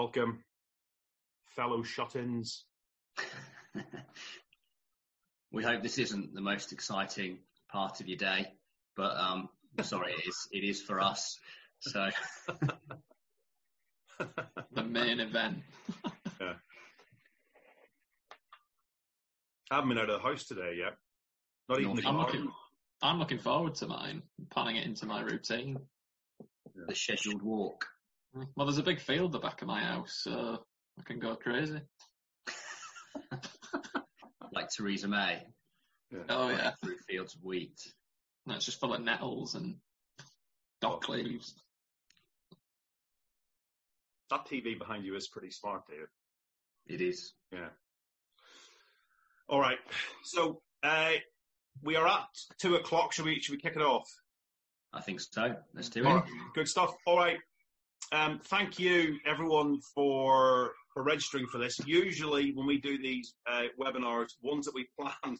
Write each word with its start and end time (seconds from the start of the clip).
welcome, 0.00 0.42
fellow 1.54 1.82
shut-ins. 1.82 2.64
we 5.52 5.62
hope 5.62 5.82
this 5.82 5.98
isn't 5.98 6.34
the 6.34 6.40
most 6.40 6.72
exciting 6.72 7.36
part 7.70 8.00
of 8.00 8.08
your 8.08 8.16
day, 8.16 8.46
but 8.96 9.14
um, 9.18 9.50
sorry, 9.82 10.14
it 10.14 10.26
is. 10.26 10.48
It 10.52 10.64
is 10.64 10.80
for 10.80 11.02
us. 11.02 11.38
So 11.80 12.08
the 14.72 14.84
main 14.84 15.20
event. 15.20 15.58
yeah. 16.40 16.54
I 19.70 19.74
haven't 19.74 19.90
been 19.90 19.98
out 19.98 20.08
of 20.08 20.22
the 20.22 20.26
house 20.26 20.44
today 20.44 20.76
yet. 20.78 20.96
Not 21.68 21.80
even 21.80 21.96
the 21.96 22.08
I'm 22.08 22.16
looking, 22.16 22.48
I'm 23.02 23.18
looking 23.18 23.38
forward 23.38 23.74
to 23.74 23.86
mine, 23.86 24.22
planning 24.48 24.76
it 24.76 24.86
into 24.86 25.04
my 25.04 25.20
routine. 25.20 25.78
Yeah. 26.74 26.84
The 26.88 26.94
scheduled 26.94 27.42
walk. 27.42 27.86
Well, 28.34 28.66
there's 28.66 28.78
a 28.78 28.82
big 28.82 29.00
field 29.00 29.34
at 29.34 29.40
the 29.40 29.46
back 29.46 29.60
of 29.62 29.68
my 29.68 29.80
house, 29.80 30.20
so 30.22 30.58
I 30.98 31.02
can 31.02 31.18
go 31.18 31.34
crazy. 31.34 31.80
like 34.52 34.70
Theresa 34.70 35.08
May. 35.08 35.42
Yeah. 36.12 36.20
Oh 36.28 36.48
yeah. 36.48 36.72
Through 36.82 36.96
fields 37.08 37.34
of 37.34 37.42
wheat. 37.42 37.78
No, 38.46 38.54
it's 38.54 38.64
just 38.64 38.80
full 38.80 38.94
of 38.94 39.02
nettles 39.02 39.54
and 39.54 39.76
dock 40.80 41.08
leaves. 41.08 41.54
That 44.30 44.46
TV 44.46 44.78
behind 44.78 45.04
you 45.04 45.16
is 45.16 45.28
pretty 45.28 45.50
smart, 45.50 45.82
Dave. 45.88 46.06
It 46.86 47.00
is. 47.00 47.32
Yeah. 47.52 47.68
All 49.48 49.60
right. 49.60 49.78
So 50.22 50.60
uh, 50.82 51.12
we 51.82 51.96
are 51.96 52.06
at 52.06 52.28
two 52.58 52.76
o'clock. 52.76 53.12
Should 53.12 53.24
we 53.24 53.40
should 53.40 53.52
we 53.52 53.60
kick 53.60 53.76
it 53.76 53.82
off? 53.82 54.08
I 54.92 55.00
think 55.00 55.20
so. 55.20 55.56
Let's 55.74 55.88
do 55.88 56.06
it. 56.06 56.22
Good 56.54 56.68
stuff. 56.68 56.94
All 57.06 57.16
right. 57.16 57.38
Um, 58.12 58.40
thank 58.44 58.78
you, 58.78 59.18
everyone, 59.24 59.80
for 59.94 60.72
for 60.92 61.04
registering 61.04 61.46
for 61.46 61.58
this. 61.58 61.78
Usually, 61.86 62.52
when 62.52 62.66
we 62.66 62.78
do 62.78 63.00
these 63.00 63.34
uh, 63.48 63.66
webinars, 63.80 64.30
ones 64.42 64.66
that 64.66 64.74
we 64.74 64.88
plan 64.98 65.36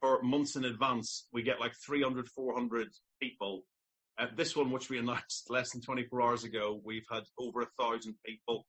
for 0.00 0.20
months 0.22 0.56
in 0.56 0.64
advance, 0.64 1.28
we 1.32 1.42
get 1.42 1.60
like 1.60 1.72
300, 1.86 2.28
400 2.28 2.88
people. 3.20 3.62
Uh, 4.18 4.26
this 4.36 4.56
one, 4.56 4.72
which 4.72 4.90
we 4.90 4.98
announced 4.98 5.46
less 5.50 5.70
than 5.70 5.80
24 5.80 6.22
hours 6.22 6.42
ago, 6.44 6.80
we've 6.84 7.06
had 7.08 7.22
over 7.38 7.60
a 7.62 7.68
thousand 7.80 8.14
people 8.26 8.66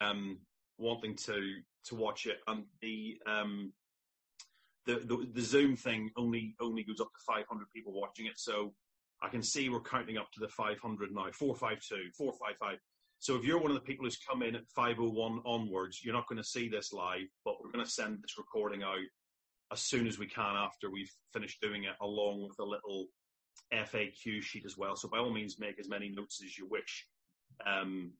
um, 0.00 0.38
wanting 0.78 1.16
to 1.16 1.56
to 1.86 1.96
watch 1.96 2.26
it, 2.26 2.38
and 2.46 2.62
the 2.80 3.16
um, 3.26 3.72
the, 4.86 5.00
the, 5.04 5.28
the 5.34 5.42
Zoom 5.42 5.74
thing 5.74 6.10
only 6.16 6.54
only 6.60 6.84
goes 6.84 7.00
up 7.00 7.08
to 7.08 7.20
500 7.26 7.66
people 7.74 7.92
watching 7.92 8.26
it. 8.26 8.34
So 8.36 8.72
I 9.22 9.28
can 9.28 9.42
see 9.42 9.68
we're 9.68 9.80
counting 9.80 10.16
up 10.16 10.30
to 10.32 10.40
the 10.40 10.48
500 10.48 11.12
now, 11.12 11.30
452, 11.32 12.10
455. 12.16 12.78
So 13.20 13.34
if 13.34 13.44
you're 13.44 13.60
one 13.60 13.70
of 13.70 13.74
the 13.74 13.80
people 13.80 14.04
who's 14.04 14.18
come 14.18 14.42
in 14.42 14.54
at 14.54 14.68
501 14.74 15.42
onwards, 15.44 16.00
you're 16.04 16.14
not 16.14 16.28
going 16.28 16.40
to 16.40 16.44
see 16.44 16.68
this 16.68 16.92
live, 16.92 17.26
but 17.44 17.54
we're 17.60 17.72
going 17.72 17.84
to 17.84 17.90
send 17.90 18.18
this 18.22 18.38
recording 18.38 18.84
out 18.84 18.98
as 19.72 19.80
soon 19.80 20.06
as 20.06 20.18
we 20.18 20.26
can 20.26 20.56
after 20.56 20.90
we've 20.90 21.12
finished 21.32 21.60
doing 21.60 21.84
it, 21.84 21.94
along 22.00 22.46
with 22.48 22.58
a 22.60 22.64
little 22.64 23.06
FAQ 23.72 24.40
sheet 24.40 24.64
as 24.64 24.78
well. 24.78 24.94
So 24.94 25.08
by 25.08 25.18
all 25.18 25.32
means, 25.32 25.58
make 25.58 25.80
as 25.80 25.88
many 25.88 26.10
notes 26.10 26.40
as 26.44 26.56
you 26.56 26.68
wish. 26.70 27.06
Um, 27.66 28.12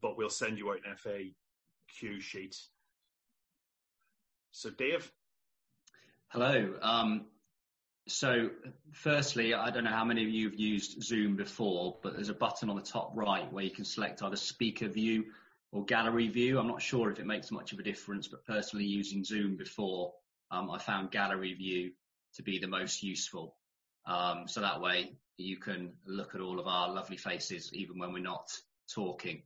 but 0.00 0.16
we'll 0.16 0.30
send 0.30 0.56
you 0.56 0.70
out 0.70 0.78
an 0.86 0.96
FAQ 1.04 2.20
sheet. 2.20 2.56
So 4.52 4.70
Dave, 4.70 5.10
Hello. 6.30 6.74
Um, 6.82 7.26
so, 8.08 8.50
firstly, 8.92 9.54
I 9.54 9.70
don't 9.70 9.84
know 9.84 9.90
how 9.90 10.04
many 10.04 10.22
of 10.22 10.30
you 10.30 10.48
have 10.48 10.58
used 10.58 11.02
Zoom 11.02 11.36
before, 11.36 11.96
but 12.02 12.14
there's 12.14 12.28
a 12.28 12.34
button 12.34 12.70
on 12.70 12.76
the 12.76 12.82
top 12.82 13.10
right 13.14 13.50
where 13.52 13.64
you 13.64 13.70
can 13.70 13.84
select 13.84 14.22
either 14.22 14.36
speaker 14.36 14.88
view 14.88 15.24
or 15.72 15.84
gallery 15.84 16.28
view. 16.28 16.58
I'm 16.58 16.68
not 16.68 16.80
sure 16.80 17.10
if 17.10 17.18
it 17.18 17.26
makes 17.26 17.50
much 17.50 17.72
of 17.72 17.78
a 17.78 17.82
difference, 17.82 18.28
but 18.28 18.44
personally, 18.46 18.84
using 18.84 19.24
Zoom 19.24 19.56
before, 19.56 20.12
um, 20.50 20.70
I 20.70 20.78
found 20.78 21.10
gallery 21.10 21.54
view 21.54 21.92
to 22.34 22.42
be 22.42 22.58
the 22.58 22.68
most 22.68 23.02
useful. 23.02 23.56
Um, 24.06 24.46
so 24.46 24.60
that 24.60 24.80
way 24.80 25.16
you 25.36 25.56
can 25.56 25.92
look 26.06 26.34
at 26.34 26.40
all 26.40 26.60
of 26.60 26.66
our 26.66 26.92
lovely 26.92 27.16
faces 27.16 27.70
even 27.74 27.98
when 27.98 28.12
we're 28.12 28.22
not 28.22 28.50
talking. 28.92 29.42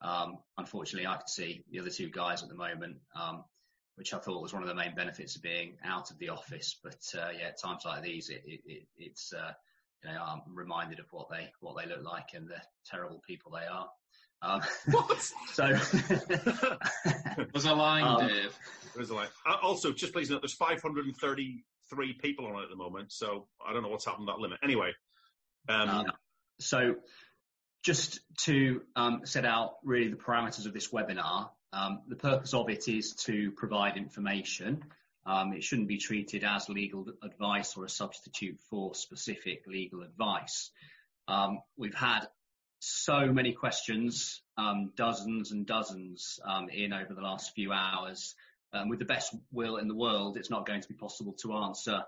Um, 0.00 0.38
unfortunately, 0.58 1.06
I 1.06 1.16
can 1.16 1.28
see 1.28 1.64
the 1.70 1.80
other 1.80 1.90
two 1.90 2.10
guys 2.10 2.42
at 2.42 2.48
the 2.48 2.54
moment. 2.54 2.96
Um, 3.14 3.44
which 3.96 4.12
I 4.12 4.18
thought 4.18 4.42
was 4.42 4.52
one 4.52 4.62
of 4.62 4.68
the 4.68 4.74
main 4.74 4.94
benefits 4.94 5.36
of 5.36 5.42
being 5.42 5.76
out 5.84 6.10
of 6.10 6.18
the 6.18 6.30
office. 6.30 6.76
But 6.82 7.00
uh, 7.14 7.30
yeah, 7.38 7.48
at 7.48 7.60
times 7.60 7.82
like 7.84 8.02
these, 8.02 8.28
it, 8.28 8.42
it, 8.46 8.60
it, 8.66 8.86
it's 8.96 9.32
uh, 9.32 9.52
you 10.04 10.12
know 10.12 10.22
I'm 10.22 10.42
reminded 10.54 10.98
of 10.98 11.06
what 11.10 11.28
they 11.30 11.50
what 11.60 11.76
they 11.76 11.88
look 11.88 12.04
like 12.04 12.30
and 12.34 12.48
the 12.48 12.60
terrible 12.86 13.22
people 13.26 13.52
they 13.52 13.66
are. 13.66 13.88
Um, 14.42 14.60
what? 14.90 15.32
so 15.52 15.68
was 17.54 17.64
a 17.64 17.74
line, 17.74 18.04
um, 18.04 18.28
Dave. 18.28 18.58
Was 18.96 19.10
a 19.10 19.14
line. 19.14 19.28
Uh, 19.46 19.56
also, 19.62 19.92
just 19.92 20.12
please 20.12 20.30
note, 20.30 20.42
there's 20.42 20.52
533 20.52 22.12
people 22.14 22.46
on 22.46 22.60
it 22.60 22.64
at 22.64 22.70
the 22.70 22.76
moment, 22.76 23.12
so 23.12 23.46
I 23.66 23.72
don't 23.72 23.82
know 23.82 23.88
what's 23.88 24.04
happened 24.04 24.26
to 24.26 24.32
that 24.32 24.40
limit. 24.40 24.58
Anyway, 24.62 24.92
um, 25.68 25.88
um, 25.88 26.06
so 26.60 26.96
just 27.82 28.20
to 28.38 28.82
um, 28.96 29.20
set 29.24 29.44
out 29.44 29.74
really 29.84 30.08
the 30.08 30.16
parameters 30.16 30.66
of 30.66 30.72
this 30.72 30.90
webinar, 30.90 31.50
um, 31.74 32.02
the 32.06 32.16
purpose 32.16 32.54
of 32.54 32.70
it 32.70 32.88
is 32.88 33.14
to 33.26 33.50
provide 33.52 33.96
information. 33.96 34.84
Um, 35.26 35.52
it 35.52 35.64
shouldn't 35.64 35.88
be 35.88 35.98
treated 35.98 36.44
as 36.44 36.68
legal 36.68 37.06
advice 37.22 37.76
or 37.76 37.84
a 37.84 37.88
substitute 37.88 38.60
for 38.70 38.94
specific 38.94 39.64
legal 39.66 40.02
advice. 40.02 40.70
Um, 41.26 41.60
we've 41.76 41.94
had 41.94 42.28
so 42.78 43.32
many 43.32 43.52
questions, 43.52 44.42
um, 44.56 44.92
dozens 44.94 45.50
and 45.50 45.66
dozens 45.66 46.38
um, 46.44 46.68
in 46.68 46.92
over 46.92 47.14
the 47.14 47.22
last 47.22 47.54
few 47.54 47.72
hours. 47.72 48.34
Um, 48.72 48.88
with 48.88 48.98
the 48.98 49.04
best 49.04 49.34
will 49.50 49.76
in 49.78 49.88
the 49.88 49.94
world, 49.94 50.36
it's 50.36 50.50
not 50.50 50.66
going 50.66 50.82
to 50.82 50.88
be 50.88 50.94
possible 50.94 51.32
to 51.42 51.54
answer 51.54 52.02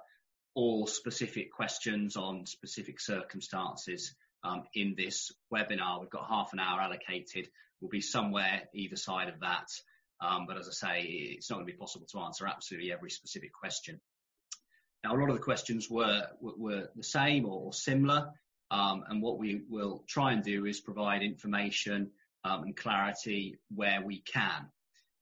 all 0.55 0.87
specific 0.87 1.53
questions 1.53 2.17
on 2.17 2.47
specific 2.47 3.01
circumstances 3.01 4.15
um, 4.45 4.65
in 4.75 4.95
this 4.97 5.33
webinar. 5.53 6.01
We've 6.01 6.11
got 6.11 6.29
half 6.29 6.53
an 6.53 6.61
hour 6.61 6.81
allocated. 6.81 7.49
We'll 7.81 7.91
be 7.91 8.01
somewhere 8.01 8.63
either 8.75 8.97
side 8.97 9.29
of 9.29 9.41
that. 9.41 9.69
Um, 10.21 10.47
but 10.47 10.57
as 10.57 10.69
I 10.69 10.73
say, 10.73 11.03
it's 11.03 11.51
not 11.51 11.57
going 11.57 11.67
to 11.67 11.73
be 11.73 11.79
possible 11.79 12.07
to 12.13 12.21
answer 12.21 12.47
absolutely 12.47 12.93
every 12.93 13.11
specific 13.11 13.53
question. 13.53 14.01
Now, 15.05 15.15
a 15.15 15.19
lot 15.19 15.29
of 15.29 15.37
the 15.37 15.43
questions 15.43 15.91
were, 15.91 16.27
were 16.41 16.89
the 16.97 17.05
same 17.05 17.47
or 17.47 17.73
similar. 17.73 18.31
Um, 18.71 19.05
and 19.09 19.23
what 19.23 19.39
we 19.39 19.63
will 19.69 20.05
try 20.09 20.33
and 20.33 20.43
do 20.43 20.67
is 20.67 20.81
provide 20.81 21.23
information 21.23 22.11
um, 22.45 22.65
and 22.65 22.77
clarity 22.77 23.59
where 23.75 24.03
we 24.03 24.21
can. 24.21 24.67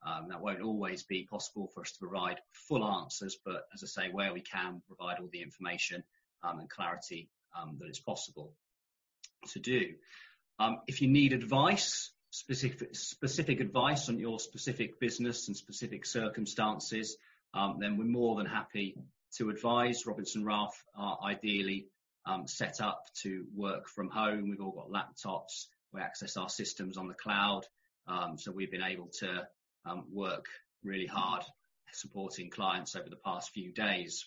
Um, 0.06 0.28
that 0.28 0.40
won't 0.40 0.60
always 0.60 1.02
be 1.02 1.26
possible 1.30 1.70
for 1.74 1.80
us 1.80 1.92
to 1.92 1.98
provide 1.98 2.38
full 2.52 2.84
answers, 2.84 3.38
but 3.44 3.64
as 3.72 3.82
I 3.82 3.86
say, 3.86 4.10
where 4.10 4.34
we 4.34 4.42
can 4.42 4.82
provide 4.86 5.18
all 5.18 5.28
the 5.32 5.42
information 5.42 6.04
um, 6.42 6.58
and 6.58 6.68
clarity 6.68 7.30
um, 7.58 7.78
that 7.80 7.88
is 7.88 8.00
possible 8.00 8.52
to 9.52 9.60
do. 9.60 9.94
Um, 10.58 10.80
if 10.86 11.00
you 11.00 11.08
need 11.08 11.32
advice, 11.32 12.10
specific, 12.34 12.96
specific 12.96 13.60
advice 13.60 14.08
on 14.08 14.18
your 14.18 14.40
specific 14.40 14.98
business 14.98 15.46
and 15.46 15.56
specific 15.56 16.04
circumstances, 16.04 17.16
um, 17.54 17.76
then 17.78 17.96
we're 17.96 18.04
more 18.04 18.34
than 18.34 18.46
happy 18.46 18.96
to 19.36 19.50
advise. 19.50 20.04
Robinson 20.04 20.44
Ralph 20.44 20.82
are 20.96 21.16
ideally 21.22 21.86
um, 22.26 22.48
set 22.48 22.80
up 22.80 23.06
to 23.22 23.46
work 23.54 23.88
from 23.88 24.10
home. 24.10 24.50
We've 24.50 24.60
all 24.60 24.72
got 24.72 24.90
laptops. 24.90 25.66
We 25.92 26.00
access 26.00 26.36
our 26.36 26.48
systems 26.48 26.96
on 26.96 27.06
the 27.06 27.14
cloud. 27.14 27.66
Um, 28.08 28.36
so 28.36 28.50
we've 28.50 28.70
been 28.70 28.82
able 28.82 29.10
to 29.20 29.46
um, 29.86 30.06
work 30.12 30.46
really 30.82 31.06
hard 31.06 31.44
supporting 31.92 32.50
clients 32.50 32.96
over 32.96 33.08
the 33.08 33.16
past 33.24 33.52
few 33.52 33.70
days. 33.70 34.26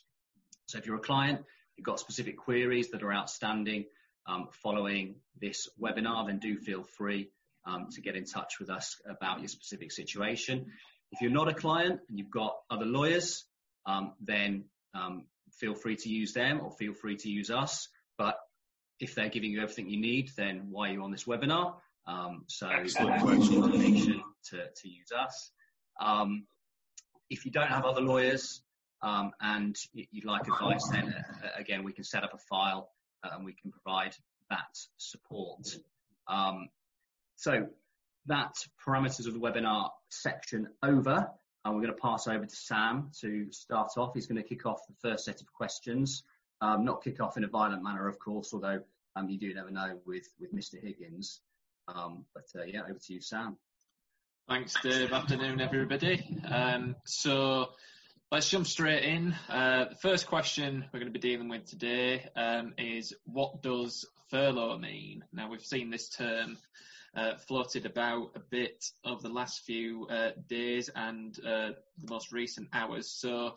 So 0.68 0.78
if 0.78 0.86
you're 0.86 0.96
a 0.96 1.00
client, 1.00 1.42
you've 1.76 1.86
got 1.86 2.00
specific 2.00 2.38
queries 2.38 2.92
that 2.92 3.04
are 3.04 3.14
outstanding, 3.14 3.84
um, 4.26 4.48
following 4.64 5.16
this 5.42 5.68
webinar, 5.78 6.26
then 6.28 6.40
do 6.40 6.58
feel 6.58 6.84
free 6.84 7.32
um, 7.68 7.88
to 7.92 8.02
get 8.02 8.16
in 8.16 8.26
touch 8.26 8.60
with 8.60 8.70
us 8.70 8.96
about 9.08 9.40
your 9.40 9.48
specific 9.48 9.92
situation. 9.92 10.68
If 11.12 11.22
you're 11.22 11.32
not 11.32 11.48
a 11.48 11.54
client 11.54 12.00
and 12.10 12.18
you've 12.18 12.32
got 12.32 12.56
other 12.70 12.86
lawyers, 12.86 13.46
um, 13.86 14.14
then 14.22 14.66
um, 14.94 15.26
feel 15.52 15.74
free 15.74 15.96
to 15.98 16.10
use 16.10 16.34
them 16.34 16.62
or 16.62 16.72
feel 16.72 16.94
free 16.94 17.18
to 17.18 17.30
use 17.30 17.52
us. 17.52 17.88
But 18.18 18.38
if 19.00 19.16
they're 19.16 19.30
giving 19.30 19.52
you 19.52 19.62
everything 19.62 19.90
you 19.90 20.00
need, 20.00 20.32
then 20.38 20.68
why 20.70 20.90
are 20.90 20.94
you 20.94 21.04
on 21.04 21.12
this 21.12 21.26
webinar? 21.26 21.76
Um, 22.08 22.46
so 22.48 22.70
information 22.70 24.24
to, 24.50 24.58
to 24.76 24.90
use 24.90 25.12
us. 25.18 25.52
Um, 26.00 26.46
if 27.30 27.46
you 27.46 27.52
don't 27.52 27.68
have 27.68 27.84
other 27.84 28.02
lawyers 28.02 28.62
um, 29.02 29.32
and 29.42 29.76
you'd 29.94 30.26
like 30.26 30.48
advice, 30.48 30.88
then 30.90 31.14
uh, 31.44 31.48
again, 31.58 31.84
we 31.84 31.92
can 31.92 32.04
set 32.04 32.24
up 32.24 32.34
a 32.34 32.38
file 32.38 32.90
uh, 33.24 33.36
and 33.36 33.46
we 33.46 33.54
can 33.54 33.72
provide 33.72 34.16
that 34.50 34.78
support. 34.98 35.68
Um, 36.28 36.70
so 37.38 37.68
that 38.26 38.56
parameters 38.86 39.28
of 39.28 39.34
the 39.34 39.40
webinar 39.40 39.90
section 40.10 40.68
over. 40.84 41.30
And 41.64 41.76
we're 41.76 41.82
going 41.82 41.94
to 41.94 42.02
pass 42.02 42.28
over 42.28 42.46
to 42.46 42.56
Sam 42.56 43.12
to 43.22 43.52
start 43.52 43.92
off. 43.98 44.12
He's 44.14 44.28
going 44.28 44.42
to 44.42 44.48
kick 44.48 44.66
off 44.66 44.80
the 44.88 45.10
first 45.10 45.26
set 45.26 45.42
of 45.42 45.52
questions. 45.52 46.24
Um, 46.62 46.86
not 46.86 47.04
kick 47.04 47.22
off 47.22 47.38
in 47.38 47.44
a 47.44 47.48
violent 47.48 47.84
manner, 47.84 48.08
of 48.08 48.20
course, 48.20 48.54
although 48.54 48.80
um, 49.16 49.30
you 49.30 49.38
do 49.38 49.54
never 49.54 49.70
know 49.70 50.00
with, 50.06 50.28
with 50.40 50.54
Mr. 50.54 50.82
Higgins. 50.82 51.42
Um, 51.88 52.26
but 52.34 52.46
uh, 52.58 52.64
yeah, 52.66 52.82
over 52.84 53.00
to 53.00 53.14
you, 53.14 53.22
Sam. 53.22 53.58
Thanks, 54.48 54.76
Dave. 54.82 55.12
Afternoon, 55.12 55.60
everybody. 55.60 56.40
Um, 56.50 56.96
so 57.06 57.68
let's 58.32 58.50
jump 58.50 58.66
straight 58.66 59.04
in. 59.04 59.36
Uh, 59.50 59.86
the 59.90 59.96
first 59.96 60.28
question 60.28 60.86
we're 60.94 61.00
going 61.00 61.12
to 61.12 61.20
be 61.20 61.28
dealing 61.28 61.50
with 61.50 61.66
today 61.66 62.30
um, 62.36 62.74
is 62.78 63.14
what 63.26 63.62
does 63.62 64.06
furlough 64.30 64.78
mean? 64.78 65.24
Now, 65.34 65.50
we've 65.50 65.66
seen 65.66 65.90
this 65.90 66.10
term 66.10 66.58
uh, 67.18 67.36
floated 67.36 67.86
about 67.86 68.32
a 68.36 68.40
bit 68.40 68.86
over 69.04 69.22
the 69.22 69.34
last 69.34 69.66
few 69.66 70.08
uh, 70.08 70.32
days 70.48 70.90
and 70.96 71.40
uh, 71.40 71.72
the 71.98 72.10
most 72.10 72.32
recent 72.32 72.70
hours. 72.74 73.10
So 73.10 73.56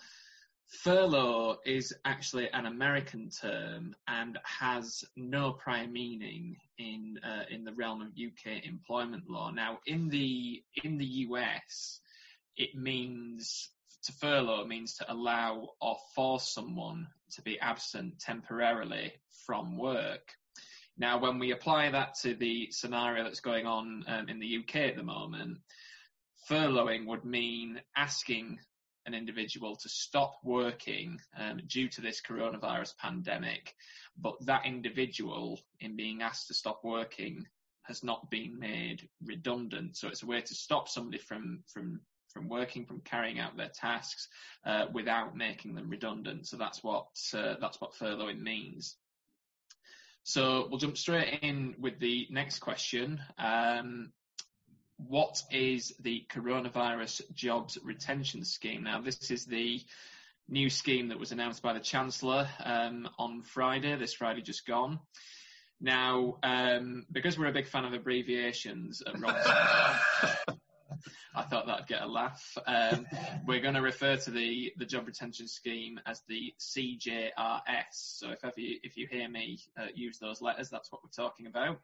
Furlough 0.71 1.59
is 1.67 1.93
actually 2.05 2.49
an 2.53 2.67
American 2.67 3.29
term 3.29 3.95
and 4.07 4.39
has 4.45 5.05
no 5.17 5.53
prior 5.53 5.89
meaning 5.89 6.57
in 6.79 7.19
uh, 7.25 7.43
in 7.51 7.65
the 7.65 7.73
realm 7.73 8.01
of 8.01 8.09
UK 8.09 8.65
employment 8.65 9.29
law. 9.29 9.51
Now, 9.51 9.81
in 9.87 10.09
the 10.09 10.63
in 10.85 10.97
the 10.97 11.07
US, 11.27 12.01
it 12.57 12.77
means 12.77 13.71
to 14.05 14.13
furlough 14.13 14.65
means 14.65 14.95
to 14.95 15.13
allow 15.13 15.71
or 15.81 15.97
force 16.15 16.55
someone 16.55 17.09
to 17.33 17.43
be 17.43 17.59
absent 17.59 18.21
temporarily 18.21 19.13
from 19.45 19.77
work. 19.77 20.37
Now, 20.99 21.19
when 21.19 21.39
we 21.39 21.53
apply 21.53 21.91
that 21.91 22.15
to 22.23 22.35
the 22.35 22.69
scenario 22.71 23.25
that's 23.25 23.41
going 23.41 23.67
on 23.67 24.05
um, 24.07 24.29
in 24.29 24.39
the 24.39 24.59
UK 24.59 24.77
at 24.77 24.97
the 24.97 25.03
moment, 25.03 25.59
furloughing 26.49 27.07
would 27.07 27.25
mean 27.25 27.81
asking 27.97 28.59
an 29.07 29.15
individual 29.15 29.77
to 29.77 29.89
stop 29.89 30.35
working 30.45 31.19
um, 31.39 31.61
due 31.67 31.89
to 31.89 32.01
this 32.01 32.21
coronavirus 32.21 32.97
pandemic, 32.99 33.75
but 34.19 34.35
that 34.45 34.67
individual, 34.67 35.59
in 35.81 35.97
being 35.97 36.23
asked 36.23 36.49
to 36.49 36.55
stop 36.55 36.81
working, 36.85 37.47
has 37.83 38.05
not 38.05 38.31
been 38.31 38.59
made 38.59 39.09
redundant. 39.25 39.97
So 39.97 40.09
it's 40.09 40.23
a 40.23 40.27
way 40.27 40.41
to 40.41 40.55
stop 40.55 40.89
somebody 40.89 41.19
from 41.19 41.65
from 41.67 42.01
from 42.33 42.49
working, 42.49 42.87
from 42.87 43.01
carrying 43.01 43.41
out 43.41 43.57
their 43.57 43.73
tasks 43.75 44.29
uh, 44.65 44.87
without 44.93 45.37
making 45.37 45.75
them 45.75 45.91
redundant. 45.91 46.47
So 46.47 46.57
that's 46.57 46.83
what 46.85 47.09
uh, 47.35 47.55
that's 47.61 47.81
what 47.81 47.95
furloughing 47.95 48.41
means. 48.41 48.97
So 50.31 50.69
we'll 50.71 50.79
jump 50.79 50.97
straight 50.97 51.41
in 51.43 51.75
with 51.81 51.99
the 51.99 52.29
next 52.31 52.61
question. 52.61 53.21
Um, 53.37 54.13
what 54.97 55.43
is 55.51 55.93
the 55.99 56.25
coronavirus 56.31 57.23
jobs 57.35 57.77
retention 57.83 58.45
scheme? 58.45 58.85
Now, 58.85 59.01
this 59.01 59.33
is 59.33 59.45
the 59.45 59.83
new 60.49 60.71
scheme 60.71 61.09
that 61.09 61.19
was 61.19 61.33
announced 61.33 61.63
by 61.63 61.73
the 61.73 61.81
Chancellor 61.81 62.49
um, 62.65 63.09
on 63.19 63.43
Friday, 63.43 63.97
this 63.97 64.15
Friday 64.15 64.41
just 64.41 64.69
gone. 64.69 65.01
Now, 65.81 66.39
um, 66.45 67.07
because 67.11 67.37
we're 67.37 67.47
a 67.47 67.53
big 67.53 67.67
fan 67.67 67.85
of 67.85 67.93
abbreviations 67.93 69.03
at 69.05 69.15
I 71.35 71.43
thought 71.43 71.67
that'd 71.67 71.87
get 71.87 72.03
a 72.03 72.07
laugh. 72.07 72.57
Um, 72.67 73.07
we're 73.47 73.61
going 73.61 73.75
to 73.75 73.83
refer 73.83 74.17
to 74.17 74.31
the, 74.31 74.73
the 74.77 74.85
job 74.85 75.07
retention 75.07 75.49
scheme 75.49 76.01
as 76.07 76.23
the 76.29 76.55
CJRS. 76.59 77.33
So 77.93 78.35
if, 78.43 78.57
you, 78.57 78.79
if 78.83 78.97
you 78.97 79.07
hear 79.11 79.29
me 79.29 79.61
uh, 79.79 79.87
use 79.95 80.19
those 80.19 80.41
letters, 80.41 80.71
that's 80.71 80.91
what 80.91 81.03
we're 81.03 81.25
talking 81.25 81.47
about. 81.47 81.81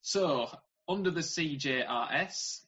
So 0.00 0.48
under 0.88 1.10
the 1.10 1.20
CJRS, 1.20 2.60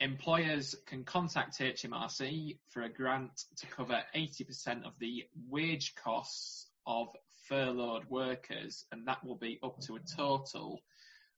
employers 0.00 0.74
can 0.86 1.04
contact 1.04 1.58
HMRC 1.58 2.58
for 2.70 2.82
a 2.82 2.88
grant 2.88 3.44
to 3.58 3.66
cover 3.66 4.00
80% 4.14 4.84
of 4.84 4.98
the 4.98 5.24
wage 5.48 5.94
costs 5.94 6.68
of 6.86 7.08
furloughed 7.48 8.08
workers, 8.08 8.84
and 8.92 9.06
that 9.06 9.24
will 9.24 9.36
be 9.36 9.58
up 9.62 9.80
to 9.82 9.96
a 9.96 10.00
total 10.16 10.80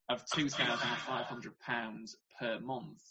of 0.08 0.24
£2,500 0.26 2.14
per 2.38 2.60
month. 2.60 3.02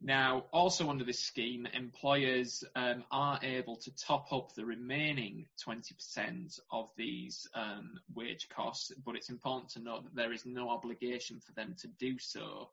Now, 0.00 0.44
also 0.52 0.88
under 0.90 1.04
this 1.04 1.18
scheme, 1.18 1.66
employers 1.66 2.62
um, 2.76 3.04
are 3.10 3.40
able 3.42 3.76
to 3.76 3.90
top 3.96 4.32
up 4.32 4.54
the 4.54 4.64
remaining 4.64 5.46
20% 5.66 6.60
of 6.70 6.88
these 6.96 7.48
um, 7.52 7.98
wage 8.14 8.48
costs, 8.48 8.92
but 9.04 9.16
it's 9.16 9.28
important 9.28 9.70
to 9.70 9.80
note 9.80 10.04
that 10.04 10.14
there 10.14 10.32
is 10.32 10.46
no 10.46 10.70
obligation 10.70 11.40
for 11.40 11.52
them 11.52 11.74
to 11.80 11.88
do 11.98 12.16
so. 12.18 12.70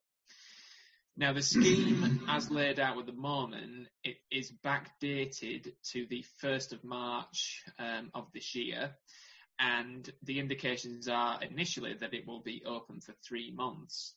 Now, 1.17 1.33
the 1.33 1.41
scheme, 1.41 2.21
as 2.29 2.51
laid 2.51 2.79
out 2.79 2.99
at 2.99 3.07
the 3.07 3.13
moment, 3.13 3.87
it 4.03 4.17
is 4.29 4.51
backdated 4.63 5.71
to 5.91 6.05
the 6.07 6.23
1st 6.43 6.73
of 6.73 6.83
March 6.83 7.63
um, 7.79 8.11
of 8.13 8.27
this 8.33 8.53
year, 8.53 8.91
and 9.57 10.07
the 10.23 10.39
indications 10.39 11.07
are 11.07 11.41
initially 11.41 11.95
that 11.95 12.13
it 12.13 12.27
will 12.27 12.41
be 12.41 12.63
open 12.67 12.99
for 13.01 13.13
three 13.27 13.51
months. 13.51 14.13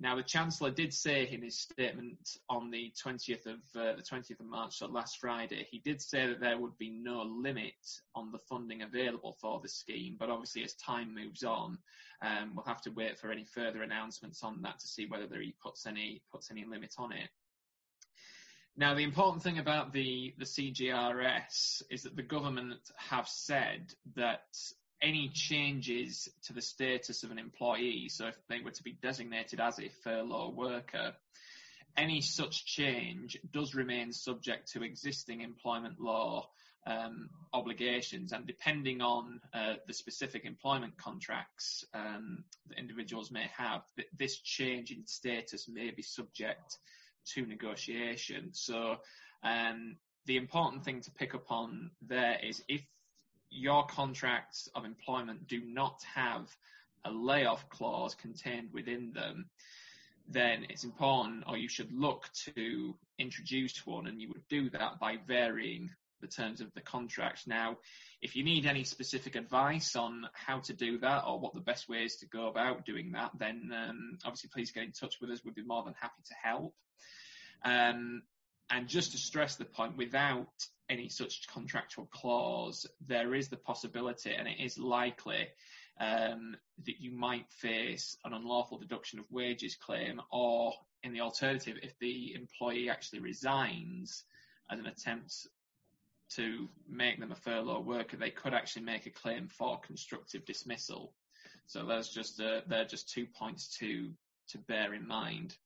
Now, 0.00 0.16
the 0.16 0.22
Chancellor 0.22 0.70
did 0.70 0.92
say 0.92 1.28
in 1.30 1.42
his 1.42 1.60
statement 1.60 2.36
on 2.48 2.70
the 2.70 2.92
20th 3.04 3.46
of 3.46 3.60
uh, 3.76 3.94
the 3.94 4.02
20th 4.02 4.40
of 4.40 4.46
March, 4.46 4.78
so 4.78 4.86
last 4.86 5.18
Friday, 5.20 5.66
he 5.70 5.78
did 5.78 6.00
say 6.00 6.26
that 6.26 6.40
there 6.40 6.58
would 6.58 6.76
be 6.78 6.90
no 6.90 7.22
limit 7.22 7.74
on 8.14 8.32
the 8.32 8.38
funding 8.38 8.82
available 8.82 9.36
for 9.40 9.60
the 9.60 9.68
scheme. 9.68 10.16
But 10.18 10.30
obviously, 10.30 10.64
as 10.64 10.74
time 10.74 11.14
moves 11.14 11.44
on, 11.44 11.78
um, 12.20 12.52
we'll 12.54 12.64
have 12.64 12.82
to 12.82 12.90
wait 12.90 13.18
for 13.18 13.30
any 13.30 13.44
further 13.44 13.82
announcements 13.82 14.42
on 14.42 14.60
that 14.62 14.80
to 14.80 14.88
see 14.88 15.06
whether 15.06 15.40
he 15.40 15.54
puts 15.62 15.86
any 15.86 16.22
puts 16.32 16.50
any 16.50 16.64
limit 16.64 16.94
on 16.98 17.12
it. 17.12 17.28
Now, 18.76 18.94
the 18.94 19.02
important 19.02 19.42
thing 19.42 19.58
about 19.58 19.92
the, 19.92 20.34
the 20.38 20.46
CJRS 20.46 21.82
is 21.90 22.02
that 22.04 22.16
the 22.16 22.22
government 22.22 22.80
have 22.96 23.28
said 23.28 23.92
that 24.16 24.46
any 25.02 25.28
changes 25.28 26.28
to 26.44 26.52
the 26.52 26.62
status 26.62 27.24
of 27.24 27.30
an 27.30 27.38
employee, 27.38 28.08
so 28.08 28.28
if 28.28 28.36
they 28.48 28.60
were 28.60 28.70
to 28.70 28.82
be 28.82 28.96
designated 29.02 29.60
as 29.60 29.78
a 29.78 29.90
furlough 30.04 30.50
worker, 30.50 31.12
any 31.96 32.20
such 32.20 32.64
change 32.64 33.38
does 33.52 33.74
remain 33.74 34.12
subject 34.12 34.72
to 34.72 34.82
existing 34.82 35.40
employment 35.40 36.00
law 36.00 36.48
um, 36.86 37.28
obligations, 37.52 38.32
and 38.32 38.46
depending 38.46 39.00
on 39.00 39.40
uh, 39.54 39.74
the 39.86 39.92
specific 39.92 40.44
employment 40.44 40.96
contracts 40.96 41.84
um, 41.94 42.44
that 42.68 42.78
individuals 42.78 43.30
may 43.30 43.46
have, 43.56 43.82
th- 43.96 44.08
this 44.18 44.38
change 44.38 44.90
in 44.90 45.06
status 45.06 45.68
may 45.68 45.90
be 45.90 46.02
subject 46.02 46.78
to 47.34 47.46
negotiation. 47.46 48.50
So, 48.52 48.96
um, 49.44 49.96
the 50.26 50.36
important 50.36 50.84
thing 50.84 51.00
to 51.02 51.10
pick 51.10 51.34
up 51.34 51.50
on 51.50 51.90
there 52.00 52.38
is 52.42 52.62
if 52.68 52.82
your 53.52 53.84
contracts 53.86 54.68
of 54.74 54.84
employment 54.84 55.46
do 55.46 55.60
not 55.64 56.02
have 56.14 56.48
a 57.04 57.10
layoff 57.10 57.68
clause 57.68 58.14
contained 58.14 58.70
within 58.72 59.12
them, 59.12 59.50
then 60.28 60.66
it's 60.70 60.84
important 60.84 61.44
or 61.46 61.56
you 61.56 61.68
should 61.68 61.92
look 61.92 62.28
to 62.54 62.94
introduce 63.18 63.86
one 63.86 64.06
and 64.06 64.20
you 64.20 64.28
would 64.28 64.46
do 64.48 64.70
that 64.70 64.98
by 65.00 65.18
varying 65.26 65.90
the 66.20 66.28
terms 66.28 66.60
of 66.60 66.72
the 66.74 66.80
contract. 66.80 67.46
Now, 67.46 67.76
if 68.22 68.36
you 68.36 68.44
need 68.44 68.64
any 68.64 68.84
specific 68.84 69.34
advice 69.34 69.96
on 69.96 70.28
how 70.32 70.60
to 70.60 70.72
do 70.72 70.98
that 70.98 71.24
or 71.26 71.40
what 71.40 71.54
the 71.54 71.60
best 71.60 71.88
way 71.88 72.04
is 72.04 72.16
to 72.16 72.26
go 72.26 72.46
about 72.46 72.86
doing 72.86 73.12
that, 73.12 73.32
then 73.38 73.70
um, 73.74 74.18
obviously 74.24 74.50
please 74.52 74.70
get 74.70 74.84
in 74.84 74.92
touch 74.92 75.16
with 75.20 75.30
us. 75.30 75.40
We'd 75.44 75.56
be 75.56 75.64
more 75.64 75.82
than 75.82 75.94
happy 76.00 76.22
to 76.28 76.34
help. 76.34 76.74
Um, 77.64 78.22
and 78.72 78.88
just 78.88 79.12
to 79.12 79.18
stress 79.18 79.56
the 79.56 79.64
point, 79.66 79.96
without 79.96 80.66
any 80.88 81.08
such 81.08 81.46
contractual 81.46 82.06
clause, 82.06 82.86
there 83.06 83.34
is 83.34 83.48
the 83.48 83.56
possibility, 83.56 84.32
and 84.32 84.48
it 84.48 84.58
is 84.58 84.78
likely, 84.78 85.46
um, 86.00 86.56
that 86.86 86.98
you 86.98 87.12
might 87.12 87.48
face 87.50 88.16
an 88.24 88.32
unlawful 88.32 88.78
deduction 88.78 89.18
of 89.18 89.30
wages 89.30 89.76
claim, 89.76 90.20
or 90.32 90.72
in 91.02 91.12
the 91.12 91.20
alternative, 91.20 91.76
if 91.82 91.98
the 91.98 92.34
employee 92.34 92.88
actually 92.88 93.20
resigns 93.20 94.24
as 94.70 94.78
an 94.78 94.86
attempt 94.86 95.46
to 96.30 96.68
make 96.88 97.20
them 97.20 97.32
a 97.32 97.36
furlough 97.36 97.80
worker, 97.80 98.16
they 98.16 98.30
could 98.30 98.54
actually 98.54 98.82
make 98.82 99.04
a 99.04 99.10
claim 99.10 99.48
for 99.48 99.78
constructive 99.80 100.44
dismissal. 100.46 101.12
So 101.66 101.84
there's 101.84 102.08
just 102.08 102.40
uh, 102.40 102.62
are 102.72 102.84
just 102.84 103.10
two 103.10 103.26
points 103.26 103.76
to 103.78 104.10
to 104.48 104.58
bear 104.58 104.94
in 104.94 105.06
mind. 105.06 105.56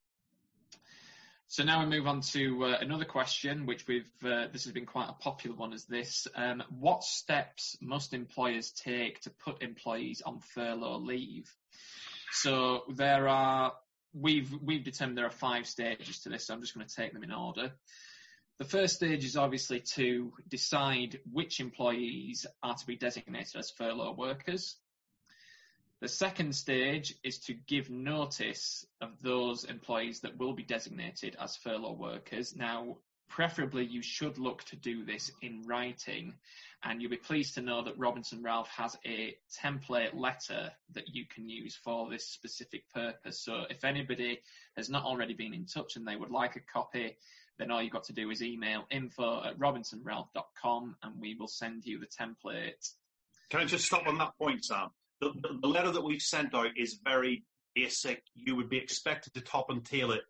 So 1.49 1.63
now 1.63 1.79
we 1.79 1.85
move 1.85 2.07
on 2.07 2.19
to 2.33 2.65
uh, 2.65 2.77
another 2.81 3.05
question, 3.05 3.65
which 3.65 3.87
we've 3.87 4.11
uh, 4.21 4.47
this 4.51 4.65
has 4.65 4.73
been 4.73 4.85
quite 4.85 5.07
a 5.09 5.13
popular 5.13 5.55
one. 5.55 5.71
Is 5.71 5.85
this 5.85 6.27
um, 6.35 6.61
what 6.77 7.05
steps 7.05 7.77
must 7.79 8.13
employers 8.13 8.71
take 8.71 9.21
to 9.21 9.29
put 9.29 9.63
employees 9.63 10.21
on 10.25 10.39
furlough 10.39 10.97
leave? 10.97 11.49
So 12.33 12.83
there 12.89 13.29
are 13.29 13.71
we've 14.13 14.53
we've 14.61 14.83
determined 14.83 15.17
there 15.17 15.25
are 15.25 15.31
five 15.31 15.67
stages 15.67 16.19
to 16.19 16.29
this. 16.29 16.47
So 16.47 16.53
I'm 16.53 16.59
just 16.59 16.75
going 16.75 16.85
to 16.85 16.93
take 16.93 17.13
them 17.13 17.23
in 17.23 17.31
order. 17.31 17.71
The 18.59 18.65
first 18.65 18.95
stage 18.95 19.23
is 19.23 19.37
obviously 19.37 19.79
to 19.95 20.33
decide 20.49 21.19
which 21.31 21.61
employees 21.61 22.45
are 22.61 22.75
to 22.75 22.85
be 22.85 22.97
designated 22.97 23.55
as 23.55 23.71
furlough 23.71 24.15
workers. 24.17 24.75
The 25.99 26.07
second 26.07 26.55
stage 26.55 27.15
is 27.23 27.39
to 27.39 27.53
give 27.55 27.89
notice 27.89 28.85
of 29.01 29.19
those 29.21 29.63
employees 29.63 30.19
that 30.19 30.37
will 30.37 30.53
be 30.53 30.61
designated 30.61 31.35
as 31.41 31.55
furlough 31.55 31.93
workers. 31.93 32.55
Now, 32.55 32.97
preferably 33.29 33.83
you 33.83 34.03
should 34.03 34.37
look 34.37 34.63
to 34.65 34.75
do 34.75 35.03
this 35.03 35.31
in 35.41 35.63
writing 35.65 36.35
and 36.83 37.01
you'll 37.01 37.09
be 37.09 37.17
pleased 37.17 37.55
to 37.55 37.61
know 37.61 37.83
that 37.83 37.97
Robinson 37.97 38.43
Ralph 38.43 38.69
has 38.69 38.95
a 39.07 39.35
template 39.63 40.13
letter 40.13 40.71
that 40.93 41.15
you 41.15 41.25
can 41.25 41.49
use 41.49 41.75
for 41.75 42.07
this 42.09 42.27
specific 42.27 42.83
purpose. 42.93 43.39
So 43.39 43.63
if 43.69 43.83
anybody 43.83 44.39
has 44.75 44.89
not 44.89 45.03
already 45.03 45.33
been 45.33 45.55
in 45.55 45.65
touch 45.65 45.95
and 45.95 46.07
they 46.07 46.15
would 46.15 46.29
like 46.29 46.55
a 46.55 46.59
copy, 46.59 47.17
then 47.57 47.71
all 47.71 47.81
you've 47.81 47.91
got 47.91 48.03
to 48.05 48.13
do 48.13 48.29
is 48.29 48.43
email 48.43 48.85
info 48.91 49.43
at 49.43 49.57
robinsonralph.com 49.57 50.95
and 51.01 51.19
we 51.19 51.33
will 51.33 51.47
send 51.47 51.85
you 51.85 51.99
the 51.99 52.05
template. 52.05 52.93
Can 53.49 53.61
I 53.61 53.65
just 53.65 53.85
stop 53.85 54.05
on 54.05 54.19
that 54.19 54.37
point, 54.37 54.63
Sam? 54.63 54.89
The, 55.21 55.31
the, 55.61 55.67
letter 55.67 55.91
that 55.91 56.03
we've 56.03 56.21
sent 56.21 56.53
out 56.53 56.77
is 56.77 56.99
very 57.03 57.43
basic. 57.73 58.21
You 58.35 58.55
would 58.55 58.69
be 58.69 58.77
expected 58.77 59.33
to 59.33 59.41
top 59.41 59.69
and 59.69 59.83
tail 59.83 60.11
it 60.11 60.21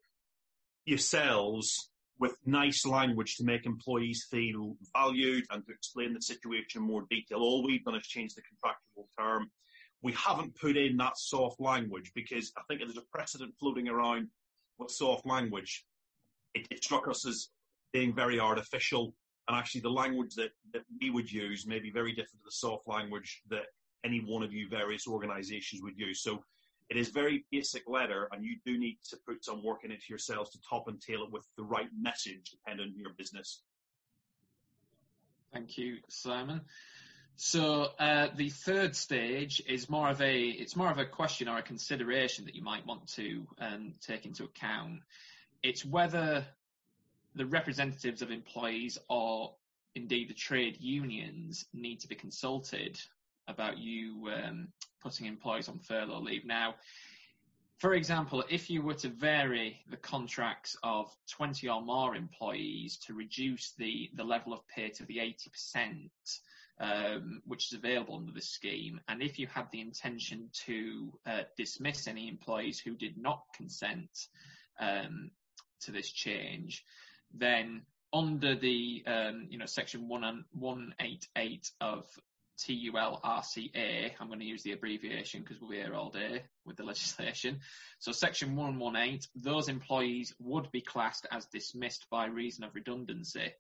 yourselves 0.86 1.90
with 2.20 2.36
nice 2.46 2.86
language 2.86 3.36
to 3.36 3.44
make 3.44 3.66
employees 3.66 4.26
feel 4.32 4.76
valued 4.96 5.46
and 5.52 5.66
to 5.66 5.72
explain 5.72 6.14
the 6.14 6.22
situation 6.22 6.82
in 6.82 6.88
more 6.88 7.06
detail. 7.10 7.40
All 7.40 7.66
we've 7.66 7.84
done 7.84 7.96
is 7.96 8.08
change 8.08 8.34
the 8.34 8.42
contractual 8.42 9.10
term. 9.20 9.52
We 10.02 10.14
haven't 10.14 10.56
put 10.56 10.78
in 10.78 10.98
that 10.98 11.18
soft 11.18 11.60
language 11.60 12.12
because 12.16 12.52
I 12.58 12.62
think 12.68 12.82
there's 12.82 12.98
a 12.98 13.12
precedent 13.12 13.54
floating 13.60 13.88
around 13.88 14.30
with 14.80 14.92
soft 14.92 15.26
language. 15.26 15.86
It, 16.54 16.68
it 16.72 16.84
struck 16.84 17.08
us 17.08 17.28
as 17.28 17.50
being 17.94 18.16
very 18.16 18.40
artificial 18.40 19.14
and 19.48 19.58
actually 19.58 19.82
the 19.82 19.90
language 19.90 20.36
that, 20.36 20.52
that 20.74 20.84
we 21.02 21.10
would 21.10 21.32
use 21.32 21.66
may 21.66 21.80
be 21.80 21.92
very 21.92 22.12
different 22.12 22.42
to 22.42 22.46
the 22.46 22.52
soft 22.52 22.88
language 22.88 23.42
that 23.50 23.66
any 24.04 24.20
one 24.20 24.44
of 24.44 24.54
you 24.54 24.68
various 24.70 25.08
organizations 25.08 25.82
would 25.82 25.98
use. 25.98 26.22
So 26.22 26.44
it 26.90 26.98
is 26.98 27.10
very 27.10 27.46
basic 27.52 27.84
letter, 27.88 28.30
and 28.32 28.44
you 28.44 28.56
do 28.66 28.78
need 28.78 28.98
to 29.10 29.18
put 29.28 29.44
some 29.44 29.64
work 29.64 29.84
in 29.84 29.92
it 29.92 30.08
yourselves 30.08 30.52
to 30.52 30.60
top 30.68 30.88
and 30.88 31.02
tail 31.02 31.24
it 31.24 31.32
with 31.32 31.46
the 31.58 31.64
right 31.64 31.90
message 32.00 32.52
depending 32.52 32.88
on 32.88 33.00
your 33.00 33.12
business. 33.18 33.62
Thank 35.54 35.78
you, 35.78 35.98
Simon. 36.10 36.62
So 37.36 37.90
uh, 38.00 38.30
the 38.36 38.50
third 38.50 38.96
stage 38.96 39.62
is 39.68 39.90
more 39.90 40.10
of 40.10 40.22
a 40.22 40.42
it's 40.42 40.76
more 40.76 40.90
of 40.90 40.98
a 40.98 41.06
question 41.06 41.48
or 41.48 41.60
a 41.60 41.62
consideration 41.62 42.46
that 42.46 42.56
you 42.56 42.64
might 42.64 42.86
want 42.86 43.08
to 43.14 43.46
um, 43.60 43.94
take 44.02 44.26
into 44.26 44.44
account. 44.44 45.02
It's 45.62 45.86
whether 45.86 46.46
the 47.36 47.46
representatives 47.46 48.24
of 48.24 48.32
employees 48.32 48.98
or 49.08 49.54
indeed 49.94 50.30
the 50.30 50.34
trade 50.34 50.78
unions 50.80 51.66
need 51.74 52.00
to 52.00 52.08
be 52.08 52.16
consulted 52.16 53.00
about 53.48 53.78
you 53.78 54.30
um, 54.34 54.68
putting 55.02 55.26
employees 55.26 55.70
on 55.70 55.80
furlough 55.80 56.20
leave. 56.20 56.46
Now, 56.46 56.76
for 57.78 57.94
example, 57.94 58.44
if 58.50 58.70
you 58.72 58.82
were 58.82 58.96
to 58.96 59.10
vary 59.10 59.80
the 59.90 59.98
contracts 59.98 60.76
of 60.82 61.16
20 61.30 61.70
or 61.70 61.82
more 61.82 62.16
employees 62.16 62.98
to 63.06 63.14
reduce 63.14 63.74
the, 63.78 64.10
the 64.16 64.24
level 64.24 64.52
of 64.52 64.68
pay 64.68 64.90
to 64.90 65.06
the 65.06 65.18
80%, 65.18 66.10
um, 66.80 67.42
which 67.46 67.68
is 67.68 67.78
available 67.78 68.16
under 68.16 68.32
the 68.32 68.42
scheme, 68.42 69.00
and 69.08 69.22
if 69.22 69.38
you 69.38 69.46
had 69.46 69.70
the 69.72 69.82
intention 69.82 70.50
to 70.66 71.14
uh, 71.28 71.42
dismiss 71.56 72.08
any 72.08 72.28
employees 72.28 72.80
who 72.80 72.96
did 72.96 73.16
not 73.16 73.44
consent 73.56 74.10
um, 74.80 75.30
to 75.82 75.92
this 75.92 76.12
change, 76.12 76.84
then 77.32 77.84
under 78.14 78.56
the 78.56 79.04
um, 79.06 79.48
you 79.50 79.58
know 79.58 79.66
section 79.66 80.08
188 80.08 81.72
of 81.82 82.06
TULRCA. 82.58 84.12
I'm 84.20 84.28
going 84.28 84.40
to 84.40 84.46
use 84.46 84.64
the 84.64 84.74
abbreviation 84.74 85.42
because 85.42 85.62
we'll 85.62 85.72
be 85.72 85.78
here 85.78 85.94
all 85.94 86.10
day 86.10 86.44
with 86.66 86.78
the 86.78 86.84
legislation. 86.84 87.60
So 88.00 88.12
section 88.12 88.56
118, 88.56 89.20
those 89.36 89.70
employees 89.70 90.34
would 90.40 90.72
be 90.72 90.82
classed 90.82 91.28
as 91.32 91.46
dismissed 91.46 92.08
by 92.10 92.26
reason 92.26 92.64
of 92.64 92.76
redundancy. 92.76 93.54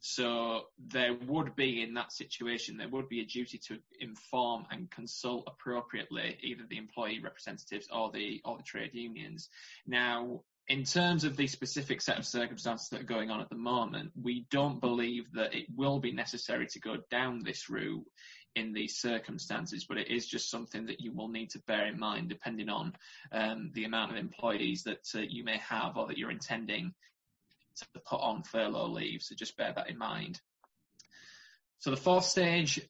So 0.00 0.62
there 0.78 1.14
would 1.26 1.54
be 1.56 1.82
in 1.82 1.94
that 1.94 2.10
situation, 2.12 2.78
there 2.78 2.88
would 2.88 3.10
be 3.10 3.20
a 3.20 3.26
duty 3.26 3.58
to 3.68 3.78
inform 4.00 4.64
and 4.70 4.90
consult 4.90 5.44
appropriately 5.46 6.38
either 6.42 6.62
the 6.68 6.78
employee 6.78 7.20
representatives 7.20 7.86
or 7.92 8.10
the 8.10 8.40
or 8.46 8.56
the 8.56 8.62
trade 8.62 8.94
unions. 8.94 9.50
Now, 9.86 10.40
in 10.70 10.84
terms 10.84 11.24
of 11.24 11.36
the 11.36 11.48
specific 11.48 12.00
set 12.00 12.16
of 12.16 12.24
circumstances 12.24 12.88
that 12.90 13.00
are 13.00 13.04
going 13.04 13.28
on 13.28 13.40
at 13.40 13.50
the 13.50 13.56
moment, 13.56 14.12
we 14.14 14.46
don't 14.52 14.80
believe 14.80 15.24
that 15.32 15.52
it 15.52 15.66
will 15.74 15.98
be 15.98 16.12
necessary 16.12 16.68
to 16.68 16.78
go 16.78 16.98
down 17.10 17.42
this 17.42 17.68
route 17.68 18.06
in 18.54 18.72
these 18.72 18.96
circumstances, 18.96 19.84
but 19.84 19.98
it 19.98 20.08
is 20.08 20.28
just 20.28 20.48
something 20.48 20.86
that 20.86 21.00
you 21.00 21.12
will 21.12 21.26
need 21.26 21.50
to 21.50 21.62
bear 21.66 21.86
in 21.86 21.98
mind 21.98 22.28
depending 22.28 22.68
on 22.68 22.92
um, 23.32 23.72
the 23.74 23.82
amount 23.82 24.12
of 24.12 24.16
employees 24.16 24.84
that 24.84 25.04
uh, 25.16 25.18
you 25.18 25.42
may 25.42 25.58
have 25.58 25.96
or 25.96 26.06
that 26.06 26.18
you're 26.18 26.30
intending 26.30 26.94
to 27.76 27.86
put 28.06 28.20
on 28.20 28.44
furlough 28.44 28.86
leave. 28.86 29.22
So 29.22 29.34
just 29.34 29.56
bear 29.56 29.72
that 29.74 29.90
in 29.90 29.98
mind. 29.98 30.40
So 31.80 31.90
the 31.90 31.96
fourth 31.96 32.26
stage 32.26 32.80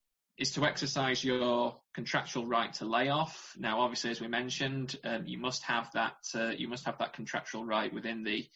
is 0.41 0.53
to 0.53 0.65
exercise 0.65 1.23
your 1.23 1.77
contractual 1.93 2.47
right 2.47 2.73
to 2.73 2.87
lay 2.87 3.11
off. 3.11 3.55
Now, 3.59 3.83
obviously, 3.83 4.11
as 4.11 4.23
we 4.23 4.27
mentioned, 4.27 4.99
um, 5.05 5.27
you 5.27 5.37
must 5.37 5.63
have 5.65 5.93
that 5.93 6.17
uh, 6.35 6.49
you 6.57 6.67
must 6.67 6.87
have 6.87 6.97
that 6.99 7.13
contractual 7.13 7.67
right 7.67 7.93
within 7.93 8.25
the 8.25 8.49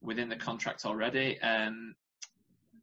within 0.00 0.28
the 0.28 0.36
contract 0.36 0.84
already. 0.84 1.40
Um, 1.40 1.94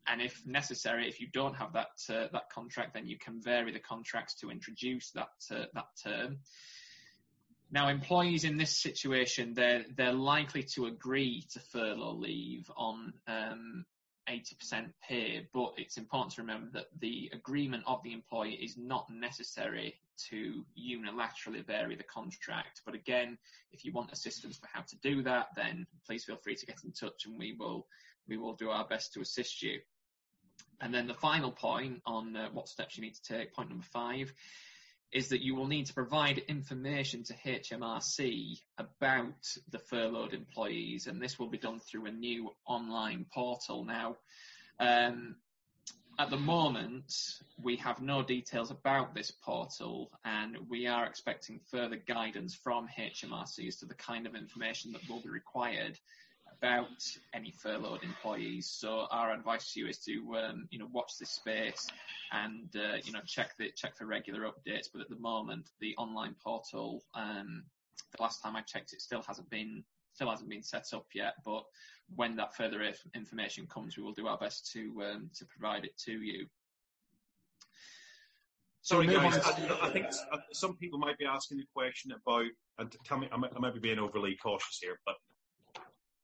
and 0.08 0.22
if 0.22 0.42
necessary, 0.46 1.10
if 1.10 1.20
you 1.20 1.28
don't 1.34 1.54
have 1.56 1.74
that 1.74 1.90
uh, 2.10 2.28
that 2.32 2.50
contract, 2.50 2.94
then 2.94 3.06
you 3.06 3.18
can 3.18 3.42
vary 3.42 3.74
the 3.74 3.80
contracts 3.80 4.36
to 4.36 4.50
introduce 4.50 5.12
that 5.12 5.28
uh, 5.52 5.66
that 5.74 5.88
term. 6.02 6.40
Now, 7.70 7.90
employees 7.90 8.46
in 8.46 8.56
this 8.56 8.78
situation, 8.78 9.54
they're 9.54 9.84
they're 9.98 10.14
likely 10.14 10.64
to 10.76 10.86
agree 10.86 11.46
to 11.52 11.60
furlough 11.60 12.14
leave 12.14 12.72
on 12.78 13.14
um, 13.28 13.86
80% 14.30 14.92
pay, 15.08 15.48
but 15.54 15.74
it's 15.78 15.98
important 15.98 16.34
to 16.36 16.42
remember 16.42 16.70
that 16.74 16.88
the 17.00 17.30
agreement 17.34 17.84
of 17.88 18.04
the 18.04 18.14
employer 18.14 18.54
is 18.60 18.78
not 18.78 19.08
necessary 19.10 19.96
to 20.30 20.66
unilaterally 20.78 21.66
vary 21.66 21.96
the 21.96 22.04
contract. 22.04 22.82
But 22.86 22.96
again, 22.96 23.38
if 23.72 23.84
you 23.84 23.92
want 23.92 24.12
assistance 24.12 24.58
for 24.58 24.68
how 24.72 24.82
to 24.82 24.98
do 25.02 25.24
that, 25.24 25.48
then 25.56 25.88
please 26.06 26.26
feel 26.26 26.38
free 26.38 26.56
to 26.56 26.66
get 26.66 26.84
in 26.84 26.92
touch 26.92 27.26
and 27.26 27.38
we 27.38 27.56
will 27.58 27.88
we 28.28 28.38
will 28.38 28.54
do 28.54 28.70
our 28.70 28.88
best 28.88 29.14
to 29.14 29.22
assist 29.22 29.64
you. 29.64 29.80
And 30.82 30.94
then 30.94 31.08
the 31.08 31.16
final 31.16 31.52
point 31.52 32.02
on 32.06 32.36
uh, 32.36 32.50
what 32.54 32.70
steps 32.70 32.96
you 32.96 33.04
need 33.04 33.16
to 33.16 33.34
take, 33.34 33.54
point 33.54 33.70
number 33.70 33.86
five, 33.92 34.32
is 35.12 35.30
that 35.30 35.42
you 35.42 35.56
will 35.56 35.68
need 35.68 35.88
to 35.88 35.94
provide 35.94 36.38
information 36.48 37.24
to 37.24 37.34
HMRC 37.34 38.60
about 38.78 39.48
the 39.72 39.80
furloughed 39.80 40.34
employees, 40.34 41.08
and 41.08 41.22
this 41.22 41.40
will 41.40 41.50
be 41.50 41.58
done 41.58 41.80
through 41.80 42.06
a 42.06 42.12
new 42.12 42.52
online 42.66 43.26
portal. 43.34 43.84
Now, 43.84 44.18
um, 44.80 45.36
at 46.20 46.30
the 46.30 46.38
moment, 46.38 47.14
we 47.62 47.78
have 47.78 48.02
no 48.02 48.22
details 48.22 48.72
about 48.72 49.16
this 49.16 49.32
portal, 49.32 50.12
and 50.26 50.58
we 50.70 50.86
are 50.86 51.06
expecting 51.06 51.60
further 51.72 51.96
guidance 51.96 52.54
from 52.54 52.88
HMRC 52.98 53.68
as 53.68 53.78
to 53.78 53.86
the 53.86 53.96
kind 53.96 54.28
of 54.28 54.36
information 54.36 54.92
that 54.92 55.10
will 55.10 55.22
be 55.22 55.30
required 55.30 55.98
about 56.62 57.02
any 57.34 57.52
furloughed 57.52 58.04
employees. 58.04 58.68
So 58.68 59.08
our 59.12 59.32
advice 59.34 59.74
to 59.74 59.80
you 59.80 59.88
is 59.88 60.00
to 60.00 60.36
um, 60.36 60.68
you 60.72 60.80
know 60.80 60.88
watch 60.92 61.14
this 61.20 61.32
space 61.32 61.88
and 62.32 62.70
uh, 62.76 62.98
you 63.04 63.12
know 63.12 63.22
check 63.26 63.52
the 63.58 63.72
check 63.76 63.98
for 63.98 64.06
regular 64.06 64.42
updates. 64.42 64.88
But 64.92 65.02
at 65.02 65.10
the 65.10 65.20
moment, 65.20 65.70
the 65.80 65.96
online 65.98 66.36
portal, 66.44 67.04
um, 67.16 67.64
the 68.16 68.22
last 68.22 68.42
time 68.42 68.56
I 68.56 68.62
checked, 68.62 68.94
it 68.94 69.02
still 69.02 69.22
hasn't 69.22 69.50
been 69.50 69.84
still 70.14 70.30
hasn't 70.30 70.50
been 70.50 70.64
set 70.64 70.88
up 70.94 71.06
yet. 71.14 71.36
But 71.46 71.64
when 72.16 72.36
that 72.36 72.56
further 72.56 72.82
information 73.16 73.68
comes, 73.68 73.96
we 73.96 74.04
will 74.04 74.14
do 74.14 74.28
our 74.28 74.38
best 74.38 74.72
to 74.74 75.04
um, 75.04 75.30
to 75.36 75.46
provide 75.46 75.86
it 75.86 75.98
to 76.06 76.22
you. 76.22 76.46
Sorry, 78.82 79.08
guys. 79.08 79.38
I, 79.46 79.80
I, 79.84 79.90
think 79.92 80.08
uh, 80.32 80.38
some 80.54 80.76
people 80.78 80.98
might 80.98 81.18
be 81.18 81.26
asking 81.26 81.58
the 81.58 81.66
question 81.76 82.12
about, 82.12 82.46
and 82.80 82.96
tell 83.06 83.20
me, 83.20 83.28
I 83.32 83.38
might, 83.38 83.52
I 83.56 83.60
might 83.60 83.74
be 83.74 83.80
being 83.80 84.00
overly 84.00 84.38
cautious 84.42 84.80
here, 84.82 84.98
but 85.06 85.16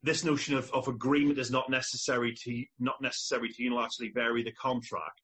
this 0.05 0.23
notion 0.23 0.55
of, 0.55 0.71
of 0.71 0.87
agreement 0.87 1.39
is 1.39 1.49
not 1.49 1.69
necessary 1.69 2.33
to 2.43 2.63
not 2.79 3.01
necessary 3.01 3.49
to 3.49 3.63
unilaterally 3.63 4.13
vary 4.13 4.43
the 4.43 4.51
contract. 4.51 5.21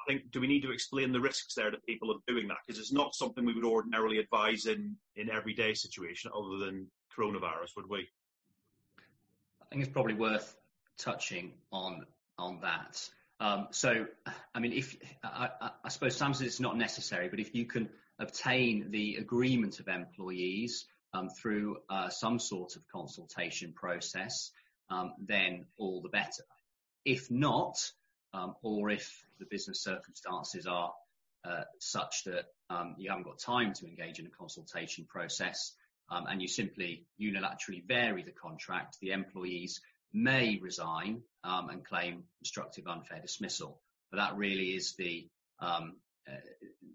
I 0.00 0.12
think 0.12 0.30
do 0.30 0.40
we 0.40 0.46
need 0.46 0.62
to 0.62 0.70
explain 0.70 1.12
the 1.12 1.20
risks 1.20 1.54
there 1.54 1.70
to 1.70 1.76
people 1.86 2.10
of 2.10 2.24
doing 2.26 2.46
that 2.48 2.58
because 2.66 2.80
it's 2.80 2.92
not 2.92 3.14
something 3.14 3.44
we 3.44 3.52
would 3.52 3.64
ordinarily 3.64 4.18
advise 4.18 4.66
in 4.66 4.96
in 5.16 5.28
everyday 5.28 5.74
situation 5.74 6.30
other 6.34 6.64
than 6.64 6.86
coronavirus, 7.16 7.74
would 7.76 7.88
we? 7.88 8.08
I 9.60 9.64
think 9.70 9.82
it's 9.82 9.92
probably 9.92 10.14
worth 10.14 10.56
touching 10.96 11.52
on 11.72 12.06
on 12.38 12.60
that. 12.62 13.08
Um, 13.40 13.68
so, 13.70 14.06
I 14.54 14.60
mean, 14.60 14.72
if 14.72 14.96
I, 15.24 15.48
I, 15.82 15.88
suppose 15.88 16.14
sometimes 16.14 16.42
it's 16.42 16.60
not 16.60 16.76
necessary, 16.76 17.28
but 17.28 17.40
if 17.40 17.54
you 17.54 17.64
can 17.64 17.88
obtain 18.18 18.90
the 18.90 19.16
agreement 19.16 19.80
of 19.80 19.88
employees 19.88 20.84
um, 21.12 21.28
through 21.28 21.78
uh, 21.88 22.08
some 22.08 22.38
sort 22.38 22.76
of 22.76 22.86
consultation 22.88 23.72
process, 23.72 24.52
um, 24.90 25.14
then 25.26 25.66
all 25.76 26.00
the 26.00 26.08
better. 26.08 26.44
If 27.04 27.30
not, 27.30 27.76
um, 28.32 28.54
or 28.62 28.90
if 28.90 29.24
the 29.38 29.46
business 29.46 29.82
circumstances 29.82 30.66
are 30.66 30.92
uh, 31.44 31.62
such 31.78 32.24
that 32.24 32.46
um, 32.68 32.94
you 32.98 33.08
haven't 33.08 33.24
got 33.24 33.38
time 33.38 33.72
to 33.74 33.86
engage 33.86 34.18
in 34.18 34.26
a 34.26 34.30
consultation 34.30 35.06
process 35.08 35.72
um, 36.10 36.26
and 36.28 36.42
you 36.42 36.48
simply 36.48 37.06
unilaterally 37.20 37.82
vary 37.86 38.22
the 38.22 38.30
contract, 38.30 38.98
the 39.00 39.12
employees 39.12 39.80
may 40.12 40.58
resign 40.60 41.22
um, 41.44 41.70
and 41.70 41.84
claim 41.84 42.24
constructive 42.38 42.86
unfair 42.86 43.20
dismissal. 43.20 43.80
But 44.10 44.18
that 44.18 44.36
really 44.36 44.74
is 44.74 44.94
the 44.96 45.28
uh, 45.60 45.80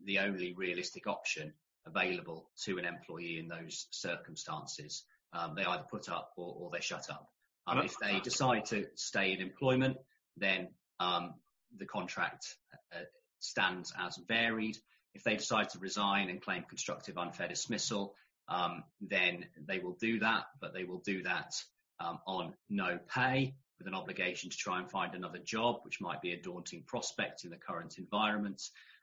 the 0.06 0.20
only 0.20 0.54
realistic 0.54 1.08
option 1.08 1.54
available 1.88 2.50
to 2.66 2.78
an 2.78 2.86
employee 2.86 3.40
in 3.40 3.48
those 3.48 3.88
circumstances. 3.92 5.04
Um, 5.34 5.54
they 5.56 5.64
either 5.64 5.86
put 5.90 6.10
up 6.10 6.32
or, 6.38 6.56
or 6.58 6.70
they 6.72 6.82
shut 6.82 7.10
up. 7.10 7.30
Um, 7.68 7.80
if 7.80 7.98
they 8.00 8.20
decide 8.20 8.66
to 8.66 8.86
stay 8.96 9.34
in 9.34 9.42
employment, 9.42 9.98
then 10.38 10.70
um, 11.00 11.34
the 11.78 11.86
contract 11.86 12.46
uh, 12.94 13.00
stands 13.40 13.92
as 14.00 14.20
varied. 14.28 14.78
If 15.14 15.24
they 15.24 15.36
decide 15.36 15.70
to 15.70 15.80
resign 15.80 16.30
and 16.30 16.42
claim 16.42 16.64
constructive 16.68 17.18
unfair 17.18 17.48
dismissal, 17.48 18.16
um, 18.48 18.84
then 19.02 19.46
they 19.68 19.80
will 19.80 19.98
do 20.00 20.20
that, 20.20 20.46
but 20.62 20.74
they 20.74 20.84
will 20.84 21.00
do 21.00 21.24
that 21.24 21.54
um, 22.00 22.20
on 22.28 22.54
no 22.70 23.00
pay 23.14 23.56
with 23.78 23.88
an 23.88 23.94
obligation 23.94 24.50
to 24.50 24.58
try 24.58 24.80
and 24.80 24.90
find 24.90 25.16
another 25.16 25.40
job, 25.40 25.80
which 25.84 26.00
might 26.00 26.22
be 26.22 26.32
a 26.32 26.42
daunting 26.42 26.84
prospect 26.86 27.44
in 27.44 27.50
the 27.50 27.58
current 27.58 27.98
environment, 27.98 28.62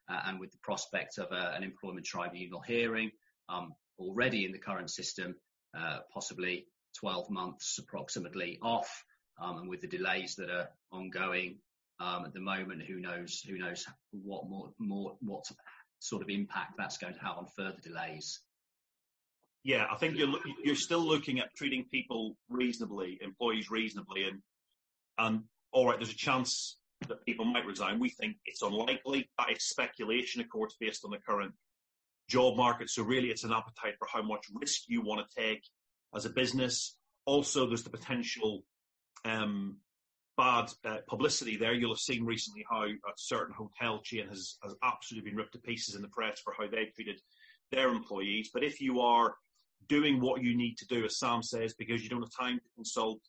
and 0.08 0.40
with 0.40 0.50
the 0.52 0.58
prospect 0.62 1.18
of 1.18 1.30
a, 1.32 1.34
uh, 1.34 1.52
an 1.56 1.62
employment 1.62 2.06
tribunal 2.06 2.60
hearing 2.60 3.10
um, 3.48 3.72
already 3.98 4.44
in 4.44 4.52
the 4.52 4.58
current 4.58 4.90
system, 4.90 5.34
uh, 5.76 5.98
possibly 6.12 6.66
12 6.98 7.30
months 7.30 7.78
approximately 7.78 8.58
off, 8.62 9.04
um, 9.40 9.58
and 9.58 9.68
with 9.68 9.80
the 9.80 9.86
delays 9.86 10.34
that 10.36 10.50
are 10.50 10.68
ongoing 10.90 11.56
um, 12.00 12.24
at 12.24 12.34
the 12.34 12.40
moment, 12.40 12.82
who 12.82 13.00
knows 13.00 13.40
who 13.40 13.58
knows 13.58 13.86
what 14.10 14.48
more, 14.48 14.72
more 14.78 15.16
what 15.20 15.44
sort 16.00 16.22
of 16.22 16.28
impact 16.28 16.72
that's 16.76 16.98
going 16.98 17.14
to 17.14 17.20
have 17.20 17.38
on 17.38 17.46
further 17.56 17.78
delays. 17.82 18.40
Yeah, 19.64 19.86
I 19.90 19.96
think 19.96 20.16
you're 20.16 20.34
you're 20.64 20.74
still 20.74 21.06
looking 21.06 21.38
at 21.38 21.54
treating 21.56 21.84
people 21.84 22.36
reasonably, 22.48 23.18
employees 23.20 23.70
reasonably, 23.70 24.24
and 24.24 24.42
and 25.18 25.44
all 25.70 25.88
right, 25.88 25.98
there's 25.98 26.10
a 26.10 26.16
chance 26.16 26.76
that 27.08 27.24
people 27.24 27.44
might 27.44 27.66
resign. 27.66 27.98
We 27.98 28.10
think 28.10 28.36
it's 28.46 28.62
unlikely. 28.62 29.28
That 29.38 29.50
is 29.50 29.64
speculation, 29.64 30.40
of 30.40 30.48
course, 30.48 30.74
based 30.80 31.04
on 31.04 31.10
the 31.10 31.18
current 31.18 31.52
job 32.28 32.56
market. 32.56 32.90
So 32.90 33.02
really, 33.02 33.28
it's 33.28 33.44
an 33.44 33.52
appetite 33.52 33.94
for 33.98 34.08
how 34.12 34.22
much 34.22 34.46
risk 34.54 34.82
you 34.88 35.02
want 35.02 35.26
to 35.26 35.40
take 35.40 35.62
as 36.14 36.24
a 36.24 36.30
business. 36.30 36.96
Also, 37.26 37.66
there's 37.66 37.84
the 37.84 37.90
potential 37.90 38.64
um, 39.24 39.76
bad 40.36 40.70
uh, 40.84 40.98
publicity 41.08 41.56
there. 41.56 41.74
You'll 41.74 41.92
have 41.92 41.98
seen 41.98 42.24
recently 42.24 42.64
how 42.68 42.84
a 42.84 43.12
certain 43.16 43.54
hotel 43.54 44.00
chain 44.02 44.28
has, 44.28 44.56
has 44.62 44.74
absolutely 44.82 45.30
been 45.30 45.36
ripped 45.36 45.52
to 45.52 45.58
pieces 45.60 45.94
in 45.94 46.02
the 46.02 46.08
press 46.08 46.40
for 46.40 46.54
how 46.58 46.64
they've 46.64 46.94
treated 46.94 47.20
their 47.70 47.88
employees. 47.88 48.50
But 48.52 48.64
if 48.64 48.80
you 48.80 49.00
are 49.00 49.34
doing 49.88 50.20
what 50.20 50.42
you 50.42 50.56
need 50.56 50.76
to 50.78 50.86
do, 50.86 51.04
as 51.04 51.18
Sam 51.18 51.42
says, 51.42 51.74
because 51.74 52.02
you 52.02 52.08
don't 52.08 52.22
have 52.22 52.30
time 52.38 52.58
to 52.58 52.74
consult 52.74 53.20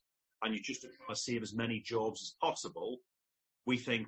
and 0.43 0.53
you 0.53 0.61
just 0.61 0.83
want 0.83 1.15
to 1.15 1.21
save 1.21 1.41
as 1.41 1.53
many 1.53 1.79
jobs 1.79 2.21
as 2.21 2.35
possible, 2.41 2.99
we 3.65 3.77
think, 3.77 4.07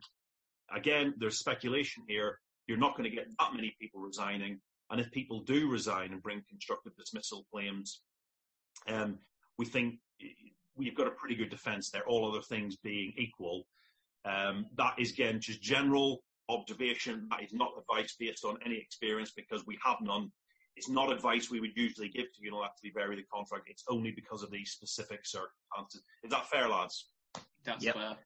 again, 0.74 1.14
there's 1.18 1.40
speculation 1.40 2.04
here. 2.08 2.40
You're 2.68 2.78
not 2.78 2.98
going 2.98 3.10
to 3.10 3.16
get 3.16 3.28
that 3.40 3.54
many 3.54 3.76
people 3.80 4.02
resigning. 4.02 4.60
And 4.90 5.00
if 5.00 5.12
people 5.12 5.44
do 5.44 5.70
resign 5.70 6.14
and 6.14 6.22
bring 6.22 6.44
constructive 6.50 6.96
dismissal 6.96 7.46
claims, 7.52 8.02
um, 8.88 9.18
we 9.58 9.66
think 9.66 9.96
we've 10.76 10.96
got 10.96 11.08
a 11.08 11.12
pretty 11.12 11.36
good 11.36 11.50
defence 11.50 11.90
there, 11.90 12.04
all 12.06 12.30
other 12.30 12.42
things 12.42 12.76
being 12.78 13.14
equal. 13.18 13.68
Um, 14.26 14.66
that 14.78 14.96
is, 14.98 15.12
again, 15.12 15.40
just 15.40 15.62
general 15.62 16.24
observation. 16.50 17.28
That 17.30 17.44
is 17.44 17.54
not 17.54 17.72
advice 17.80 18.16
based 18.20 18.46
on 18.46 18.58
any 18.66 18.78
experience 18.78 19.32
because 19.36 19.66
we 19.66 19.78
have 19.84 19.98
none. 20.02 20.32
It's 20.76 20.90
not 20.90 21.12
advice 21.12 21.50
we 21.50 21.62
would 21.62 21.76
usually 21.76 22.10
give 22.10 22.26
to 22.34 22.42
unilaterally 22.42 22.94
vary 22.94 23.16
the 23.16 23.24
contract. 23.34 23.70
It's 23.70 23.86
only 23.90 24.12
because 24.12 24.44
of 24.44 24.52
these 24.52 24.72
specific 24.72 25.22
circumstances. 25.26 26.04
Is 26.24 26.32
that 26.32 26.50
fair, 26.50 26.68
lads? 26.68 27.08
That's 27.64 27.84
yep. 27.84 27.96
fair. 27.96 28.18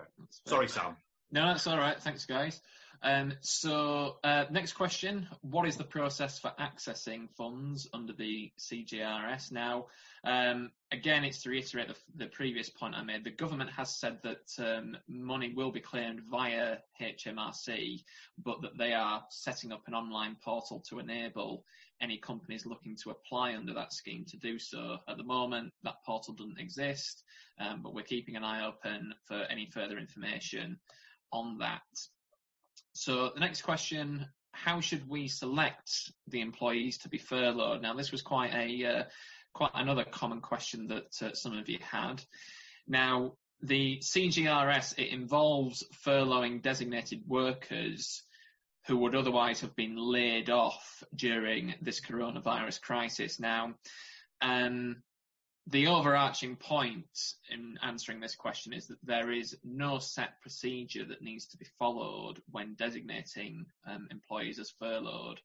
Okay. 0.00 0.08
That's 0.18 0.40
fair. 0.44 0.50
Sorry, 0.50 0.68
Sam. 0.68 0.96
No, 1.32 1.46
that's 1.46 1.66
all 1.66 1.78
right. 1.78 2.00
Thanks, 2.00 2.24
guys. 2.24 2.60
Um, 3.02 3.34
so, 3.40 4.16
uh, 4.24 4.46
next 4.50 4.72
question: 4.72 5.28
What 5.42 5.68
is 5.68 5.76
the 5.76 5.84
process 5.84 6.38
for 6.38 6.52
accessing 6.58 7.28
funds 7.36 7.88
under 7.92 8.12
the 8.12 8.50
CJRS? 8.58 9.52
Now, 9.52 9.86
um, 10.24 10.70
again, 10.92 11.24
it's 11.24 11.42
to 11.42 11.50
reiterate 11.50 11.88
the, 11.88 11.96
the, 12.16 12.26
previous 12.26 12.70
point 12.70 12.94
I 12.94 13.02
made. 13.02 13.24
The 13.24 13.30
government 13.30 13.70
has 13.70 13.94
said 13.94 14.18
that 14.22 14.50
um, 14.58 14.96
money 15.08 15.52
will 15.54 15.70
be 15.70 15.80
claimed 15.80 16.22
via 16.30 16.78
HMRC, 17.00 18.02
but 18.42 18.62
that 18.62 18.78
they 18.78 18.92
are 18.92 19.24
setting 19.30 19.72
up 19.72 19.82
an 19.86 19.94
online 19.94 20.36
portal 20.42 20.82
to 20.88 20.98
enable 20.98 21.64
any 22.00 22.18
companies 22.18 22.66
looking 22.66 22.96
to 23.02 23.10
apply 23.10 23.54
under 23.54 23.74
that 23.74 23.92
scheme 23.92 24.24
to 24.28 24.36
do 24.36 24.58
so. 24.58 24.98
At 25.08 25.16
the 25.16 25.24
moment, 25.24 25.72
that 25.82 26.02
portal 26.04 26.34
doesn't 26.34 26.60
exist, 26.60 27.22
um, 27.58 27.82
but 27.82 27.94
we're 27.94 28.02
keeping 28.02 28.36
an 28.36 28.44
eye 28.44 28.66
open 28.66 29.14
for 29.26 29.42
any 29.50 29.66
further 29.72 29.98
information 29.98 30.78
on 31.32 31.58
that. 31.58 31.82
So 32.92 33.30
the 33.34 33.40
next 33.40 33.62
question, 33.62 34.26
how 34.52 34.80
should 34.80 35.08
we 35.08 35.28
select 35.28 35.90
the 36.28 36.40
employees 36.40 36.98
to 36.98 37.08
be 37.08 37.18
furloughed? 37.18 37.82
Now, 37.82 37.94
this 37.94 38.12
was 38.12 38.22
quite 38.22 38.54
a 38.54 38.86
uh, 38.86 39.02
quite 39.52 39.70
another 39.74 40.04
common 40.04 40.40
question 40.40 40.88
that 40.88 41.22
uh, 41.22 41.34
some 41.34 41.56
of 41.56 41.68
you 41.68 41.78
had. 41.80 42.22
Now, 42.86 43.32
the 43.62 43.98
CJRS, 44.02 44.98
it 44.98 45.08
involves 45.08 45.82
furloughing 46.04 46.62
designated 46.62 47.22
workers 47.26 48.22
who 48.86 48.96
would 48.98 49.14
otherwise 49.14 49.60
have 49.60 49.74
been 49.74 49.96
laid 49.96 50.48
off 50.48 51.02
during 51.14 51.74
this 51.82 52.00
coronavirus 52.00 52.80
crisis. 52.80 53.40
Now, 53.40 53.74
um, 54.40 55.02
the 55.68 55.88
overarching 55.88 56.54
point 56.54 57.06
in 57.50 57.76
answering 57.82 58.20
this 58.20 58.36
question 58.36 58.72
is 58.72 58.86
that 58.86 59.04
there 59.04 59.32
is 59.32 59.56
no 59.64 59.98
set 59.98 60.40
procedure 60.40 61.04
that 61.04 61.22
needs 61.22 61.46
to 61.48 61.56
be 61.56 61.66
followed 61.78 62.40
when 62.50 62.76
designating 62.76 63.66
um, 63.88 64.06
employees 64.12 64.60
as 64.60 64.72
furloughed. 64.78 65.40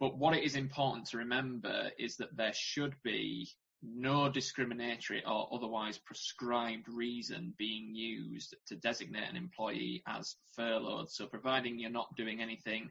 But 0.00 0.16
what 0.16 0.34
it 0.34 0.44
is 0.44 0.56
important 0.56 1.06
to 1.08 1.18
remember 1.18 1.90
is 1.98 2.16
that 2.16 2.34
there 2.36 2.54
should 2.54 2.94
be 3.04 3.50
no 3.82 4.28
discriminatory 4.28 5.22
or 5.24 5.48
otherwise 5.52 5.98
prescribed 5.98 6.88
reason 6.88 7.54
being 7.58 7.94
used 7.94 8.56
to 8.66 8.76
designate 8.76 9.28
an 9.30 9.36
employee 9.36 10.02
as 10.06 10.36
furloughed. 10.56 11.10
So 11.10 11.26
providing 11.26 11.78
you're 11.78 11.90
not 11.90 12.16
doing 12.16 12.40
anything 12.40 12.90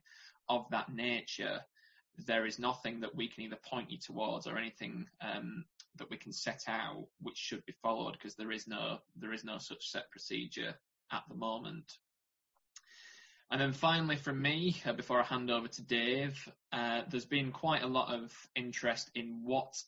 of 0.50 0.65
that 0.71 0.93
nature, 0.93 1.60
there 2.26 2.45
is 2.45 2.58
nothing 2.58 3.02
that 3.02 3.15
we 3.15 3.28
can 3.28 3.43
either 3.43 3.58
point 3.58 3.91
you 3.91 3.97
towards 3.97 4.47
or 4.47 4.58
anything 4.58 5.08
um, 5.21 5.65
that 5.97 6.10
we 6.10 6.17
can 6.17 6.32
set 6.32 6.63
out 6.67 7.08
which 7.21 7.38
should 7.38 7.65
be 7.65 7.73
followed 7.82 8.13
because 8.13 8.36
there 8.36 8.52
is 8.52 8.67
no 8.67 9.00
there 9.15 9.34
is 9.34 9.43
no 9.43 9.58
such 9.58 9.89
set 9.89 10.10
procedure 10.10 10.73
at 11.12 11.23
the 11.30 11.36
moment. 11.36 11.97
And 13.50 13.62
then 13.62 13.71
finally, 13.71 14.17
from 14.17 14.41
me, 14.41 14.82
uh, 14.86 14.91
before 14.91 15.21
I 15.21 15.23
hand 15.23 15.50
over 15.50 15.69
to 15.69 15.82
Dave, 15.82 16.38
uh, 16.73 17.04
there's 17.10 17.26
been 17.26 17.54
quite 17.54 17.82
a 17.82 17.88
lot 17.88 18.13
of 18.13 18.34
interest 18.56 19.10
in 19.15 19.39
what 19.43 19.82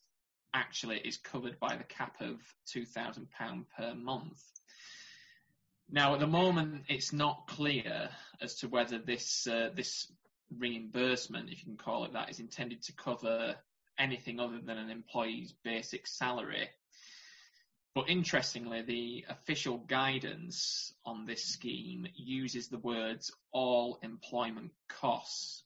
actually 0.53 0.97
is 0.99 1.17
covered 1.17 1.59
by 1.59 1.75
the 1.75 1.83
cap 1.83 2.15
of 2.19 2.37
£2,000 2.75 3.65
per 3.77 3.93
month. 3.93 4.41
Now, 5.91 6.13
at 6.13 6.19
the 6.19 6.27
moment, 6.27 6.83
it's 6.87 7.13
not 7.13 7.47
clear 7.47 8.09
as 8.41 8.55
to 8.55 8.67
whether 8.67 8.99
this 8.99 9.47
uh, 9.47 9.71
this 9.75 10.11
reimbursement, 10.55 11.49
if 11.49 11.59
you 11.59 11.65
can 11.65 11.77
call 11.77 12.05
it 12.05 12.13
that, 12.13 12.29
is 12.29 12.39
intended 12.39 12.83
to 12.83 12.93
cover 12.93 13.55
anything 13.97 14.39
other 14.39 14.59
than 14.59 14.77
an 14.77 14.89
employee's 14.89 15.53
basic 15.63 16.07
salary. 16.07 16.69
But 17.95 18.09
interestingly, 18.09 18.81
the 18.83 19.25
official 19.29 19.79
guidance 19.79 20.93
on 21.05 21.25
this 21.25 21.43
scheme 21.43 22.07
uses 22.15 22.67
the 22.67 22.77
words 22.77 23.31
all 23.51 23.99
employment 24.03 24.71
costs. 24.87 25.63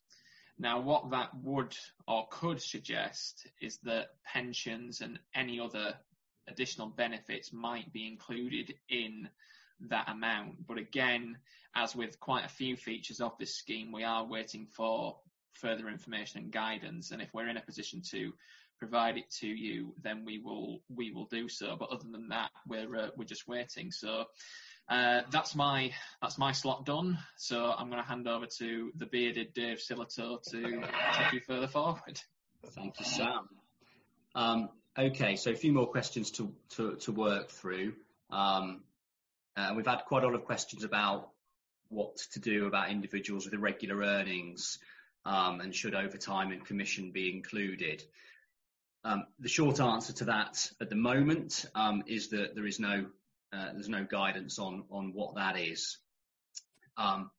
Now, 0.59 0.79
what 0.79 1.09
that 1.11 1.29
would 1.41 1.75
or 2.07 2.27
could 2.29 2.61
suggest 2.61 3.47
is 3.61 3.79
that 3.83 4.09
pensions 4.23 5.01
and 5.01 5.19
any 5.35 5.59
other 5.59 5.95
additional 6.47 6.87
benefits 6.87 7.51
might 7.51 7.91
be 7.91 8.07
included 8.07 8.75
in 8.89 9.29
that 9.89 10.09
amount. 10.09 10.67
But 10.67 10.77
again, 10.77 11.37
as 11.75 11.95
with 11.95 12.19
quite 12.19 12.45
a 12.45 12.49
few 12.49 12.75
features 12.75 13.19
of 13.19 13.37
this 13.37 13.55
scheme, 13.55 13.91
we 13.91 14.03
are 14.03 14.25
waiting 14.25 14.67
for 14.67 15.17
further 15.53 15.89
information 15.89 16.41
and 16.41 16.51
guidance. 16.51 17.11
And 17.11 17.21
if 17.21 17.33
we're 17.33 17.49
in 17.49 17.57
a 17.57 17.61
position 17.61 18.01
to 18.11 18.33
provide 18.77 19.17
it 19.17 19.29
to 19.39 19.47
you, 19.47 19.93
then 20.01 20.25
we 20.25 20.39
will 20.39 20.81
we 20.89 21.11
will 21.11 21.25
do 21.25 21.47
so. 21.49 21.75
But 21.75 21.89
other 21.89 22.05
than 22.11 22.27
that, 22.29 22.51
we're 22.67 22.95
uh, 22.95 23.09
we're 23.15 23.25
just 23.25 23.47
waiting. 23.47 23.91
So 23.91 24.25
uh, 24.89 25.21
that's 25.31 25.55
my 25.55 25.91
that's 26.21 26.37
my 26.37 26.51
slot 26.51 26.85
done. 26.85 27.17
So 27.37 27.71
I'm 27.71 27.89
going 27.89 28.01
to 28.01 28.07
hand 28.07 28.27
over 28.27 28.45
to 28.59 28.91
the 28.95 29.05
bearded 29.05 29.53
Dave 29.53 29.79
Sillitoe 29.79 30.41
to 30.51 30.61
take 30.61 31.33
you 31.33 31.39
further 31.39 31.67
forward. 31.67 32.19
Thank 32.75 32.99
you, 32.99 33.05
Sam. 33.05 33.49
Um, 34.35 34.69
okay, 34.97 35.35
so 35.35 35.51
a 35.51 35.55
few 35.55 35.73
more 35.73 35.87
questions 35.87 36.31
to 36.31 36.53
to, 36.75 36.95
to 36.97 37.11
work 37.11 37.49
through. 37.49 37.93
Um, 38.29 38.81
uh, 39.55 39.73
we've 39.75 39.85
had 39.85 40.03
quite 40.05 40.23
a 40.23 40.27
lot 40.27 40.35
of 40.35 40.45
questions 40.45 40.83
about 40.83 41.29
what 41.89 42.17
to 42.33 42.39
do 42.39 42.65
about 42.65 42.89
individuals 42.89 43.45
with 43.45 43.53
irregular 43.53 43.97
earnings 43.97 44.79
um, 45.25 45.61
and 45.61 45.75
should 45.75 45.93
overtime 45.93 46.51
and 46.51 46.65
commission 46.65 47.11
be 47.11 47.31
included. 47.31 48.03
um, 49.03 49.25
the 49.39 49.49
short 49.49 49.79
answer 49.79 50.13
to 50.13 50.25
that 50.25 50.71
at 50.79 50.89
the 50.89 50.95
moment 50.95 51.65
um, 51.75 52.03
is 52.07 52.29
that 52.29 52.55
there 52.55 52.65
is 52.65 52.79
no 52.79 53.05
uh, 53.53 53.73
there's 53.73 53.89
no 53.89 54.03
guidance 54.03 54.59
on 54.59 54.83
on 54.89 55.13
what 55.13 55.35
that 55.35 55.57
is. 55.57 55.97
Um, 56.97 57.31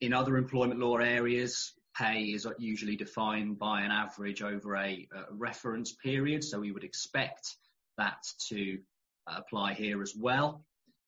in 0.00 0.12
other 0.12 0.36
employment 0.36 0.80
law 0.80 0.96
areas, 0.96 1.72
pay 1.96 2.24
is 2.24 2.46
usually 2.58 2.96
defined 2.96 3.58
by 3.58 3.82
an 3.82 3.90
average 3.90 4.42
over 4.42 4.76
a, 4.76 5.08
a 5.12 5.34
reference 5.34 5.92
period, 5.92 6.44
so 6.44 6.60
we 6.60 6.72
would 6.72 6.84
expect 6.84 7.56
that 7.96 8.22
to 8.48 8.78
uh, 9.26 9.36
apply 9.38 9.72
here 9.74 10.02
as 10.02 10.14
well. 10.14 10.64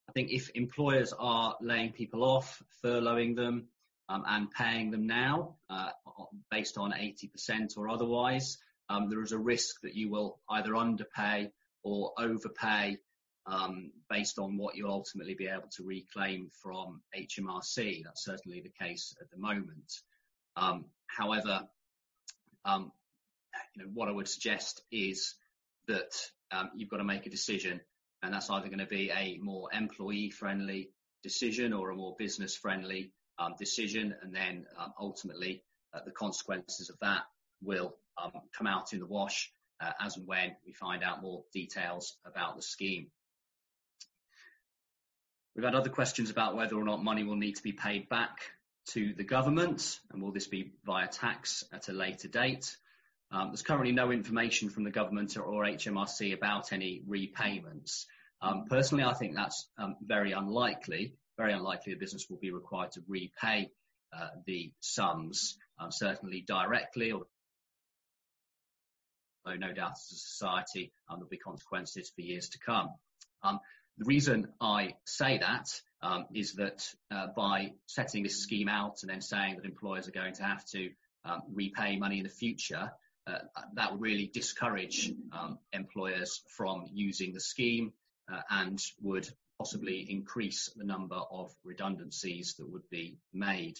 I 0.09 0.13
think 0.13 0.31
if 0.31 0.51
employers 0.55 1.13
are 1.19 1.57
laying 1.61 1.93
people 1.93 2.25
off, 2.25 2.63
furloughing 2.83 3.37
them, 3.37 3.69
um, 4.09 4.25
and 4.27 4.51
paying 4.51 4.91
them 4.91 5.07
now 5.07 5.57
uh, 5.69 5.91
based 6.51 6.79
on 6.79 6.93
80% 6.93 7.77
or 7.77 7.91
otherwise, 7.91 8.57
um, 8.89 9.11
there 9.11 9.23
is 9.23 9.33
a 9.33 9.39
risk 9.39 9.83
that 9.83 9.95
you 9.95 10.09
will 10.09 10.41
either 10.49 10.75
underpay 10.75 11.51
or 11.83 12.13
overpay 12.19 12.97
um, 13.51 13.91
based 14.11 14.39
on 14.39 14.57
what 14.57 14.77
you'll 14.77 14.93
ultimately 14.93 15.35
be 15.35 15.49
able 15.49 15.69
to 15.77 15.85
reclaim 15.85 16.51
from 16.63 17.01
HMRC. 17.17 18.05
That's 18.05 18.25
certainly 18.25 18.61
the 18.61 18.85
case 18.85 19.15
at 19.21 19.31
the 19.31 19.39
moment. 19.39 19.93
Um, 20.57 20.87
however, 21.07 21.63
um, 22.65 22.93
you 23.75 23.85
know, 23.85 23.91
what 23.95 24.09
I 24.09 24.13
would 24.13 24.29
suggest 24.29 24.83
is 24.93 25.35
that 25.87 26.15
um, 26.53 26.71
you've 26.77 26.91
got 26.91 26.99
to 26.99 27.05
make 27.05 27.27
a 27.27 27.31
decision, 27.31 27.81
and 28.23 28.35
that's 28.35 28.51
either 28.51 28.67
going 28.67 28.79
to 28.81 28.87
be 28.87 29.11
a 29.11 29.39
more 29.41 29.69
employee-friendly 29.73 30.91
decision 31.23 31.73
or 31.73 31.91
a 31.91 31.97
more 31.97 32.17
business-friendly 32.19 33.13
um, 33.39 33.55
decision, 33.59 34.15
and 34.23 34.35
then 34.35 34.67
um, 34.79 34.93
ultimately 35.01 35.63
uh, 35.95 36.01
the 36.05 36.11
consequences 36.11 36.91
of 36.91 36.97
that 37.01 37.23
will 37.63 37.97
come 38.57 38.67
out 38.67 38.93
in 38.93 38.99
the 38.99 39.07
wash 39.07 39.53
uh, 39.81 39.93
as 40.01 40.17
and 40.17 40.27
when 40.27 40.57
we 40.67 40.73
find 40.73 41.05
out 41.05 41.23
more 41.23 41.45
details 41.53 42.17
about 42.27 42.57
the 42.57 42.63
scheme. 42.63 43.07
We've 45.59 45.65
had 45.65 45.75
other 45.75 45.91
questions 45.91 46.31
about 46.31 46.55
whether 46.55 46.77
or 46.77 46.85
not 46.85 47.03
money 47.03 47.25
will 47.25 47.35
need 47.35 47.57
to 47.57 47.65
be 47.65 47.73
paid 47.73 48.09
back 48.09 48.53
to 48.91 49.13
the 49.13 49.25
government, 49.25 49.99
and 50.13 50.23
will 50.23 50.31
this 50.31 50.47
be 50.47 50.71
via 50.87 51.09
tax 51.09 51.65
at 51.73 51.89
a 51.89 51.93
later 51.93 52.29
date? 52.29 52.77
Um, 53.33 53.49
there's 53.49 53.63
currently 53.63 53.91
no 53.91 54.13
information 54.13 54.71
from 54.71 54.85
the 54.85 54.93
government 54.93 55.37
or, 55.37 55.43
or 55.43 55.65
HMRC 55.65 56.33
about 56.33 56.73
any 56.73 57.03
repayments. 57.09 58.07
Um, 58.41 58.67
personally, 58.71 59.03
I 59.03 59.15
think 59.15 59.35
that's 59.35 59.69
um, 59.79 59.97
very 60.01 60.31
unlikely. 60.31 61.15
Very 61.37 61.55
unlikely 61.55 61.93
a 61.93 61.97
business 61.97 62.31
will 62.31 62.39
be 62.39 62.53
required 62.53 62.93
to 62.93 63.03
repay 63.09 63.73
uh, 64.17 64.29
the 64.47 64.71
sums, 64.79 65.59
um, 65.81 65.91
certainly 65.91 66.41
directly, 66.41 67.11
or 67.11 67.27
no 69.45 69.73
doubt 69.73 69.91
as 69.91 70.13
a 70.13 70.15
society 70.15 70.93
um, 71.11 71.17
there'll 71.19 71.29
be 71.29 71.37
consequences 71.37 72.13
for 72.15 72.21
years 72.21 72.49
to 72.51 72.61
come. 72.61 72.91
The 73.99 74.05
reason 74.05 74.47
I 74.61 74.95
say 75.05 75.39
that 75.39 75.69
um, 76.03 76.27
is 76.33 76.53
that 76.55 76.89
uh, 77.11 77.29
by 77.37 77.73
setting 77.87 78.23
this 78.23 78.41
scheme 78.41 78.69
out 78.69 79.03
and 79.03 79.11
then 79.11 79.21
saying 79.21 79.57
that 79.57 79.65
employers 79.65 80.07
are 80.07 80.13
going 80.13 80.35
to 80.35 80.45
have 80.45 80.65
to 80.67 80.91
um, 81.25 81.43
repay 81.53 81.97
money 81.97 82.19
in 82.19 82.23
the 82.23 82.31
future, 82.31 82.93
uh, 83.27 83.39
that 83.75 83.93
would 83.93 84.01
really 84.01 84.31
discourage 84.33 85.13
um, 85.33 85.59
employers 85.73 86.43
from 86.57 86.85
using 86.93 87.33
the 87.33 87.41
scheme 87.41 87.93
uh, 88.33 88.41
and 88.51 88.81
would 89.03 89.29
possibly 89.59 90.07
increase 90.09 90.71
the 90.77 90.85
number 90.85 91.21
of 91.33 91.53
redundancies 91.65 92.55
that 92.55 92.71
would 92.71 92.89
be 92.91 93.19
made. 93.33 93.79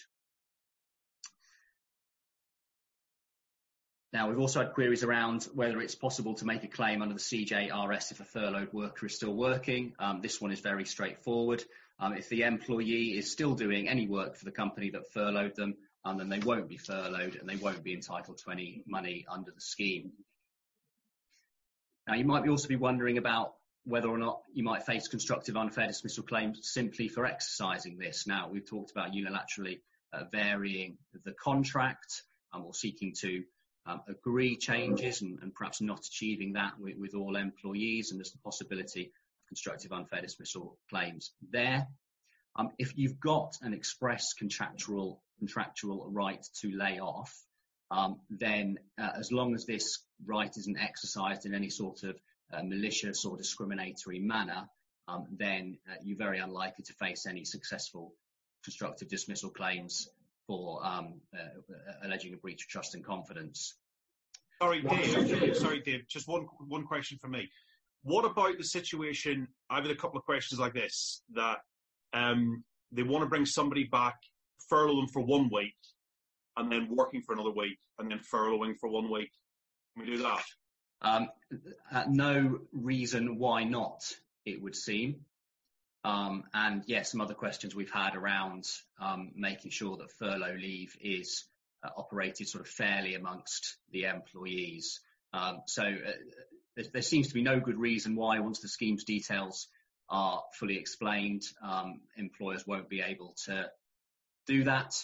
Now, 4.11 4.27
we've 4.27 4.39
also 4.39 4.61
had 4.61 4.73
queries 4.73 5.03
around 5.03 5.47
whether 5.53 5.79
it's 5.79 5.93
possible 5.93 6.33
to 6.35 6.45
make 6.45 6.63
a 6.63 6.67
claim 6.67 7.03
under 7.03 7.13
the 7.13 7.19
CJRS 7.19 8.11
if 8.11 8.19
a 8.19 8.25
furloughed 8.25 8.73
worker 8.73 9.05
is 9.05 9.15
still 9.15 9.35
working. 9.35 9.93
Um, 9.99 10.21
this 10.21 10.41
one 10.41 10.51
is 10.51 10.61
very 10.61 10.85
straightforward. 10.85 11.63
Um, 11.99 12.13
if 12.13 12.27
the 12.27 12.43
employee 12.43 13.17
is 13.17 13.31
still 13.31 13.53
doing 13.53 13.87
any 13.87 14.07
work 14.07 14.35
for 14.35 14.45
the 14.45 14.51
company 14.51 14.89
that 14.91 15.13
furloughed 15.13 15.55
them, 15.55 15.75
um, 16.05 16.17
then 16.17 16.29
they 16.29 16.39
won't 16.39 16.67
be 16.67 16.77
furloughed 16.77 17.35
and 17.35 17.47
they 17.47 17.57
won't 17.57 17.83
be 17.83 17.93
entitled 17.93 18.39
to 18.39 18.51
any 18.51 18.83
money 18.87 19.25
under 19.29 19.51
the 19.51 19.61
scheme. 19.61 20.11
Now, 22.07 22.15
you 22.15 22.25
might 22.25 22.47
also 22.47 22.67
be 22.67 22.77
wondering 22.77 23.19
about 23.19 23.53
whether 23.83 24.07
or 24.07 24.17
not 24.17 24.41
you 24.53 24.63
might 24.63 24.83
face 24.83 25.07
constructive 25.07 25.55
unfair 25.55 25.85
dismissal 25.85 26.23
claims 26.23 26.59
simply 26.63 27.09
for 27.09 27.27
exercising 27.27 27.99
this. 27.99 28.25
Now, 28.25 28.49
we've 28.49 28.65
talked 28.65 28.89
about 28.89 29.11
unilaterally 29.11 29.81
uh, 30.13 30.23
varying 30.31 30.97
the 31.25 31.33
contract 31.33 32.23
um, 32.53 32.65
or 32.65 32.73
seeking 32.73 33.13
to 33.19 33.43
um, 33.85 34.01
agree 34.07 34.57
changes 34.57 35.21
and, 35.21 35.39
and, 35.41 35.53
perhaps 35.53 35.81
not 35.81 36.05
achieving 36.05 36.53
that 36.53 36.79
with, 36.79 36.97
with, 36.97 37.15
all 37.15 37.35
employees, 37.35 38.11
and 38.11 38.19
there's 38.19 38.31
the 38.31 38.37
possibility 38.39 39.05
of 39.05 39.11
constructive 39.47 39.91
unfair 39.91 40.21
dismissal 40.21 40.77
claims 40.89 41.31
there. 41.51 41.87
Um, 42.55 42.69
if 42.77 42.97
you've 42.97 43.19
got 43.19 43.57
an 43.61 43.73
express 43.73 44.33
contractual 44.33 45.21
contractual 45.39 46.09
right 46.11 46.45
to 46.61 46.71
lay 46.71 46.99
off, 46.99 47.33
um, 47.91 48.19
then 48.29 48.77
uh, 49.01 49.11
as 49.17 49.31
long 49.31 49.55
as 49.55 49.65
this 49.65 49.99
right 50.25 50.51
isn't 50.55 50.77
exercised 50.77 51.45
in 51.45 51.55
any 51.55 51.69
sort 51.69 52.03
of 52.03 52.19
uh, 52.53 52.61
malicious 52.63 53.25
or 53.25 53.37
discriminatory 53.37 54.19
manner, 54.19 54.67
um, 55.07 55.25
then 55.31 55.77
uh, 55.89 55.95
you're 56.03 56.17
very 56.17 56.39
unlikely 56.39 56.83
to 56.85 56.93
face 56.93 57.25
any 57.25 57.45
successful 57.45 58.13
constructive 58.63 59.07
dismissal 59.07 59.49
claims 59.49 60.09
for 60.49 60.83
um, 60.83 61.21
uh, 61.31 61.37
uh, 61.37 62.07
alleging 62.07 62.33
a 62.33 62.37
breach 62.37 62.63
of 62.63 62.67
trust 62.69 62.95
and 62.95 63.05
confidence. 63.05 63.75
Sorry, 64.59 64.81
Dave. 64.81 65.55
sorry, 65.55 65.79
Dave. 65.81 66.07
Just 66.09 66.27
one 66.27 66.47
one 66.67 66.85
question 66.85 67.19
for 67.21 67.27
me. 67.27 67.47
What 68.01 68.25
about 68.25 68.57
the 68.57 68.63
situation? 68.63 69.47
I've 69.69 69.83
had 69.83 69.91
a 69.91 69.95
couple 69.95 70.17
of 70.17 70.25
questions 70.25 70.59
like 70.59 70.73
this 70.73 71.21
that 71.35 71.59
um, 72.13 72.63
they 72.91 73.03
want 73.03 73.23
to 73.23 73.29
bring 73.29 73.45
somebody 73.45 73.83
back, 73.83 74.15
furlough 74.67 74.95
them 74.95 75.07
for 75.13 75.21
one 75.21 75.51
week, 75.53 75.75
and 76.57 76.71
then 76.71 76.87
working 76.89 77.21
for 77.21 77.33
another 77.33 77.51
week, 77.51 77.77
and 77.99 78.09
then 78.09 78.19
furloughing 78.33 78.73
for 78.81 78.89
one 78.89 79.11
week. 79.11 79.29
Can 79.93 80.07
we 80.07 80.15
do 80.15 80.23
that? 80.23 80.43
Um, 81.03 81.29
uh, 81.91 82.05
no 82.09 82.59
reason 82.73 83.37
why 83.37 83.63
not. 83.65 84.01
It 84.45 84.61
would 84.63 84.75
seem. 84.75 85.17
Um, 86.03 86.45
and 86.53 86.83
yes, 86.87 87.11
some 87.11 87.21
other 87.21 87.33
questions 87.33 87.75
we've 87.75 87.91
had 87.91 88.15
around 88.15 88.65
um, 88.99 89.31
making 89.35 89.71
sure 89.71 89.97
that 89.97 90.11
furlough 90.11 90.55
leave 90.55 90.95
is 91.01 91.45
uh, 91.83 91.89
operated 91.97 92.47
sort 92.47 92.65
of 92.65 92.69
fairly 92.69 93.15
amongst 93.15 93.77
the 93.91 94.05
employees. 94.05 95.01
Um, 95.33 95.61
so 95.65 95.83
uh, 95.83 96.11
there, 96.75 96.85
there, 96.93 97.01
seems 97.01 97.27
to 97.27 97.33
be 97.33 97.41
no 97.41 97.59
good 97.59 97.77
reason 97.77 98.15
why, 98.15 98.39
once 98.39 98.59
the 98.59 98.69
scheme's 98.69 99.03
details 99.03 99.67
are 100.09 100.41
fully 100.53 100.77
explained, 100.77 101.43
um, 101.61 102.01
employers 102.17 102.65
won't 102.65 102.89
be 102.89 103.01
able 103.01 103.35
to 103.45 103.69
do 104.47 104.63
that. 104.63 104.95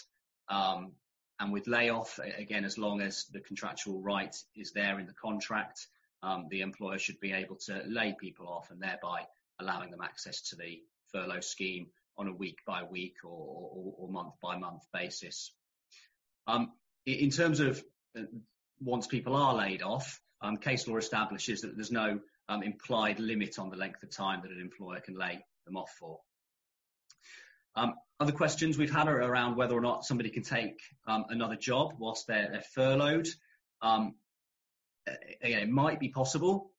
Um, 0.49 0.93
and 1.39 1.51
with 1.51 1.67
layoff, 1.67 2.19
again, 2.19 2.63
as 2.63 2.77
long 2.77 3.01
as 3.01 3.25
the 3.31 3.41
contractual 3.41 4.01
right 4.01 4.35
is 4.55 4.71
there 4.71 4.99
in 4.99 5.05
the 5.05 5.13
contract, 5.13 5.87
um, 6.23 6.47
the 6.49 6.61
employer 6.61 6.97
should 6.97 7.19
be 7.19 7.33
able 7.33 7.57
to 7.67 7.83
lay 7.85 8.15
people 8.19 8.47
off 8.47 8.71
and 8.71 8.81
thereby 8.81 9.23
allowing 9.59 9.91
them 9.91 10.01
access 10.01 10.41
to 10.49 10.55
the 10.55 10.79
furlough 11.11 11.41
scheme 11.41 11.87
on 12.17 12.27
a 12.27 12.33
week 12.33 12.59
by 12.65 12.83
week 12.83 13.15
or, 13.23 13.29
or, 13.29 13.93
or 13.97 14.09
month 14.09 14.33
by 14.41 14.57
month 14.57 14.83
basis. 14.93 15.51
Um, 16.47 16.71
in 17.05 17.29
terms 17.29 17.59
of 17.59 17.83
uh, 18.17 18.23
once 18.79 19.07
people 19.07 19.35
are 19.35 19.55
laid 19.55 19.81
off, 19.81 20.19
um, 20.41 20.57
case 20.57 20.87
law 20.87 20.97
establishes 20.97 21.61
that 21.61 21.75
there's 21.75 21.91
no 21.91 22.19
um, 22.47 22.63
implied 22.63 23.19
limit 23.19 23.57
on 23.59 23.69
the 23.69 23.77
length 23.77 24.03
of 24.03 24.15
time 24.15 24.41
that 24.43 24.51
an 24.51 24.61
employer 24.61 24.99
can 24.99 25.17
lay 25.17 25.43
them 25.65 25.77
off 25.77 25.91
for. 25.99 26.19
Um, 27.75 27.95
other 28.19 28.31
questions 28.31 28.77
we've 28.77 28.93
had 28.93 29.07
are 29.07 29.21
around 29.21 29.57
whether 29.57 29.75
or 29.75 29.81
not 29.81 30.05
somebody 30.05 30.29
can 30.29 30.43
take 30.43 30.79
um, 31.07 31.25
another 31.29 31.55
job 31.55 31.93
whilst 31.97 32.27
they're, 32.27 32.49
they're 32.51 32.61
furloughed. 32.73 33.27
Um, 33.81 34.15
again, 35.41 35.59
it 35.59 35.69
might 35.69 35.99
be 35.99 36.09
possible 36.09 36.71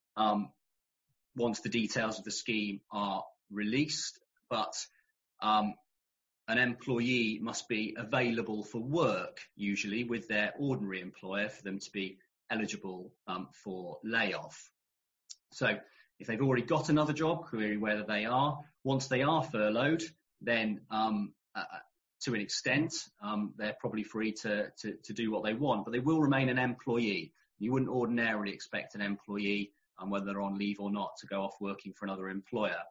once 1.37 1.61
the 1.61 1.69
details 1.69 2.19
of 2.19 2.25
the 2.25 2.31
scheme 2.31 2.81
are 2.91 3.25
released, 3.51 4.19
but 4.49 4.75
um, 5.41 5.75
an 6.49 6.59
employee 6.59 7.39
must 7.43 7.69
be 7.69 7.95
available 7.99 8.65
for 8.65 8.81
work, 8.81 9.41
usually 9.57 10.05
with 10.05 10.29
their 10.29 10.55
ordinary 10.59 11.01
employer, 11.01 11.49
for 11.49 11.63
them 11.63 11.79
to 11.79 11.91
be 11.93 12.19
eligible 12.51 13.13
um, 13.27 13.49
for 13.65 13.99
layoff. 14.05 14.71
So 15.53 15.77
if 16.19 16.27
they've 16.27 16.41
already 16.41 16.63
got 16.63 16.89
another 16.89 17.13
job, 17.13 17.45
query 17.47 17.77
whether 17.77 18.05
they 18.05 18.25
are. 18.25 18.59
Once 18.85 19.09
they 19.09 19.23
are 19.23 19.43
furloughed, 19.43 20.03
then 20.41 20.81
um, 20.91 21.33
uh, 21.55 21.65
to 22.23 22.35
an 22.35 22.41
extent, 22.41 22.95
um, 23.23 23.53
they're 23.57 23.77
probably 23.81 24.05
free 24.05 24.33
to, 24.33 24.69
to, 24.81 24.95
to, 25.05 25.13
do 25.13 25.31
what 25.31 25.45
they 25.45 25.55
want, 25.55 25.85
but 25.85 25.93
they 25.93 25.99
will 25.99 26.21
remain 26.21 26.49
an 26.49 26.59
employee. 26.59 27.33
You 27.59 27.73
wouldn't 27.73 27.91
ordinarily 27.91 28.53
expect 28.53 28.95
an 28.95 29.01
employee 29.01 29.73
um, 29.99 30.11
whether 30.11 30.27
they're 30.27 30.41
on 30.41 30.59
leave 30.59 30.81
or 30.81 30.91
not, 30.91 31.11
to 31.21 31.27
go 31.27 31.43
off 31.43 31.55
working 31.61 31.93
for 31.93 32.07
another 32.07 32.29
employer. 32.29 32.83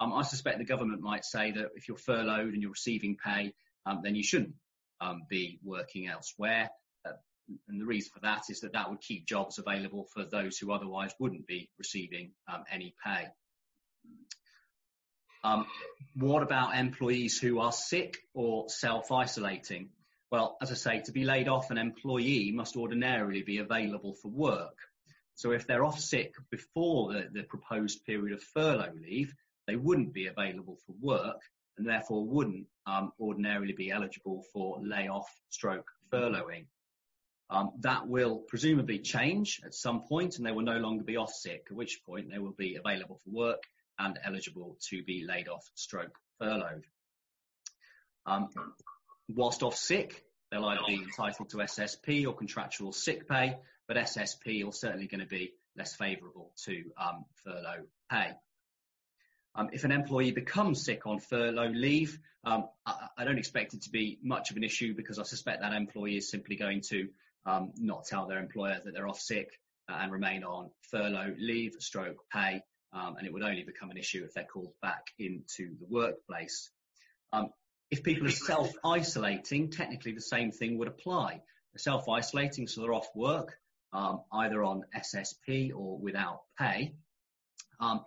Um, 0.00 0.12
I 0.12 0.22
suspect 0.22 0.58
the 0.58 0.64
government 0.64 1.00
might 1.00 1.24
say 1.24 1.52
that 1.52 1.70
if 1.76 1.88
you're 1.88 1.96
furloughed 1.96 2.52
and 2.52 2.62
you're 2.62 2.72
receiving 2.72 3.16
pay, 3.16 3.54
um, 3.86 4.00
then 4.02 4.14
you 4.14 4.22
shouldn't 4.22 4.54
um, 5.00 5.22
be 5.28 5.60
working 5.62 6.08
elsewhere. 6.08 6.70
Uh, 7.06 7.12
and 7.68 7.80
the 7.80 7.86
reason 7.86 8.10
for 8.12 8.20
that 8.20 8.42
is 8.48 8.60
that 8.60 8.72
that 8.72 8.90
would 8.90 9.00
keep 9.00 9.26
jobs 9.26 9.58
available 9.58 10.06
for 10.12 10.24
those 10.24 10.58
who 10.58 10.72
otherwise 10.72 11.12
wouldn't 11.20 11.46
be 11.46 11.70
receiving 11.78 12.32
um, 12.52 12.64
any 12.70 12.94
pay. 13.04 13.26
Um, 15.44 15.66
what 16.14 16.42
about 16.42 16.76
employees 16.76 17.38
who 17.38 17.60
are 17.60 17.72
sick 17.72 18.16
or 18.32 18.68
self-isolating? 18.68 19.90
Well, 20.32 20.56
as 20.62 20.70
I 20.70 20.74
say, 20.74 21.02
to 21.02 21.12
be 21.12 21.24
laid 21.24 21.48
off, 21.48 21.70
an 21.70 21.78
employee 21.78 22.50
must 22.50 22.76
ordinarily 22.76 23.42
be 23.42 23.58
available 23.58 24.14
for 24.14 24.28
work. 24.28 24.78
So 25.34 25.52
if 25.52 25.66
they're 25.66 25.84
off 25.84 25.98
sick 25.98 26.34
before 26.50 27.12
the, 27.12 27.28
the 27.32 27.42
proposed 27.42 28.04
period 28.04 28.34
of 28.34 28.42
furlough 28.42 28.92
leave, 29.00 29.34
they 29.66 29.76
wouldn't 29.76 30.12
be 30.12 30.26
available 30.26 30.78
for 30.86 30.94
work 31.00 31.40
and 31.76 31.88
therefore 31.88 32.24
wouldn't 32.24 32.66
um, 32.86 33.12
ordinarily 33.18 33.72
be 33.72 33.90
eligible 33.90 34.44
for 34.52 34.78
layoff 34.82 35.28
stroke 35.50 35.90
furloughing. 36.12 36.66
Um, 37.50 37.72
that 37.80 38.06
will 38.06 38.38
presumably 38.48 39.00
change 39.00 39.60
at 39.64 39.74
some 39.74 40.02
point 40.02 40.38
and 40.38 40.46
they 40.46 40.52
will 40.52 40.62
no 40.62 40.78
longer 40.78 41.04
be 41.04 41.16
off 41.16 41.32
sick, 41.32 41.66
at 41.70 41.76
which 41.76 42.02
point 42.04 42.30
they 42.30 42.38
will 42.38 42.54
be 42.56 42.76
available 42.76 43.20
for 43.24 43.30
work 43.30 43.62
and 43.98 44.18
eligible 44.24 44.76
to 44.88 45.02
be 45.04 45.24
laid 45.26 45.48
off 45.48 45.68
stroke 45.74 46.16
furloughed. 46.38 46.84
Um, 48.26 48.48
whilst 49.28 49.62
off 49.62 49.76
sick, 49.76 50.24
they'll 50.50 50.64
either 50.64 50.82
be 50.86 51.02
entitled 51.02 51.50
to 51.50 51.58
SSP 51.58 52.26
or 52.26 52.34
contractual 52.34 52.92
sick 52.92 53.28
pay, 53.28 53.58
but 53.86 53.96
SSP 53.96 54.68
is 54.68 54.80
certainly 54.80 55.06
going 55.06 55.20
to 55.20 55.26
be 55.26 55.52
less 55.76 55.94
favourable 55.94 56.52
to 56.64 56.84
um, 56.98 57.24
furlough 57.42 57.84
pay. 58.10 58.32
Um, 59.56 59.70
if 59.72 59.84
an 59.84 59.92
employee 59.92 60.32
becomes 60.32 60.84
sick 60.84 61.06
on 61.06 61.20
furlough 61.20 61.68
leave, 61.68 62.18
um, 62.44 62.68
I, 62.84 63.08
I, 63.18 63.24
don't 63.24 63.38
expect 63.38 63.74
it 63.74 63.82
to 63.82 63.90
be 63.90 64.18
much 64.22 64.50
of 64.50 64.56
an 64.56 64.64
issue 64.64 64.94
because 64.94 65.18
I 65.18 65.22
suspect 65.22 65.62
that 65.62 65.72
employee 65.72 66.16
is 66.16 66.28
simply 66.28 66.56
going 66.56 66.82
to 66.90 67.08
um, 67.46 67.72
not 67.78 68.04
tell 68.04 68.26
their 68.26 68.38
employer 68.38 68.80
that 68.84 68.92
they're 68.92 69.08
off 69.08 69.20
sick 69.20 69.48
uh, 69.88 69.96
and 70.00 70.12
remain 70.12 70.42
on 70.42 70.70
furlough 70.90 71.34
leave, 71.38 71.74
stroke 71.78 72.18
pay, 72.32 72.62
um, 72.92 73.16
and 73.16 73.26
it 73.26 73.32
would 73.32 73.42
only 73.42 73.62
become 73.62 73.90
an 73.90 73.96
issue 73.96 74.24
if 74.24 74.34
they're 74.34 74.44
called 74.44 74.72
back 74.82 75.06
into 75.18 75.76
the 75.78 75.86
workplace. 75.88 76.70
Um, 77.32 77.50
if 77.90 78.02
people 78.02 78.26
are 78.26 78.30
self-isolating, 78.30 79.70
technically 79.70 80.12
the 80.12 80.20
same 80.20 80.50
thing 80.50 80.78
would 80.78 80.88
apply. 80.88 81.42
They're 81.72 81.78
self-isolating, 81.78 82.66
so 82.66 82.80
they're 82.80 82.94
off 82.94 83.08
work, 83.14 83.58
um, 83.94 84.20
either 84.32 84.62
on 84.62 84.84
SSP 84.94 85.72
or 85.74 85.96
without 85.98 86.42
pay. 86.58 86.94
Uh, 87.80 87.98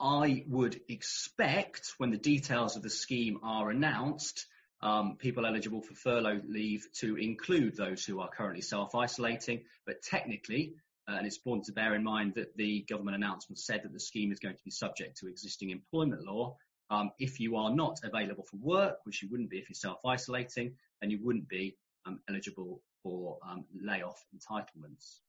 I 0.00 0.44
would 0.48 0.80
expect 0.88 1.94
when 1.98 2.10
the 2.10 2.18
details 2.18 2.76
of 2.76 2.82
the 2.82 2.90
scheme 2.90 3.38
are 3.42 3.70
announced, 3.70 4.46
um, 4.82 5.16
people 5.16 5.46
eligible 5.46 5.80
for 5.80 5.94
furlough 5.94 6.42
leave 6.46 6.86
to 7.00 7.16
include 7.16 7.76
those 7.76 8.04
who 8.04 8.20
are 8.20 8.28
currently 8.28 8.60
self-isolating, 8.60 9.62
but 9.86 10.02
technically, 10.02 10.74
uh, 11.08 11.12
and 11.12 11.26
it's 11.26 11.36
important 11.36 11.66
to 11.66 11.72
bear 11.72 11.94
in 11.94 12.02
mind 12.02 12.34
that 12.34 12.56
the 12.56 12.84
government 12.88 13.16
announcement 13.16 13.58
said 13.58 13.82
that 13.84 13.92
the 13.92 14.00
scheme 14.00 14.32
is 14.32 14.38
going 14.38 14.56
to 14.56 14.64
be 14.64 14.70
subject 14.70 15.18
to 15.18 15.28
existing 15.28 15.70
employment 15.70 16.24
law. 16.24 16.56
Um, 16.90 17.10
if 17.18 17.40
you 17.40 17.56
are 17.56 17.74
not 17.74 18.00
available 18.04 18.44
for 18.44 18.56
work, 18.58 18.98
which 19.04 19.22
you 19.22 19.28
wouldn't 19.30 19.50
be 19.50 19.58
if 19.58 19.70
you're 19.70 19.74
self-isolating, 19.74 20.74
then 21.00 21.10
you 21.10 21.20
wouldn't 21.22 21.48
be 21.48 21.76
um, 22.04 22.20
eligible 22.28 22.82
for 23.06 23.38
um, 23.48 23.64
layoff 23.80 24.20
entitlements. 24.34 25.20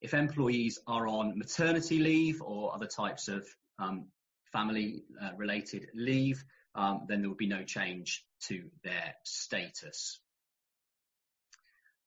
If 0.00 0.14
employees 0.14 0.78
are 0.86 1.08
on 1.08 1.36
maternity 1.36 1.98
leave 1.98 2.40
or 2.40 2.72
other 2.72 2.86
types 2.86 3.26
of 3.26 3.44
um, 3.80 4.06
family 4.52 5.02
uh, 5.20 5.30
related 5.36 5.88
leave, 5.92 6.44
um, 6.76 7.06
then 7.08 7.20
there 7.20 7.28
will 7.28 7.36
be 7.36 7.48
no 7.48 7.64
change 7.64 8.24
to 8.42 8.70
their 8.84 9.14
status. 9.24 10.20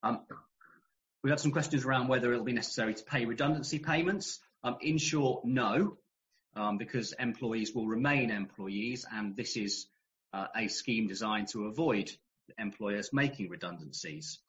Um, 0.04 0.22
we've 1.22 1.32
had 1.32 1.42
some 1.42 1.52
questions 1.52 1.84
around 1.84 2.08
whether 2.08 2.32
it'll 2.32 2.46
be 2.46 2.54
necessary 2.54 2.94
to 2.94 3.04
pay 3.04 3.26
redundancy 3.26 3.80
payments. 3.80 4.40
Um, 4.64 4.78
in 4.80 5.00
short, 5.00 5.44
no, 5.44 5.98
um, 6.56 6.78
because 6.78 7.12
employees 7.20 7.76
will 7.76 7.88
remain 7.88 8.30
employees 8.30 9.06
and 9.12 9.36
this 9.36 9.58
is 9.58 9.88
uh, 10.32 10.48
a 10.56 10.70
scheme 10.70 11.08
designed 11.08 11.50
to 11.50 11.66
avoid 11.66 12.10
employers 12.58 13.12
making 13.14 13.50
redundancies. 13.50 14.40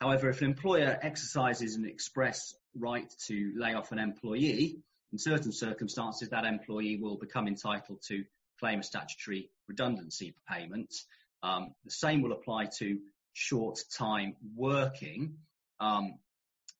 However, 0.00 0.30
if 0.30 0.40
an 0.40 0.48
employer 0.48 0.98
exercises 1.02 1.74
an 1.76 1.84
express 1.84 2.54
right 2.74 3.12
to 3.26 3.52
lay 3.56 3.74
off 3.74 3.92
an 3.92 3.98
employee, 3.98 4.78
in 5.12 5.18
certain 5.18 5.52
circumstances, 5.52 6.28
that 6.30 6.44
employee 6.44 6.96
will 6.96 7.16
become 7.16 7.48
entitled 7.48 8.00
to 8.08 8.24
claim 8.58 8.80
a 8.80 8.82
statutory 8.82 9.50
redundancy 9.68 10.34
payment. 10.48 10.94
Um, 11.42 11.74
the 11.84 11.90
same 11.90 12.22
will 12.22 12.32
apply 12.32 12.66
to 12.78 12.98
short 13.32 13.78
time 13.96 14.36
working. 14.54 15.36
Um, 15.80 16.18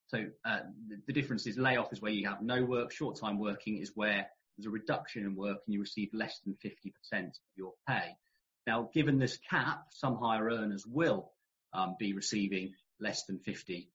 so 0.09 0.27
uh, 0.45 0.61
the, 0.89 0.97
the, 1.07 1.13
difference 1.13 1.47
is 1.47 1.57
layoff 1.57 1.93
is 1.93 2.03
where 2.03 2.13
you 2.13 2.29
have 2.29 2.43
no 2.43 2.65
work. 2.65 2.93
Short 2.93 3.19
time 3.19 3.39
working 3.39 3.79
is 3.79 3.93
where 3.95 4.27
there's 4.57 4.67
a 4.67 4.71
reduction 4.71 5.25
in 5.25 5.37
work 5.37 5.59
and 5.67 5.75
you 5.75 5.81
receive 5.81 6.11
less 6.13 6.39
than 6.45 6.57
50% 6.65 7.29
of 7.29 7.33
your 7.57 7.73
pay. 7.89 8.17
Now, 8.67 8.91
given 8.93 9.19
this 9.19 9.39
cap, 9.49 9.87
some 9.91 10.17
higher 10.17 10.49
earners 10.49 10.87
will 10.87 11.33
um, 11.73 11.97
be 11.99 12.13
receiving 12.13 12.75
less 13.01 13.25
than 13.25 13.39
50% 13.39 13.89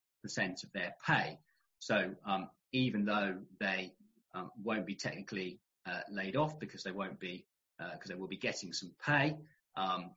of 0.63 0.71
their 0.73 0.95
pay. 1.05 1.39
So 1.79 2.15
um, 2.25 2.49
even 2.71 3.05
though 3.05 3.37
they 3.59 3.93
um, 4.33 4.51
won't 4.63 4.85
be 4.85 4.95
technically 4.95 5.59
uh, 5.85 6.01
laid 6.09 6.35
off 6.35 6.59
because 6.59 6.83
they 6.83 6.91
won't 6.91 7.19
be 7.19 7.45
because 7.77 8.09
uh, 8.09 8.13
they 8.13 8.19
will 8.19 8.27
be 8.27 8.37
getting 8.37 8.73
some 8.73 8.91
pay, 9.05 9.35
um, 9.75 10.11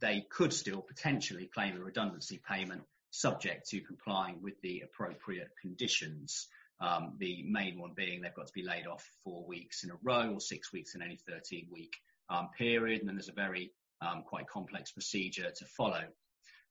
they 0.00 0.26
could 0.28 0.52
still 0.52 0.82
potentially 0.82 1.48
claim 1.52 1.76
a 1.76 1.80
redundancy 1.80 2.40
payment 2.48 2.82
subject 3.10 3.68
to 3.70 3.80
complying 3.80 4.42
with 4.42 4.60
the 4.62 4.80
appropriate 4.80 5.50
conditions. 5.60 6.48
Um, 6.80 7.14
the 7.18 7.44
main 7.48 7.78
one 7.78 7.92
being 7.96 8.20
they've 8.20 8.34
got 8.34 8.48
to 8.48 8.52
be 8.52 8.64
laid 8.64 8.86
off 8.86 9.08
four 9.22 9.46
weeks 9.46 9.84
in 9.84 9.90
a 9.90 9.98
row 10.02 10.32
or 10.34 10.40
six 10.40 10.72
weeks 10.72 10.94
in 10.94 11.02
any 11.02 11.18
13 11.28 11.68
week 11.72 11.94
um, 12.28 12.50
period. 12.58 13.00
And 13.00 13.08
then 13.08 13.16
there's 13.16 13.28
a 13.28 13.32
very 13.32 13.72
um, 14.04 14.22
quite 14.22 14.46
complex 14.48 14.92
procedure 14.92 15.50
to 15.56 15.64
follow. 15.66 16.02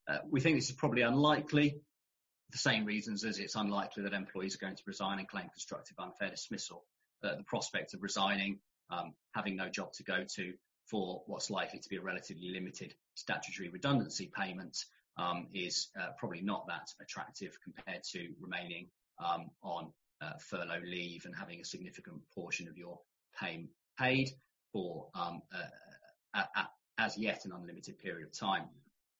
Uh, 0.07 0.17
we 0.29 0.39
think 0.39 0.57
this 0.57 0.69
is 0.69 0.75
probably 0.75 1.01
unlikely, 1.01 1.77
the 2.51 2.57
same 2.57 2.85
reasons 2.85 3.23
as 3.23 3.39
it's 3.39 3.55
unlikely 3.55 4.03
that 4.03 4.13
employees 4.13 4.55
are 4.55 4.59
going 4.59 4.75
to 4.75 4.83
resign 4.85 5.19
and 5.19 5.27
claim 5.27 5.49
constructive 5.49 5.97
unfair 5.97 6.29
dismissal. 6.29 6.85
Uh, 7.23 7.35
the 7.35 7.43
prospect 7.43 7.93
of 7.93 8.03
resigning, 8.03 8.59
um, 8.91 9.13
having 9.33 9.55
no 9.55 9.69
job 9.69 9.93
to 9.93 10.03
go 10.03 10.23
to 10.35 10.53
for 10.89 11.23
what's 11.25 11.49
likely 11.49 11.79
to 11.79 11.89
be 11.89 11.95
a 11.95 12.01
relatively 12.01 12.49
limited 12.49 12.93
statutory 13.15 13.69
redundancy 13.69 14.29
payment 14.37 14.77
um, 15.17 15.47
is 15.53 15.89
uh, 15.99 16.07
probably 16.17 16.41
not 16.41 16.67
that 16.67 16.89
attractive 17.01 17.57
compared 17.63 18.03
to 18.03 18.29
remaining 18.41 18.87
um, 19.23 19.49
on 19.61 19.91
uh, 20.21 20.33
furlough 20.39 20.81
leave 20.85 21.25
and 21.25 21.33
having 21.35 21.61
a 21.61 21.65
significant 21.65 22.17
portion 22.35 22.67
of 22.67 22.77
your 22.77 22.99
pay 23.39 23.67
paid 23.97 24.29
for 24.71 25.07
um, 25.15 25.41
uh, 25.53 26.63
as 26.97 27.17
yet 27.17 27.45
an 27.45 27.51
unlimited 27.53 27.97
period 27.99 28.27
of 28.27 28.37
time. 28.37 28.65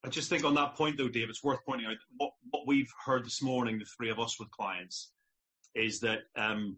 I 0.04 0.08
just 0.08 0.28
think 0.28 0.44
on 0.44 0.54
that 0.54 0.74
point, 0.74 0.98
though, 0.98 1.08
Dave, 1.08 1.30
it's 1.30 1.42
worth 1.42 1.64
pointing 1.66 1.86
out 1.86 1.96
what, 2.18 2.32
what 2.50 2.66
we've 2.66 2.92
heard 3.04 3.24
this 3.24 3.42
morning, 3.42 3.78
the 3.78 3.86
three 3.86 4.10
of 4.10 4.20
us 4.20 4.38
with 4.38 4.50
clients, 4.50 5.12
is 5.74 5.98
that 6.00 6.20
um, 6.36 6.76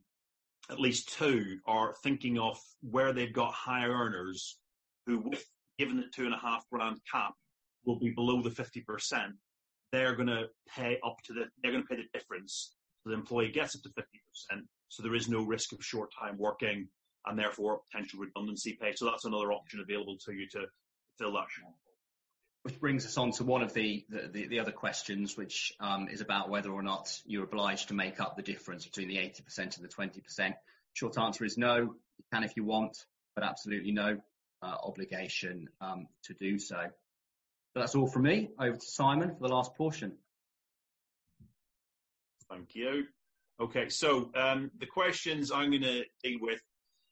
at 0.71 0.81
least 0.81 1.13
two 1.13 1.59
are 1.67 1.95
thinking 2.03 2.39
of 2.39 2.59
where 2.83 3.13
they've 3.13 3.33
got 3.33 3.53
higher 3.53 3.91
earners 3.91 4.59
who, 5.07 5.19
with 5.19 5.45
given 5.79 5.97
the 5.97 6.05
two 6.15 6.25
and 6.25 6.35
a 6.35 6.39
half 6.39 6.65
grand 6.71 6.99
cap, 7.11 7.35
will 7.85 7.99
be 7.99 8.11
below 8.11 8.43
the 8.43 8.51
50%. 8.51 9.33
They're 9.93 10.15
going 10.15 10.29
to 10.29 10.47
pay 10.69 10.99
up 11.05 11.17
to 11.27 11.33
the, 11.33 11.47
they're 11.63 11.73
going 11.73 11.85
to 11.85 11.89
pay 11.89 11.97
the 11.97 12.19
difference. 12.19 12.75
So 13.03 13.11
the 13.11 13.17
employee 13.17 13.51
gets 13.51 13.77
up 13.77 13.83
to 13.83 13.89
50%. 13.91 14.03
So 14.89 15.03
there 15.03 15.15
is 15.15 15.29
no 15.29 15.43
risk 15.43 15.73
of 15.73 15.85
short 15.85 16.11
time 16.19 16.39
working 16.39 16.89
and 17.27 17.39
therefore 17.39 17.81
potential 17.91 18.21
redundancy 18.21 18.79
pay. 18.81 18.93
So 18.95 19.05
that's 19.05 19.25
another 19.25 19.53
option 19.53 19.81
available 19.81 20.17
to 20.25 20.33
you 20.33 20.49
to 20.51 20.67
Which 22.63 22.81
brings 22.81 23.07
us 23.07 23.17
on 23.17 23.31
to 23.33 23.45
one 23.45 23.63
of 23.63 23.73
the, 23.75 24.05
the, 24.09 24.49
the 24.49 24.59
other 24.59 24.73
questions, 24.73 25.37
which 25.37 25.73
um, 25.79 26.09
is 26.09 26.21
about 26.21 26.49
whether 26.49 26.71
or 26.71 26.83
not 26.83 27.21
you're 27.25 27.45
obliged 27.45 27.89
to 27.89 27.95
make 27.95 28.21
up 28.21 28.37
the 28.37 28.43
difference 28.43 28.85
between 28.85 29.09
the 29.09 29.17
80% 29.17 29.59
and 29.59 29.85
the 29.85 29.89
20%. 29.89 30.55
Short 30.95 31.19
answer 31.19 31.45
is 31.45 31.57
no. 31.57 31.77
You 31.77 32.25
can 32.33 32.43
if 32.43 32.57
you 32.57 32.65
want, 32.65 32.97
but 33.35 33.45
absolutely 33.45 33.93
no 33.93 34.19
uh, 34.63 34.77
obligation 34.83 35.69
um, 35.81 36.09
to 36.25 36.35
do 36.35 36.59
so. 36.59 36.87
That's 37.75 37.95
all 37.95 38.07
from 38.07 38.23
me. 38.23 38.49
Over 38.59 38.77
to 38.77 38.87
Simon 38.87 39.35
for 39.35 39.47
the 39.47 39.55
last 39.55 39.75
portion. 39.75 40.13
Thank 42.51 42.75
you. 42.75 43.05
Okay, 43.61 43.89
so 43.89 44.31
um, 44.35 44.71
the 44.79 44.87
questions 44.87 45.51
I'm 45.51 45.71
going 45.71 45.83
to 45.83 46.05
deal 46.23 46.39
with, 46.41 46.61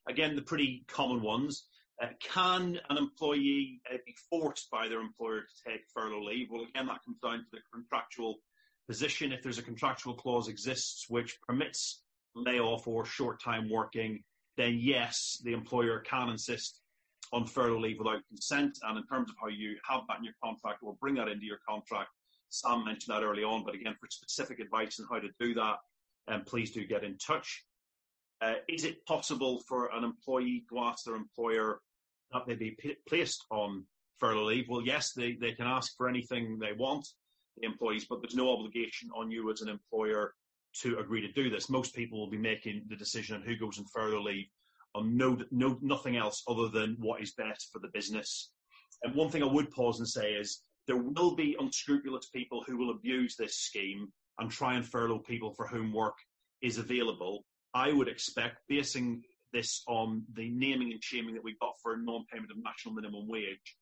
again, 0.08 0.36
the 0.36 0.42
pretty 0.42 0.84
common 0.88 1.22
ones. 1.22 1.64
Uh, 2.02 2.08
can 2.20 2.80
an 2.90 2.96
employee 2.96 3.80
uh, 3.92 3.96
be 4.04 4.14
forced 4.28 4.70
by 4.70 4.88
their 4.88 5.00
employer 5.00 5.42
to 5.42 5.70
take 5.70 5.82
furlough 5.94 6.24
leave? 6.24 6.48
Well, 6.50 6.62
again, 6.62 6.86
that 6.86 7.04
comes 7.04 7.18
down 7.22 7.38
to 7.38 7.50
the 7.52 7.58
contractual 7.72 8.38
position. 8.88 9.32
If 9.32 9.42
there's 9.42 9.58
a 9.58 9.62
contractual 9.62 10.14
clause 10.14 10.48
exists 10.48 11.06
which 11.08 11.38
permits 11.46 12.02
layoff 12.34 12.88
or 12.88 13.04
short 13.04 13.40
time 13.40 13.70
working, 13.70 14.24
then 14.56 14.78
yes, 14.80 15.38
the 15.44 15.52
employer 15.52 16.00
can 16.00 16.28
insist 16.28 16.80
on 17.32 17.46
furlough 17.46 17.80
leave 17.80 17.98
without 17.98 18.26
consent. 18.28 18.78
And 18.82 18.98
in 18.98 19.06
terms 19.06 19.30
of 19.30 19.36
how 19.40 19.48
you 19.48 19.76
have 19.88 20.02
that 20.08 20.18
in 20.18 20.24
your 20.24 20.34
contract 20.42 20.80
or 20.82 20.96
bring 21.00 21.14
that 21.14 21.28
into 21.28 21.46
your 21.46 21.60
contract, 21.68 22.10
Sam 22.50 22.84
mentioned 22.84 23.14
that 23.14 23.24
early 23.24 23.42
on, 23.42 23.64
but 23.64 23.74
again, 23.74 23.96
for 24.00 24.08
specific 24.10 24.60
advice 24.60 25.00
on 25.00 25.06
how 25.10 25.18
to 25.18 25.28
do 25.40 25.54
that, 25.54 25.76
um, 26.28 26.42
please 26.44 26.70
do 26.70 26.86
get 26.86 27.04
in 27.04 27.18
touch. 27.18 27.64
Uh, 28.40 28.54
is 28.68 28.84
it 28.84 29.04
possible 29.06 29.62
for 29.68 29.90
an 29.94 30.04
employee 30.04 30.64
to 30.68 30.78
ask 30.78 31.04
their 31.04 31.14
employer 31.14 31.80
that 32.32 32.46
they 32.46 32.54
be 32.54 32.76
p- 32.78 32.96
placed 33.08 33.44
on 33.50 33.84
furlough 34.18 34.46
leave? 34.46 34.66
Well, 34.68 34.82
yes, 34.82 35.12
they, 35.12 35.34
they 35.40 35.52
can 35.52 35.66
ask 35.66 35.96
for 35.96 36.08
anything 36.08 36.58
they 36.58 36.72
want, 36.72 37.06
the 37.56 37.66
employees, 37.66 38.06
but 38.08 38.20
there's 38.20 38.34
no 38.34 38.52
obligation 38.52 39.08
on 39.16 39.30
you 39.30 39.50
as 39.50 39.60
an 39.60 39.68
employer 39.68 40.34
to 40.80 40.98
agree 40.98 41.20
to 41.20 41.32
do 41.32 41.48
this. 41.48 41.70
Most 41.70 41.94
people 41.94 42.18
will 42.18 42.30
be 42.30 42.38
making 42.38 42.82
the 42.88 42.96
decision 42.96 43.36
on 43.36 43.42
who 43.42 43.56
goes 43.56 43.78
on 43.78 43.84
furlough 43.92 44.22
leave 44.22 44.46
on 44.94 45.16
no, 45.16 45.38
no, 45.50 45.78
nothing 45.82 46.16
else 46.16 46.42
other 46.48 46.68
than 46.68 46.96
what 46.98 47.20
is 47.20 47.32
best 47.32 47.70
for 47.72 47.78
the 47.80 47.88
business. 47.92 48.50
And 49.02 49.14
one 49.14 49.30
thing 49.30 49.42
I 49.42 49.46
would 49.46 49.70
pause 49.70 49.98
and 49.98 50.08
say 50.08 50.32
is 50.32 50.62
there 50.86 50.96
will 50.96 51.34
be 51.34 51.56
unscrupulous 51.58 52.28
people 52.28 52.62
who 52.66 52.76
will 52.76 52.90
abuse 52.90 53.36
this 53.36 53.56
scheme 53.58 54.08
and 54.38 54.50
try 54.50 54.74
and 54.74 54.86
furlough 54.86 55.20
people 55.20 55.52
for 55.54 55.66
whom 55.66 55.92
work 55.92 56.14
is 56.62 56.78
available. 56.78 57.44
I 57.74 57.92
would 57.92 58.08
expect, 58.08 58.58
basing 58.68 59.22
this 59.52 59.82
on 59.88 60.24
the 60.34 60.50
naming 60.50 60.92
and 60.92 61.02
shaming 61.02 61.34
that 61.34 61.44
we 61.44 61.56
got 61.60 61.74
for 61.82 61.96
non-payment 61.96 62.50
of 62.50 62.56
national 62.62 62.94
minimum 62.94 63.28
wage, 63.28 63.76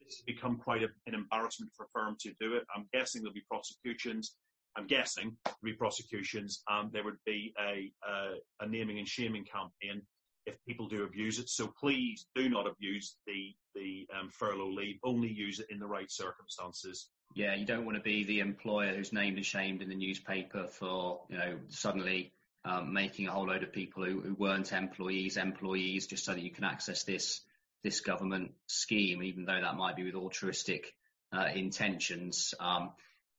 this 0.00 0.16
has 0.16 0.24
become 0.24 0.56
quite 0.56 0.82
a, 0.82 0.88
an 1.06 1.14
embarrassment 1.14 1.72
for 1.76 1.84
a 1.84 1.88
firm 1.92 2.16
to 2.20 2.32
do 2.40 2.54
it. 2.54 2.64
I'm 2.74 2.86
guessing 2.92 3.22
there'll 3.22 3.34
be 3.34 3.44
prosecutions. 3.50 4.34
I'm 4.76 4.86
guessing 4.86 5.36
there'll 5.44 5.58
be 5.62 5.72
prosecutions, 5.72 6.62
and 6.68 6.92
there 6.92 7.04
would 7.04 7.18
be 7.24 7.54
a, 7.58 7.90
a, 8.06 8.64
a 8.64 8.68
naming 8.68 8.98
and 8.98 9.08
shaming 9.08 9.44
campaign 9.44 10.02
if 10.46 10.54
people 10.66 10.86
do 10.88 11.04
abuse 11.04 11.38
it. 11.38 11.48
So 11.48 11.72
please 11.78 12.26
do 12.34 12.48
not 12.48 12.66
abuse 12.66 13.16
the 13.26 13.54
the 13.74 14.06
um, 14.18 14.30
furlough 14.30 14.70
leave. 14.70 14.96
Only 15.04 15.32
use 15.32 15.60
it 15.60 15.66
in 15.70 15.78
the 15.78 15.86
right 15.86 16.10
circumstances. 16.10 17.08
Yeah, 17.34 17.54
you 17.54 17.66
don't 17.66 17.84
want 17.84 17.96
to 17.96 18.02
be 18.02 18.24
the 18.24 18.40
employer 18.40 18.94
who's 18.94 19.12
named 19.12 19.36
and 19.36 19.46
shamed 19.46 19.82
in 19.82 19.88
the 19.88 19.96
newspaper 19.96 20.66
for 20.68 21.22
you 21.28 21.38
know 21.38 21.58
suddenly 21.68 22.32
um, 22.66 22.92
making 22.92 23.28
a 23.28 23.30
whole 23.30 23.46
load 23.46 23.62
of 23.62 23.72
people 23.72 24.04
who, 24.04 24.20
who, 24.20 24.34
weren't 24.34 24.72
employees 24.72 25.36
employees 25.36 26.06
just 26.08 26.24
so 26.24 26.32
that 26.32 26.42
you 26.42 26.50
can 26.50 26.64
access 26.64 27.04
this 27.04 27.40
this 27.84 28.00
government 28.00 28.52
scheme, 28.66 29.22
even 29.22 29.44
though 29.44 29.60
that 29.60 29.76
might 29.76 29.94
be 29.94 30.02
with 30.02 30.16
altruistic 30.16 30.94
uh, 31.32 31.46
intentions. 31.54 32.52
Um, 32.58 32.90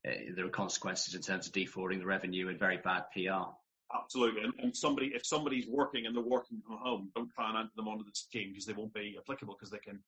uh, 0.08 0.12
there 0.36 0.46
are 0.46 0.50
consequences 0.50 1.16
in 1.16 1.22
terms 1.22 1.48
of 1.48 1.54
defrauding 1.54 2.00
the 2.00 2.06
revenue 2.06 2.48
and 2.48 2.58
very 2.58 2.78
bad 2.78 3.04
PR. 3.14 3.52
Absolutely. 3.94 4.44
And, 4.44 4.54
and, 4.60 4.76
somebody, 4.76 5.12
if 5.14 5.26
somebody's 5.26 5.68
working 5.68 6.06
and 6.06 6.16
they're 6.16 6.24
working 6.24 6.62
from 6.66 6.78
home, 6.78 7.12
don't 7.16 7.32
try 7.34 7.50
and 7.50 7.58
enter 7.58 7.72
them 7.76 7.88
onto 7.90 8.06
the 8.06 8.12
scheme 8.14 8.52
because 8.52 8.66
they 8.66 8.74
won't 8.74 8.94
be 8.94 9.18
applicable 9.20 9.56
because 9.56 9.72
they 9.72 9.80
can 9.80 10.00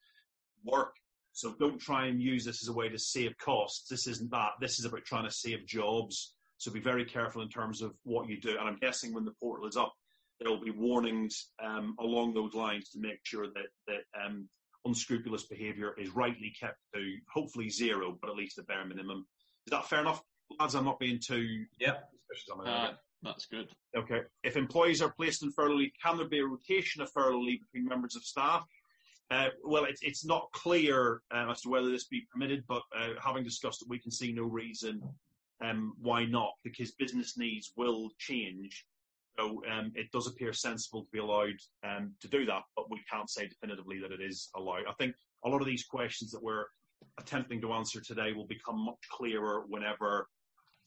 work. 0.63 0.95
So 1.33 1.55
don't 1.59 1.79
try 1.79 2.07
and 2.07 2.21
use 2.21 2.45
this 2.45 2.63
as 2.63 2.69
a 2.69 2.73
way 2.73 2.87
to 2.87 2.99
save 2.99 3.37
costs. 3.37 3.89
This 3.89 4.07
isn't 4.07 4.31
that. 4.31 4.51
This 4.61 4.79
is 4.79 4.85
about 4.85 5.03
trying 5.05 5.25
to 5.25 5.31
save 5.31 5.65
jobs. 5.65 6.35
So 6.59 6.71
be 6.71 6.81
very 6.81 7.05
careful 7.05 7.41
in 7.41 7.49
terms 7.49 7.81
of 7.81 7.93
what 8.03 8.29
you 8.29 8.39
do. 8.39 8.51
And 8.51 8.67
I'm 8.67 8.77
guessing 8.77 9.13
when 9.13 9.23
the 9.23 9.33
portal 9.41 9.65
is 9.65 9.77
up, 9.77 9.93
there 10.39 10.49
will 10.49 10.61
be 10.61 10.71
warnings 10.71 11.47
um, 11.63 11.95
along 11.99 12.33
those 12.33 12.53
lines 12.53 12.89
to 12.91 12.99
make 12.99 13.19
sure 13.23 13.47
that 13.47 13.67
that 13.87 14.25
um, 14.25 14.47
unscrupulous 14.85 15.43
behaviour 15.43 15.93
is 15.97 16.09
rightly 16.09 16.53
kept 16.59 16.77
to 16.93 17.15
hopefully 17.33 17.69
zero, 17.69 18.17
but 18.21 18.29
at 18.29 18.35
least 18.35 18.57
the 18.57 18.63
bare 18.63 18.85
minimum. 18.85 19.25
Is 19.67 19.71
that 19.71 19.87
fair 19.87 20.01
enough, 20.01 20.21
lads? 20.59 20.75
I'm 20.75 20.85
not 20.85 20.99
being 20.99 21.19
too. 21.19 21.65
Yeah. 21.79 21.95
Uh, 22.65 22.91
that's 23.23 23.45
good. 23.45 23.69
Okay. 23.95 24.21
If 24.43 24.57
employees 24.57 25.01
are 25.01 25.11
placed 25.11 25.43
in 25.43 25.51
furlough 25.51 25.75
leave, 25.75 25.91
can 26.03 26.17
there 26.17 26.27
be 26.27 26.39
a 26.39 26.45
rotation 26.45 27.01
of 27.01 27.11
furlough 27.11 27.41
leave 27.41 27.61
between 27.61 27.87
members 27.87 28.15
of 28.15 28.23
staff? 28.23 28.65
Uh, 29.31 29.49
well, 29.63 29.85
it's, 29.85 30.01
it's 30.01 30.25
not 30.25 30.49
clear 30.53 31.21
uh, 31.33 31.51
as 31.51 31.61
to 31.61 31.69
whether 31.69 31.89
this 31.89 32.05
be 32.05 32.27
permitted, 32.31 32.63
but 32.67 32.81
uh, 32.97 33.09
having 33.23 33.43
discussed 33.43 33.81
it, 33.81 33.89
we 33.89 33.99
can 33.99 34.11
see 34.11 34.31
no 34.31 34.43
reason 34.43 35.01
um, 35.63 35.93
why 36.01 36.25
not, 36.25 36.51
because 36.63 36.91
business 36.91 37.37
needs 37.37 37.73
will 37.75 38.09
change. 38.17 38.85
So 39.37 39.61
um, 39.71 39.91
it 39.95 40.11
does 40.11 40.27
appear 40.27 40.51
sensible 40.53 41.03
to 41.03 41.09
be 41.11 41.19
allowed 41.19 41.55
um, 41.85 42.13
to 42.21 42.27
do 42.27 42.45
that, 42.45 42.63
but 42.75 42.89
we 42.89 43.01
can't 43.11 43.29
say 43.29 43.47
definitively 43.47 43.99
that 43.99 44.11
it 44.11 44.21
is 44.21 44.49
allowed. 44.55 44.83
I 44.89 44.93
think 44.99 45.15
a 45.45 45.49
lot 45.49 45.61
of 45.61 45.67
these 45.67 45.85
questions 45.85 46.31
that 46.31 46.43
we're 46.43 46.65
attempting 47.19 47.61
to 47.61 47.73
answer 47.73 48.01
today 48.01 48.33
will 48.33 48.47
become 48.47 48.85
much 48.85 48.97
clearer 49.09 49.63
whenever 49.67 50.27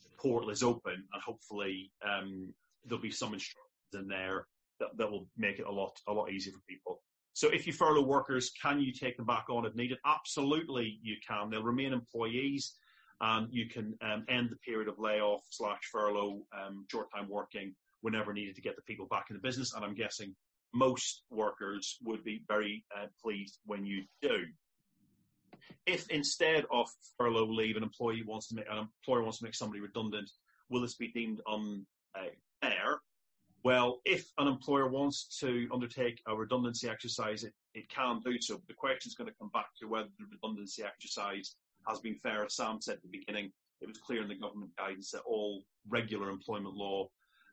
the 0.02 0.10
portal 0.18 0.50
is 0.50 0.62
open, 0.62 0.92
and 0.92 1.22
hopefully 1.24 1.90
um, 2.06 2.52
there'll 2.84 3.02
be 3.02 3.10
some 3.10 3.32
instructions 3.32 3.94
in 3.94 4.06
there 4.06 4.46
that, 4.80 4.90
that 4.98 5.10
will 5.10 5.26
make 5.36 5.58
it 5.58 5.66
a 5.66 5.72
lot 5.72 5.92
a 6.08 6.12
lot 6.12 6.30
easier 6.30 6.52
for 6.52 6.60
people. 6.68 7.00
So 7.34 7.48
if 7.48 7.66
you 7.66 7.72
furlough 7.72 8.02
workers, 8.02 8.50
can 8.60 8.80
you 8.80 8.92
take 8.92 9.16
them 9.16 9.24
back 9.24 9.46
on 9.48 9.64
if 9.64 9.74
needed? 9.74 9.98
Absolutely, 10.04 10.98
you 11.02 11.16
can. 11.26 11.48
They'll 11.48 11.62
remain 11.62 11.94
employees, 11.94 12.74
and 13.22 13.46
you 13.52 13.68
can 13.68 13.96
um, 14.02 14.24
end 14.28 14.50
the 14.50 14.56
period 14.56 14.88
of 14.88 14.98
layoff 14.98 15.42
slash 15.48 15.80
furlough, 15.90 16.42
um, 16.52 16.84
short 16.90 17.06
time 17.14 17.28
working 17.28 17.74
whenever 18.00 18.32
needed 18.32 18.56
to 18.56 18.60
get 18.60 18.74
the 18.74 18.82
people 18.82 19.06
back 19.06 19.26
in 19.30 19.36
the 19.36 19.42
business. 19.42 19.72
And 19.74 19.84
I'm 19.84 19.94
guessing 19.94 20.34
most 20.74 21.22
workers 21.30 21.98
would 22.02 22.24
be 22.24 22.42
very 22.48 22.84
uh, 22.96 23.06
pleased 23.22 23.58
when 23.64 23.86
you 23.86 24.02
do. 24.20 24.44
If 25.86 26.10
instead 26.10 26.64
of 26.72 26.88
furlough 27.16 27.46
leave, 27.46 27.76
an 27.76 27.84
employee 27.84 28.24
wants 28.26 28.48
to 28.48 28.56
make 28.56 28.66
an 28.68 28.78
employer 28.78 29.22
wants 29.22 29.38
to 29.38 29.44
make 29.44 29.54
somebody 29.54 29.80
redundant, 29.80 30.28
will 30.68 30.80
this 30.80 30.96
be 30.96 31.12
deemed 31.12 31.40
unfair? 31.46 32.98
Well, 33.64 34.00
if 34.04 34.26
an 34.38 34.48
employer 34.48 34.88
wants 34.88 35.38
to 35.38 35.68
undertake 35.72 36.20
a 36.26 36.34
redundancy 36.34 36.88
exercise, 36.88 37.44
it, 37.44 37.52
it 37.74 37.88
can 37.88 38.20
do 38.24 38.40
so. 38.40 38.60
The 38.66 38.74
question 38.74 39.08
is 39.08 39.14
going 39.14 39.30
to 39.30 39.36
come 39.38 39.50
back 39.54 39.68
to 39.80 39.86
whether 39.86 40.08
the 40.18 40.26
redundancy 40.32 40.82
exercise 40.82 41.54
has 41.86 42.00
been 42.00 42.16
fair. 42.16 42.44
As 42.44 42.54
Sam 42.54 42.80
said 42.80 42.96
at 42.96 43.02
the 43.02 43.08
beginning, 43.08 43.52
it 43.80 43.88
was 43.88 43.98
clear 43.98 44.22
in 44.22 44.28
the 44.28 44.34
government 44.34 44.70
guidance 44.76 45.10
that 45.10 45.22
all 45.22 45.64
regular 45.88 46.30
employment 46.30 46.74
law 46.74 47.08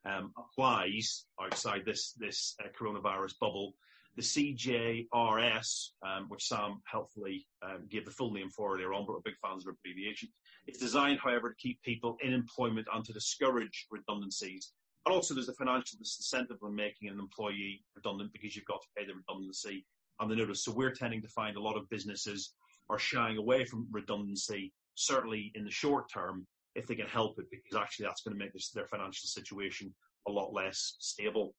um, 0.05 0.31
applies 0.37 1.25
outside 1.41 1.83
this 1.85 2.13
this 2.13 2.55
uh, 2.63 2.67
coronavirus 2.79 3.37
bubble. 3.39 3.73
The 4.15 4.21
CJRS, 4.23 5.89
um, 6.05 6.25
which 6.27 6.43
Sam 6.43 6.81
helpfully 6.83 7.47
um, 7.61 7.87
gave 7.89 8.05
the 8.05 8.11
full 8.11 8.31
name 8.33 8.49
for 8.49 8.75
earlier 8.75 8.93
on, 8.93 9.05
but 9.05 9.13
we're 9.13 9.21
big 9.21 9.35
fans 9.41 9.65
of 9.65 9.75
abbreviation. 9.75 10.29
It's 10.67 10.79
designed, 10.79 11.19
however, 11.19 11.49
to 11.49 11.55
keep 11.55 11.81
people 11.83 12.17
in 12.21 12.33
employment 12.33 12.87
and 12.93 13.05
to 13.05 13.13
discourage 13.13 13.87
redundancies. 13.89 14.73
And 15.05 15.15
also, 15.15 15.33
there's 15.33 15.47
a 15.47 15.53
financial 15.53 15.99
disincentive 15.99 16.57
when 16.59 16.75
making 16.75 17.07
an 17.07 17.19
employee 17.19 17.83
redundant 17.95 18.33
because 18.33 18.55
you've 18.55 18.65
got 18.65 18.81
to 18.81 18.87
pay 18.97 19.05
the 19.05 19.13
redundancy 19.13 19.85
and 20.19 20.29
the 20.29 20.35
notice. 20.35 20.63
So 20.63 20.71
we're 20.71 20.93
tending 20.93 21.21
to 21.21 21.29
find 21.29 21.55
a 21.55 21.61
lot 21.61 21.77
of 21.77 21.89
businesses 21.89 22.53
are 22.89 22.99
shying 22.99 23.37
away 23.37 23.65
from 23.65 23.87
redundancy, 23.91 24.73
certainly 24.95 25.51
in 25.55 25.63
the 25.63 25.71
short 25.71 26.11
term, 26.11 26.45
if 26.75 26.87
they 26.87 26.95
can 26.95 27.07
help 27.07 27.39
it, 27.39 27.45
because 27.49 27.77
actually 27.79 28.05
that's 28.05 28.21
going 28.21 28.37
to 28.37 28.43
make 28.43 28.53
this, 28.53 28.69
their 28.71 28.87
financial 28.87 29.27
situation 29.27 29.93
a 30.27 30.31
lot 30.31 30.53
less 30.53 30.95
stable. 30.99 31.53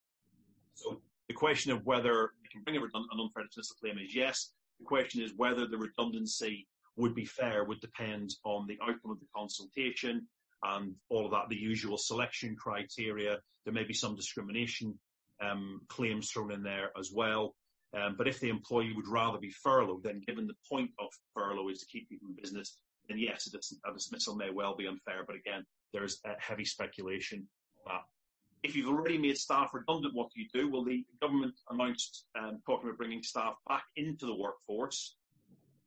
So 0.75 1.01
the 1.29 1.35
question 1.35 1.73
of 1.73 1.85
whether 1.85 2.33
they 2.43 2.49
can 2.51 2.63
bring 2.63 2.77
a 2.77 2.81
redund- 2.81 3.07
an 3.13 3.21
unfair 3.21 3.45
dismissal 3.45 3.77
claim 3.81 3.99
is 3.99 4.15
yes. 4.15 4.53
The 4.79 4.87
question 4.87 5.23
is 5.23 5.33
whether 5.37 5.67
the 5.67 5.79
redundancy 5.79 6.67
would 6.97 7.15
be 7.15 7.25
fair 7.25 7.65
would 7.65 7.81
depend 7.81 8.35
on 8.45 8.67
the 8.67 8.79
outcome 8.83 9.13
of 9.13 9.21
the 9.21 9.27
consultation 9.35 10.27
and 10.63 10.95
all 11.09 11.25
of 11.25 11.31
that, 11.33 11.49
the 11.49 11.57
usual 11.57 11.97
selection 11.97 12.57
criteria. 12.57 13.39
There 13.65 13.75
may 13.75 13.85
be 13.85 13.95
some 13.95 14.15
discrimination 14.15 14.99
um, 15.41 15.81
claims 15.89 16.31
thrown 16.31 16.53
in 16.53 16.63
there 16.63 16.91
as 16.99 17.11
well. 17.13 17.55
Um, 17.93 18.15
but 18.17 18.29
if 18.29 18.39
the 18.39 18.49
employee 18.49 18.93
would 18.95 19.09
rather 19.09 19.39
be 19.39 19.51
furloughed, 19.51 20.05
then 20.05 20.23
given 20.27 20.47
the 20.47 20.55
point 20.71 20.91
of 20.99 21.09
furlough 21.35 21.69
is 21.69 21.81
to 21.81 21.87
keep 21.87 22.09
people 22.09 22.29
in 22.29 22.37
business, 22.41 22.79
then 23.09 23.19
yes, 23.19 23.47
a, 23.47 23.51
dis- 23.51 23.75
a 23.89 23.93
dismissal 23.93 24.37
may 24.37 24.51
well 24.51 24.77
be 24.77 24.87
unfair. 24.87 25.25
But 25.27 25.37
again, 25.37 25.65
there's 25.93 26.21
heavy 26.39 26.65
speculation 26.65 27.49
if 28.63 28.77
you've 28.77 28.89
already 28.89 29.19
made 29.19 29.39
staff 29.39 29.71
redundant, 29.73 30.15
what 30.15 30.29
do 30.35 30.41
you 30.41 30.49
do? 30.53 30.71
Well, 30.71 30.85
the 30.85 31.05
government 31.21 31.55
announced 31.71 32.27
um, 32.39 32.61
talking 32.67 32.89
about 32.89 32.99
bringing 32.99 33.23
staff 33.23 33.55
back 33.69 33.85
into 33.97 34.27
the 34.27 34.35
workforce. 34.35 35.17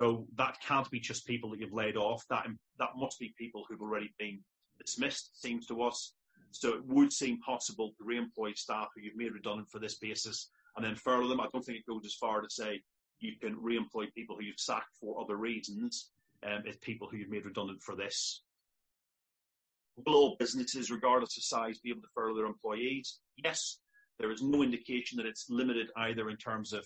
So 0.01 0.25
that 0.37 0.57
can't 0.65 0.89
be 0.89 0.99
just 0.99 1.27
people 1.27 1.51
that 1.51 1.59
you've 1.59 1.73
laid 1.73 1.95
off. 1.95 2.25
That 2.29 2.47
that 2.79 2.89
must 2.97 3.19
be 3.19 3.33
people 3.37 3.63
who've 3.69 3.81
already 3.81 4.13
been 4.17 4.39
dismissed. 4.79 5.39
Seems 5.41 5.67
to 5.67 5.83
us. 5.83 6.13
So 6.51 6.73
it 6.73 6.85
would 6.85 7.13
seem 7.13 7.39
possible 7.39 7.93
to 7.97 8.03
re-employ 8.03 8.53
staff 8.53 8.89
who 8.95 9.01
you've 9.01 9.15
made 9.15 9.33
redundant 9.33 9.69
for 9.69 9.79
this 9.79 9.95
basis 9.95 10.49
and 10.75 10.85
then 10.85 10.95
furlough 10.95 11.27
them. 11.27 11.41
I 11.41 11.47
don't 11.51 11.63
think 11.63 11.79
it 11.79 11.91
goes 11.91 12.05
as 12.05 12.15
far 12.15 12.41
to 12.41 12.49
say 12.49 12.81
you 13.19 13.33
can 13.41 13.57
re-employ 13.61 14.05
people 14.15 14.35
who 14.35 14.43
you've 14.43 14.59
sacked 14.59 14.95
for 14.99 15.21
other 15.21 15.37
reasons. 15.37 16.09
Um, 16.45 16.63
it's 16.65 16.77
people 16.81 17.07
who 17.09 17.17
you've 17.17 17.29
made 17.29 17.45
redundant 17.45 17.81
for 17.81 17.95
this 17.95 18.41
Will 19.97 20.15
all 20.15 20.35
businesses, 20.39 20.89
regardless 20.89 21.37
of 21.37 21.43
size, 21.43 21.79
be 21.79 21.91
able 21.91 22.01
to 22.01 22.07
furlough 22.15 22.35
their 22.35 22.45
employees? 22.45 23.19
Yes. 23.43 23.77
There 24.19 24.31
is 24.31 24.41
no 24.41 24.63
indication 24.63 25.17
that 25.17 25.25
it's 25.25 25.49
limited 25.49 25.89
either 25.97 26.29
in 26.29 26.37
terms 26.37 26.73
of 26.73 26.85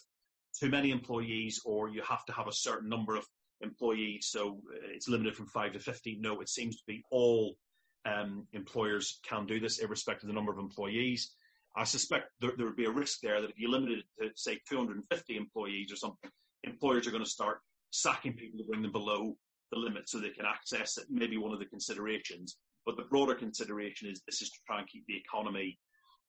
too 0.57 0.69
many 0.69 0.91
employees 0.91 1.61
or 1.65 1.89
you 1.89 2.01
have 2.01 2.25
to 2.25 2.33
have 2.33 2.47
a 2.47 2.53
certain 2.53 2.89
number 2.89 3.15
of 3.15 3.25
employees, 3.61 4.27
so 4.29 4.61
uh, 4.71 4.87
it's 4.93 5.07
limited 5.07 5.35
from 5.35 5.47
five 5.47 5.73
to 5.73 5.79
15. 5.79 6.21
No, 6.21 6.41
it 6.41 6.49
seems 6.49 6.77
to 6.77 6.83
be 6.85 7.03
all 7.11 7.57
um, 8.05 8.47
employers 8.53 9.19
can 9.23 9.45
do 9.45 9.59
this, 9.59 9.79
irrespective 9.79 10.23
of 10.23 10.27
the 10.27 10.33
number 10.33 10.51
of 10.51 10.59
employees. 10.59 11.33
I 11.77 11.83
suspect 11.83 12.29
there, 12.41 12.51
there, 12.57 12.65
would 12.65 12.75
be 12.75 12.85
a 12.85 12.91
risk 12.91 13.19
there 13.21 13.39
that 13.39 13.51
if 13.51 13.59
you 13.59 13.69
limited 13.69 13.99
it 14.17 14.23
to, 14.23 14.29
say, 14.35 14.59
250 14.67 15.37
employees 15.37 15.91
or 15.91 15.95
something, 15.95 16.29
employers 16.63 17.07
are 17.07 17.11
going 17.11 17.23
to 17.23 17.29
start 17.29 17.59
sacking 17.91 18.33
people 18.33 18.59
to 18.59 18.65
bring 18.65 18.81
them 18.81 18.91
below 18.91 19.35
the 19.71 19.77
limit 19.77 20.09
so 20.09 20.19
they 20.19 20.29
can 20.29 20.45
access 20.45 20.97
it, 20.97 21.05
maybe 21.09 21.37
one 21.37 21.53
of 21.53 21.59
the 21.59 21.65
considerations. 21.65 22.57
But 22.85 22.97
the 22.97 23.03
broader 23.03 23.35
consideration 23.35 24.09
is 24.09 24.21
this 24.25 24.41
is 24.41 24.49
to 24.49 24.59
try 24.65 24.79
and 24.79 24.87
keep 24.87 25.05
the 25.07 25.17
economy 25.17 25.77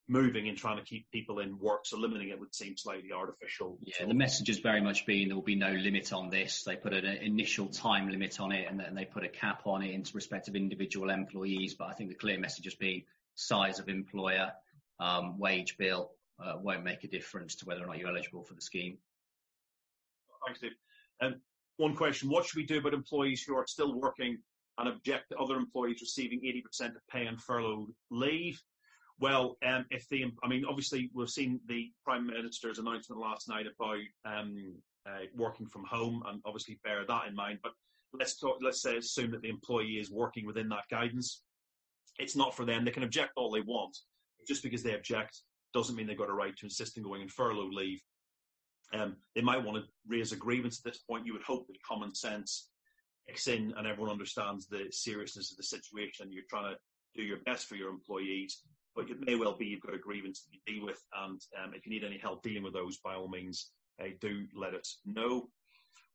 moving 0.09 0.49
and 0.49 0.57
trying 0.57 0.79
to 0.79 0.85
keep 0.85 1.07
people 1.13 1.39
in 1.39 1.59
work. 1.59 1.87
So 1.87 1.99
limiting 1.99 2.31
it 2.31 2.41
would 2.41 2.55
seem 2.55 2.77
slightly 2.77 3.13
artificial. 3.13 3.79
Yeah, 3.83 4.07
the 4.07 4.15
message 4.15 4.49
has 4.49 4.59
very 4.59 4.81
much 4.81 5.07
been 5.07 5.29
there 5.29 5.37
will 5.37 5.43
be 5.43 5.55
no 5.55 5.73
limit 5.73 6.13
on 6.13 6.31
this. 6.31 6.63
They 6.65 6.77
put 6.77 6.95
an 6.95 7.05
initial 7.05 7.69
time 7.69 8.09
limit 8.09 8.41
on 8.41 8.53
it 8.53 8.67
and 8.69 8.81
then 8.81 8.95
they 8.95 9.05
put 9.05 9.25
a 9.25 9.29
cap 9.29 9.63
on 9.67 9.83
it 9.83 9.93
into 9.93 10.15
respect 10.15 10.49
of 10.49 10.57
individual 10.57 11.11
employees. 11.11 11.75
But 11.75 11.89
I 11.89 11.93
think 11.93 12.09
the 12.09 12.17
clear 12.17 12.39
message 12.39 12.65
has 12.65 12.75
been 12.75 13.03
size 13.35 13.79
of 13.79 13.89
employer, 13.89 14.53
um, 15.01 15.39
wage 15.39 15.77
bill 15.79 16.13
uh, 16.45 16.55
won't 16.61 16.85
make 16.85 17.05
a 17.05 17.09
difference 17.09 17.55
to 17.57 17.65
whether 17.65 17.83
or 17.83 17.87
not 17.87 17.99
you're 17.99 18.09
eligible 18.09 18.45
for 18.45 18.55
the 18.55 18.61
scheme. 18.61 18.97
Thanks, 20.47 20.61
Dave. 20.61 20.73
Um, 21.21 21.41
one 21.77 21.95
question, 21.95 22.29
what 22.29 22.45
should 22.45 22.57
we 22.57 22.67
do 22.67 22.79
about 22.79 22.95
employees 22.95 23.43
who 23.43 23.57
are 23.57 23.67
still 23.67 23.99
working 23.99 24.39
and 24.79 24.89
object 24.89 25.31
to 25.31 25.39
other 25.39 25.57
employees 25.57 26.01
receiving 26.01 26.41
80% 26.41 26.97
of 26.97 27.07
pay 27.11 27.27
and 27.27 27.41
furlough 27.41 27.89
leave? 28.11 28.61
Well, 29.21 29.57
um, 29.67 29.85
if 29.91 30.09
the, 30.09 30.27
I 30.45 30.49
mean, 30.49 30.65
obviously 30.65 31.11
we've 31.13 31.29
seen 31.29 31.61
the 31.67 31.91
Prime 32.05 32.27
Minister's 32.27 32.79
announcement 32.79 33.21
last 33.21 33.49
night 33.49 33.67
about 33.67 33.99
um, 34.25 34.75
uh, 35.07 35.25
working 35.37 35.67
from 35.67 35.85
home, 35.85 36.23
and 36.27 36.41
obviously 36.45 36.79
bear 36.85 37.05
that 37.05 37.27
in 37.27 37.35
mind. 37.35 37.59
But 37.63 37.73
let's 38.13 38.39
talk, 38.39 38.59
let's 38.61 38.81
say 38.83 38.97
assume 38.97 39.33
that 39.33 39.43
the 39.43 39.49
employee 39.49 39.99
is 39.99 40.11
working 40.11 40.47
within 40.47 40.69
that 40.69 40.85
guidance. 40.91 41.43
It's 42.19 42.37
not 42.37 42.55
for 42.55 42.65
them. 42.65 42.85
They 42.85 42.91
can 42.91 43.03
object 43.03 43.33
all 43.37 43.51
they 43.51 43.61
want. 43.61 43.97
Just 44.49 44.63
because 44.63 44.83
they 44.83 44.95
object 44.95 45.43
doesn't 45.75 45.95
mean 45.95 46.07
they've 46.07 46.19
got 46.19 46.31
a 46.31 46.35
right 46.35 46.57
to 46.57 46.67
insist 46.67 46.97
on 46.97 47.05
going 47.05 47.23
on 47.23 47.29
furlough 47.29 47.69
leave. 47.71 48.01
Um, 48.95 49.17
they 49.35 49.43
might 49.43 49.63
want 49.63 49.77
to 49.77 49.85
raise 50.07 50.33
a 50.33 50.37
grievance 50.37 50.81
at 50.81 50.91
this 50.91 51.03
point. 51.03 51.27
You 51.27 51.35
would 51.35 51.43
hope 51.43 51.67
that 51.67 51.83
common 51.87 52.15
sense 52.15 52.71
kicks 53.27 53.47
in 53.47 53.75
and 53.77 53.87
everyone 53.87 54.11
understands 54.11 54.67
the 54.67 54.87
seriousness 54.91 55.51
of 55.51 55.59
the 55.59 55.63
situation. 55.63 56.25
and 56.25 56.33
You're 56.33 56.45
trying 56.49 56.73
to 56.73 56.79
do 57.15 57.23
your 57.23 57.39
best 57.45 57.67
for 57.67 57.75
your 57.75 57.91
employees 57.91 58.63
but 58.99 59.11
it 59.11 59.25
may 59.25 59.37
well 59.37 59.57
be 59.57 59.67
you've 59.67 59.81
got 59.81 59.95
a 59.95 59.99
grievance 59.99 60.43
to 60.43 60.73
deal 60.73 60.85
with, 60.85 61.01
and 61.25 61.41
um, 61.63 61.73
if 61.73 61.87
you 61.87 61.93
need 61.93 62.03
any 62.03 62.19
help 62.19 62.43
dealing 62.43 62.65
with 62.65 62.73
those, 62.73 62.99
by 62.99 63.15
all 63.15 63.29
means, 63.29 63.71
uh, 64.03 64.09
do 64.21 64.45
let 64.57 64.75
us 64.75 64.99
know. 65.07 65.49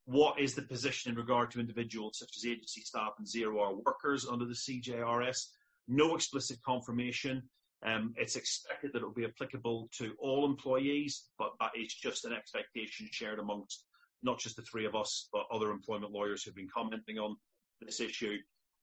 What 0.04 0.38
is 0.38 0.54
the 0.54 0.64
position 0.64 1.10
in 1.10 1.18
regard 1.18 1.50
to 1.52 1.62
individuals 1.62 2.20
such 2.20 2.36
as 2.36 2.46
agency 2.46 2.82
staff 2.82 3.14
and 3.18 3.28
zero-hour 3.28 3.76
workers 3.86 4.28
under 4.30 4.44
the 4.44 4.54
CJRS? 4.54 5.46
No 5.88 6.16
explicit 6.16 6.60
confirmation. 6.66 7.42
Um, 7.86 8.14
it's 8.16 8.36
expected 8.36 8.92
that 8.94 9.00
it 9.00 9.06
will 9.06 9.12
be 9.12 9.26
applicable 9.26 9.90
to 9.98 10.14
all 10.20 10.46
employees, 10.46 11.26
but 11.38 11.52
that 11.60 11.72
is 11.78 11.94
just 11.94 12.26
an 12.26 12.34
expectation 12.34 13.10
shared 13.12 13.40
amongst 13.40 13.86
not 14.24 14.40
just 14.40 14.56
the 14.56 14.62
three 14.62 14.86
of 14.86 14.96
us, 14.96 15.28
but 15.34 15.46
other 15.52 15.72
employment 15.72 16.14
lawyers 16.14 16.44
who've 16.44 16.56
been 16.56 16.70
commenting 16.74 17.20
on 17.20 17.36
this 17.82 18.00
issue. 18.00 18.38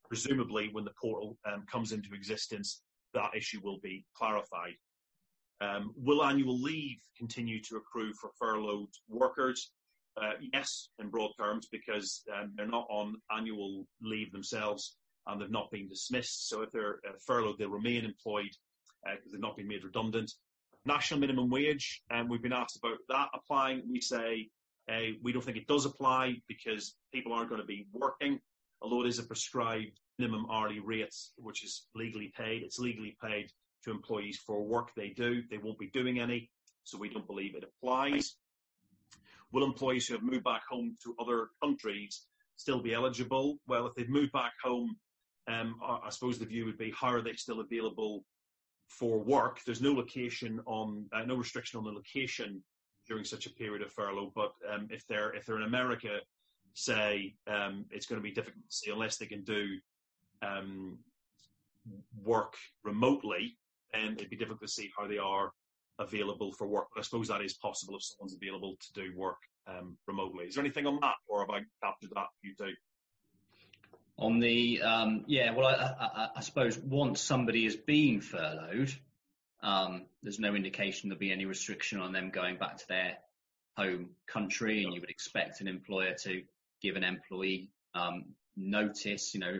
Presumably, 0.06 0.68
when 0.72 0.84
the 0.84 0.92
portal 1.00 1.38
um, 1.50 1.64
comes 1.70 1.92
into 1.92 2.12
existence, 2.12 2.82
that 3.14 3.30
issue 3.34 3.60
will 3.62 3.78
be 3.82 4.04
clarified. 4.14 4.74
Um, 5.62 5.92
will 5.96 6.24
annual 6.24 6.60
leave 6.60 6.98
continue 7.16 7.60
to 7.62 7.76
accrue 7.76 8.12
for 8.14 8.30
furloughed 8.38 8.90
workers? 9.08 9.72
Uh, 10.20 10.32
yes, 10.52 10.88
in 10.98 11.08
broad 11.08 11.30
terms, 11.38 11.68
because 11.70 12.22
um, 12.34 12.52
they're 12.56 12.66
not 12.66 12.86
on 12.90 13.16
annual 13.34 13.86
leave 14.02 14.32
themselves 14.32 14.96
and 15.26 15.40
they've 15.40 15.50
not 15.50 15.70
been 15.70 15.88
dismissed. 15.88 16.48
So 16.48 16.62
if 16.62 16.70
they're 16.72 16.98
uh, 17.08 17.12
furloughed, 17.24 17.58
they'll 17.58 17.70
remain 17.70 18.04
employed 18.04 18.50
because 19.04 19.26
uh, 19.26 19.32
they've 19.32 19.40
not 19.40 19.56
been 19.56 19.68
made 19.68 19.84
redundant. 19.84 20.32
National 20.86 21.20
minimum 21.20 21.50
wage, 21.50 22.02
and 22.10 22.22
um, 22.22 22.28
we've 22.28 22.42
been 22.42 22.52
asked 22.52 22.76
about 22.76 22.98
that 23.08 23.28
applying. 23.34 23.82
We 23.90 24.00
say 24.00 24.48
uh, 24.90 25.12
we 25.22 25.32
don't 25.32 25.44
think 25.44 25.58
it 25.58 25.66
does 25.66 25.84
apply 25.84 26.36
because 26.48 26.96
people 27.12 27.32
aren't 27.32 27.50
going 27.50 27.60
to 27.60 27.66
be 27.66 27.86
working, 27.92 28.40
although 28.80 29.04
it 29.04 29.08
is 29.08 29.18
a 29.18 29.24
prescribed 29.24 29.98
minimum 30.18 30.46
hourly 30.50 30.80
rate, 30.80 31.14
which 31.36 31.64
is 31.64 31.86
legally 31.94 32.32
paid. 32.36 32.62
It's 32.62 32.78
legally 32.78 33.16
paid 33.22 33.50
to 33.84 33.90
employees 33.90 34.38
for 34.46 34.62
work 34.62 34.90
they 34.94 35.10
do. 35.10 35.42
They 35.50 35.58
won't 35.58 35.78
be 35.78 35.90
doing 35.90 36.18
any, 36.18 36.50
so 36.84 36.98
we 36.98 37.08
don't 37.08 37.26
believe 37.26 37.54
it 37.54 37.64
applies. 37.64 38.36
Will 39.52 39.64
employees 39.64 40.06
who 40.06 40.14
have 40.14 40.22
moved 40.22 40.44
back 40.44 40.62
home 40.68 40.96
to 41.02 41.14
other 41.20 41.48
countries 41.62 42.26
still 42.56 42.80
be 42.80 42.94
eligible? 42.94 43.58
Well, 43.66 43.86
if 43.86 43.94
they've 43.94 44.08
moved 44.08 44.32
back 44.32 44.52
home, 44.62 44.96
um, 45.48 45.76
I 45.82 46.10
suppose 46.10 46.38
the 46.38 46.46
view 46.46 46.66
would 46.66 46.78
be 46.78 46.92
how 46.98 47.08
are 47.08 47.22
they 47.22 47.32
still 47.32 47.60
available 47.60 48.24
for 48.90 49.18
work? 49.18 49.60
There's 49.64 49.80
no 49.80 49.92
location 49.92 50.60
on, 50.66 51.06
uh, 51.12 51.22
no 51.22 51.36
restriction 51.36 51.78
on 51.78 51.84
the 51.84 51.92
location 51.92 52.62
during 53.08 53.24
such 53.24 53.46
a 53.46 53.50
period 53.50 53.82
of 53.82 53.92
furlough. 53.92 54.32
But 54.34 54.52
um, 54.70 54.88
if 54.90 55.06
they're 55.06 55.32
if 55.34 55.46
they're 55.46 55.56
in 55.56 55.62
America, 55.62 56.18
say 56.74 57.34
um, 57.46 57.86
it's 57.90 58.06
going 58.06 58.20
to 58.20 58.22
be 58.22 58.32
difficult 58.32 58.64
to 58.68 58.76
see 58.76 58.90
unless 58.90 59.16
they 59.16 59.26
can 59.26 59.42
do 59.44 59.78
um, 60.42 60.98
work 62.22 62.54
remotely, 62.84 63.56
and 63.94 64.18
it'd 64.18 64.30
be 64.30 64.36
difficult 64.36 64.60
to 64.60 64.68
see 64.68 64.90
how 64.96 65.06
they 65.06 65.18
are 65.18 65.52
available 65.98 66.52
for 66.52 66.66
work. 66.66 66.88
But 66.94 67.00
I 67.00 67.04
suppose 67.04 67.28
that 67.28 67.42
is 67.42 67.54
possible 67.54 67.96
if 67.96 68.02
someone's 68.02 68.34
available 68.34 68.76
to 68.80 68.92
do 68.92 69.16
work 69.16 69.38
um, 69.66 69.96
remotely. 70.06 70.46
Is 70.46 70.54
there 70.54 70.64
anything 70.64 70.86
on 70.86 70.98
that, 71.00 71.16
or 71.28 71.40
have 71.40 71.50
I 71.50 71.60
captured 71.82 72.10
that 72.14 72.28
you 72.42 72.54
too? 72.58 72.74
On 74.20 74.38
the 74.38 74.82
um, 74.82 75.24
yeah, 75.28 75.54
well, 75.54 75.66
I, 75.66 75.72
I, 75.72 76.28
I, 76.36 76.40
suppose 76.42 76.78
once 76.78 77.22
somebody 77.22 77.64
has 77.64 77.74
been 77.74 78.20
furloughed, 78.20 78.92
um, 79.62 80.02
there's 80.22 80.38
no 80.38 80.54
indication 80.54 81.08
there'll 81.08 81.18
be 81.18 81.32
any 81.32 81.46
restriction 81.46 82.00
on 82.00 82.12
them 82.12 82.28
going 82.28 82.58
back 82.58 82.76
to 82.76 82.86
their 82.86 83.16
home 83.78 84.10
country, 84.26 84.84
and 84.84 84.92
you 84.92 85.00
would 85.00 85.08
expect 85.08 85.62
an 85.62 85.68
employer 85.68 86.14
to 86.24 86.42
give 86.82 86.96
an 86.96 87.02
employee 87.02 87.70
um, 87.94 88.26
notice, 88.58 89.32
you 89.32 89.40
know, 89.40 89.58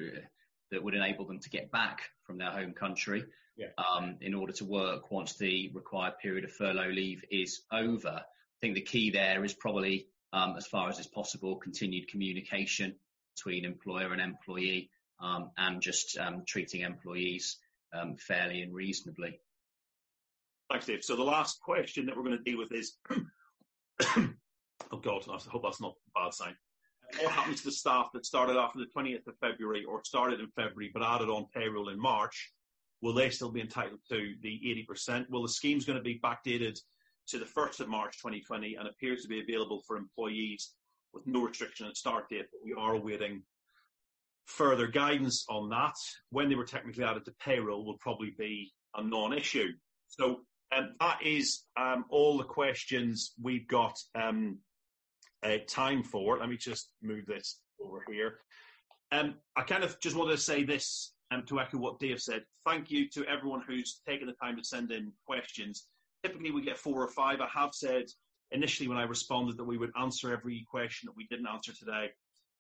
that 0.71 0.85
would 0.85 0.95
enable 0.95 1.25
them 1.25 1.41
to 1.41 1.49
get 1.49 1.73
back 1.73 2.11
from 2.25 2.37
their 2.37 2.51
home 2.51 2.75
country 2.75 3.25
yeah. 3.57 3.69
um, 3.79 4.17
in 4.21 4.35
order 4.35 4.53
to 4.53 4.67
work 4.67 5.11
once 5.11 5.39
the 5.39 5.71
required 5.73 6.19
period 6.19 6.45
of 6.45 6.53
furlough 6.53 6.91
leave 6.91 7.25
is 7.31 7.63
over. 7.73 8.23
I 8.23 8.59
think 8.61 8.75
the 8.75 8.83
key 8.83 9.11
there 9.11 9.43
is 9.43 9.55
probably, 9.55 10.09
um, 10.35 10.55
as 10.59 10.67
far 10.67 10.91
as 10.91 10.99
is 10.99 11.07
possible, 11.07 11.57
continued 11.57 12.09
communication 12.09 12.97
between 13.35 13.65
employer 13.65 14.13
and 14.13 14.21
employee 14.21 14.91
um, 15.21 15.51
and 15.59 15.81
just 15.81 16.19
um, 16.19 16.43
treating 16.47 16.83
employees 16.83 17.59
um, 17.93 18.17
fairly 18.17 18.63
and 18.63 18.75
reasonably. 18.75 19.41
Thanks, 20.71 20.87
Dave. 20.87 21.05
So 21.05 21.17
the 21.17 21.25
last 21.25 21.61
question 21.61 22.07
that 22.07 22.17
we're 22.17 22.23
going 22.23 22.39
to 22.39 22.45
deal 22.45 22.59
with 22.59 22.73
is, 22.73 22.97
oh 23.11 24.97
God, 25.03 25.25
I 25.29 25.39
hope 25.51 25.63
that's 25.63 25.81
not 25.81 25.95
a 26.17 26.21
bad 26.21 26.35
sign 26.35 26.55
what 27.19 27.33
happens 27.33 27.59
to 27.61 27.67
the 27.67 27.73
staff 27.73 28.11
that 28.13 28.27
started 28.27 28.57
after 28.57 28.79
the 28.79 28.87
20th 28.97 29.27
of 29.27 29.35
February 29.41 29.85
or 29.85 30.03
started 30.05 30.41
in 30.41 30.49
February 30.49 30.91
but 30.93 31.03
added 31.03 31.29
on 31.29 31.47
payroll 31.55 31.89
in 31.89 31.99
March? 31.99 32.53
Will 33.03 33.15
they 33.15 33.31
still 33.31 33.51
be 33.51 33.61
entitled 33.61 34.01
to 34.11 34.35
the 34.43 34.87
80%? 34.91 35.27
Well, 35.31 35.43
the 35.43 35.49
scheme's 35.49 35.85
going 35.85 35.99
to 35.99 36.03
be 36.03 36.21
backdated 36.23 36.79
to 37.29 37.39
the 37.39 37.47
1st 37.47 37.81
of 37.81 37.89
March 37.89 38.19
2020 38.19 38.75
and 38.75 38.87
appears 38.87 39.23
to 39.23 39.29
be 39.29 39.41
available 39.41 39.83
for 39.87 39.97
employees 39.97 40.73
with 41.13 41.27
no 41.27 41.43
restriction 41.47 41.87
at 41.87 41.97
start 41.97 42.29
date, 42.29 42.47
but 42.53 42.61
we 42.65 42.75
are 42.75 42.95
awaiting 42.95 43.43
further 44.47 44.87
guidance 44.87 45.45
on 45.49 45.69
that. 45.71 45.95
When 46.31 46.49
they 46.49 46.55
were 46.55 46.65
technically 46.65 47.05
added 47.05 47.25
to 47.25 47.35
payroll 47.41 47.85
will 47.85 47.99
probably 47.99 48.35
be 48.39 48.73
a 48.95 49.03
non-issue. 49.03 49.73
So 50.09 50.41
um, 50.77 50.95
that 51.01 51.19
is 51.25 51.65
um, 51.79 52.05
all 52.11 52.39
the 52.39 52.45
questions 52.45 53.33
we've 53.41 53.69
got 53.69 53.97
um, 54.15 54.59
uh, 55.43 55.59
time 55.67 56.03
for. 56.03 56.39
Let 56.39 56.49
me 56.49 56.57
just 56.57 56.91
move 57.03 57.27
this 57.27 57.61
over 57.83 58.05
here. 58.11 58.39
Um, 59.13 59.35
I 59.57 59.63
kind 59.63 59.85
of 59.85 59.99
just 60.01 60.17
wanted 60.17 60.33
to 60.33 60.39
say 60.39 60.63
this 60.63 61.13
um, 61.31 61.45
to 61.47 61.61
echo 61.61 61.79
what 61.79 61.99
Dave 61.99 62.21
said. 62.21 62.45
Thank 62.67 62.91
you 62.91 63.09
to 63.11 63.25
everyone 63.27 63.63
who's 63.67 64.01
taken 64.07 64.27
the 64.27 64.35
time 64.35 64.57
to 64.57 64.65
send 64.65 64.91
in 64.91 65.13
questions. 65.27 65.87
Typically, 66.25 66.51
we 66.51 66.63
get 66.63 66.79
four 66.79 67.03
or 67.03 67.09
five. 67.09 67.41
I 67.41 67.49
have 67.53 67.71
said 67.73 68.05
initially 68.53 68.89
when 68.89 68.99
I 68.99 69.05
responded 69.05 69.57
that 69.57 69.65
we 69.65 69.79
would 69.79 69.93
answer 69.99 70.33
every 70.33 70.67
question 70.71 71.07
that 71.07 71.17
we 71.17 71.27
didn't 71.31 71.47
answer 71.47 71.73
today. 71.73 72.11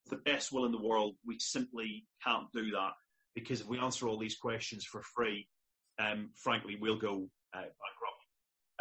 The 0.08 0.16
best 0.16 0.52
will 0.52 0.64
in 0.64 0.72
the 0.72 0.82
world, 0.82 1.14
we 1.26 1.38
simply 1.38 2.06
can't 2.24 2.46
do 2.52 2.70
that 2.72 2.92
because 3.34 3.60
if 3.60 3.66
we 3.66 3.78
answer 3.78 4.08
all 4.08 4.18
these 4.18 4.36
questions 4.36 4.84
for 4.84 5.02
free, 5.14 5.46
um, 5.98 6.30
frankly, 6.36 6.76
we'll 6.80 6.98
go 6.98 7.28
uh, 7.54 7.58
bankrupt. 7.58 8.24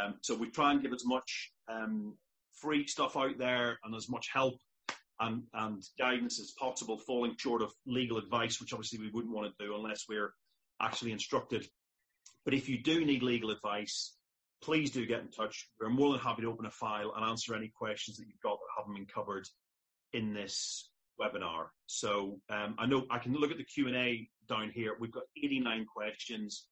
Um, 0.01 0.15
so 0.21 0.35
we 0.35 0.49
try 0.49 0.71
and 0.71 0.81
give 0.81 0.93
as 0.93 1.05
much 1.05 1.51
um, 1.67 2.15
free 2.53 2.87
stuff 2.87 3.17
out 3.17 3.37
there 3.37 3.79
and 3.83 3.95
as 3.95 4.09
much 4.09 4.29
help 4.33 4.55
and, 5.19 5.43
and 5.53 5.83
guidance 5.97 6.39
as 6.39 6.53
possible, 6.57 6.97
falling 6.97 7.35
short 7.37 7.61
of 7.61 7.73
legal 7.85 8.17
advice, 8.17 8.59
which 8.59 8.73
obviously 8.73 8.99
we 8.99 9.11
wouldn't 9.11 9.33
want 9.33 9.51
to 9.51 9.65
do 9.65 9.75
unless 9.75 10.05
we're 10.07 10.31
actually 10.81 11.11
instructed. 11.11 11.67
But 12.45 12.53
if 12.53 12.69
you 12.69 12.81
do 12.81 13.03
need 13.05 13.21
legal 13.21 13.51
advice, 13.51 14.15
please 14.61 14.91
do 14.91 15.05
get 15.05 15.21
in 15.21 15.29
touch. 15.29 15.69
We're 15.79 15.89
more 15.89 16.11
than 16.11 16.19
happy 16.19 16.41
to 16.41 16.51
open 16.51 16.65
a 16.65 16.71
file 16.71 17.13
and 17.15 17.25
answer 17.25 17.55
any 17.55 17.69
questions 17.69 18.17
that 18.17 18.27
you've 18.27 18.41
got 18.41 18.57
that 18.59 18.77
haven't 18.77 18.95
been 18.95 19.05
covered 19.05 19.47
in 20.13 20.33
this 20.33 20.89
webinar. 21.19 21.67
So 21.87 22.39
um, 22.49 22.75
I 22.77 22.85
know 22.85 23.05
I 23.09 23.19
can 23.19 23.33
look 23.33 23.51
at 23.51 23.57
the 23.57 23.63
Q&A 23.63 24.27
down 24.47 24.71
here. 24.73 24.95
We've 24.99 25.11
got 25.11 25.23
89 25.37 25.85
questions 25.85 26.65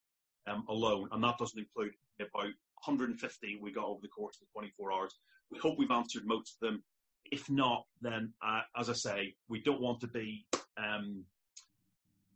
um, 0.48 0.66
alone, 0.70 1.10
and 1.12 1.24
that 1.24 1.38
doesn't 1.38 1.60
include 1.60 1.94
about 2.20 2.52
150 2.86 3.60
we 3.62 3.72
got 3.72 3.86
over 3.86 4.00
the 4.02 4.08
course 4.08 4.36
of 4.36 4.48
the 4.48 4.54
24 4.54 4.94
hours. 4.94 5.16
We 5.52 5.60
hope 5.60 5.78
we've 5.78 5.92
answered 5.92 6.26
most 6.26 6.56
of 6.56 6.68
them. 6.68 6.84
If 7.32 7.50
not, 7.50 7.86
then 8.02 8.34
uh, 8.46 8.62
as 8.78 8.90
I 8.90 8.94
say, 8.94 9.36
we 9.50 9.62
don't 9.62 9.82
want 9.82 10.00
to 10.02 10.08
be 10.08 10.46
um, 10.78 11.24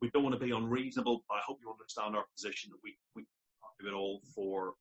we 0.01 0.09
don't 0.09 0.23
want 0.23 0.37
to 0.37 0.45
be 0.45 0.51
unreasonable. 0.51 1.23
But 1.29 1.35
I 1.35 1.41
hope 1.45 1.59
you 1.61 1.71
understand 1.71 2.15
our 2.15 2.25
position 2.35 2.71
that 2.71 2.79
we 2.83 2.97
we 3.15 3.25
do 3.79 3.87
it 3.87 3.93
all 3.93 4.21
for. 4.35 4.73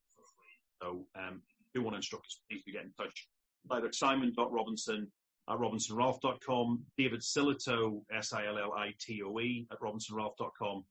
So 0.83 1.05
um, 1.17 1.43
if 1.43 1.75
you 1.75 1.83
want 1.83 1.95
to 1.95 1.99
instruct 1.99 2.27
us, 2.27 2.41
please 2.49 2.63
do 2.67 2.73
get 2.73 2.85
in 2.85 2.93
touch. 2.99 3.29
Either 3.71 3.93
simon.robinson 3.93 5.11
at 5.49 5.59
robinsonralph.com, 5.59 6.83
David 6.97 7.21
Sillitoe, 7.21 8.03
S-I-L-L-I-T-O-E 8.15 9.67
at 9.71 9.81
robinsonralph.com, 9.81 10.85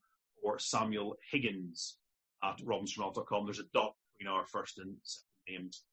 or 0.44 0.60
Samuel 0.60 1.16
Higgins 1.32 1.98
at 2.44 2.58
robinsonralph.com. 2.60 3.46
There's 3.46 3.60
a 3.60 3.64
dot 3.74 3.94
between 4.18 4.34
our 4.34 4.46
first 4.48 4.80
and 4.80 4.96
second 5.04 5.62
names. 5.62 5.84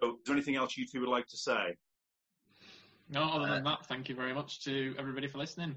So, 0.00 0.10
is 0.10 0.14
there 0.26 0.34
anything 0.34 0.56
else 0.56 0.76
you 0.76 0.86
two 0.86 1.00
would 1.00 1.08
like 1.08 1.26
to 1.28 1.36
say? 1.36 1.76
No, 3.08 3.22
other 3.22 3.48
than 3.48 3.64
that, 3.64 3.86
thank 3.86 4.08
you 4.08 4.14
very 4.14 4.34
much 4.34 4.62
to 4.64 4.94
everybody 4.98 5.28
for 5.28 5.38
listening. 5.38 5.76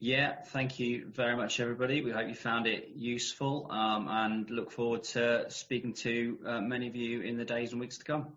Yeah, 0.00 0.36
thank 0.46 0.78
you 0.78 1.06
very 1.12 1.36
much, 1.36 1.58
everybody. 1.58 2.02
We 2.02 2.12
hope 2.12 2.28
you 2.28 2.34
found 2.34 2.68
it 2.68 2.90
useful 2.94 3.66
um, 3.70 4.06
and 4.08 4.48
look 4.48 4.70
forward 4.70 5.02
to 5.04 5.50
speaking 5.50 5.92
to 5.94 6.38
uh, 6.46 6.60
many 6.60 6.86
of 6.86 6.94
you 6.94 7.22
in 7.22 7.36
the 7.36 7.44
days 7.44 7.72
and 7.72 7.80
weeks 7.80 7.98
to 7.98 8.04
come. 8.04 8.28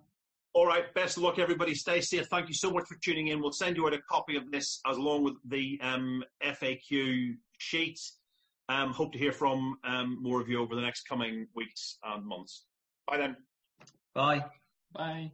All 0.54 0.66
right, 0.66 0.92
best 0.96 1.18
of 1.18 1.24
luck, 1.24 1.38
everybody. 1.38 1.76
Stay 1.76 2.02
safe. 2.02 2.26
Thank 2.28 2.48
you 2.48 2.56
so 2.56 2.72
much 2.72 2.86
for 2.86 2.96
tuning 2.96 3.28
in. 3.28 3.42
We'll 3.42 3.52
send 3.52 3.78
you 3.78 3.86
out 3.86 3.94
a 3.94 4.02
copy 4.10 4.36
of 4.36 4.52
this 4.52 4.82
as 4.90 4.98
along 4.98 5.24
with 5.24 5.36
the 5.46 5.80
um, 5.82 6.24
FAQ 6.44 7.38
sheet. 7.60 8.00
Um, 8.68 8.92
hope 8.92 9.14
to 9.14 9.20
hear 9.20 9.32
from 9.32 9.78
um, 9.84 10.18
more 10.22 10.42
of 10.42 10.50
you 10.50 10.62
over 10.62 10.76
the 10.76 10.82
next 10.82 11.08
coming 11.08 11.48
weeks 11.56 11.98
and 12.04 12.26
months. 12.26 12.66
Bye 13.08 13.18
then. 13.18 13.38
Bye. 14.16 14.46
Bye. 14.94 15.32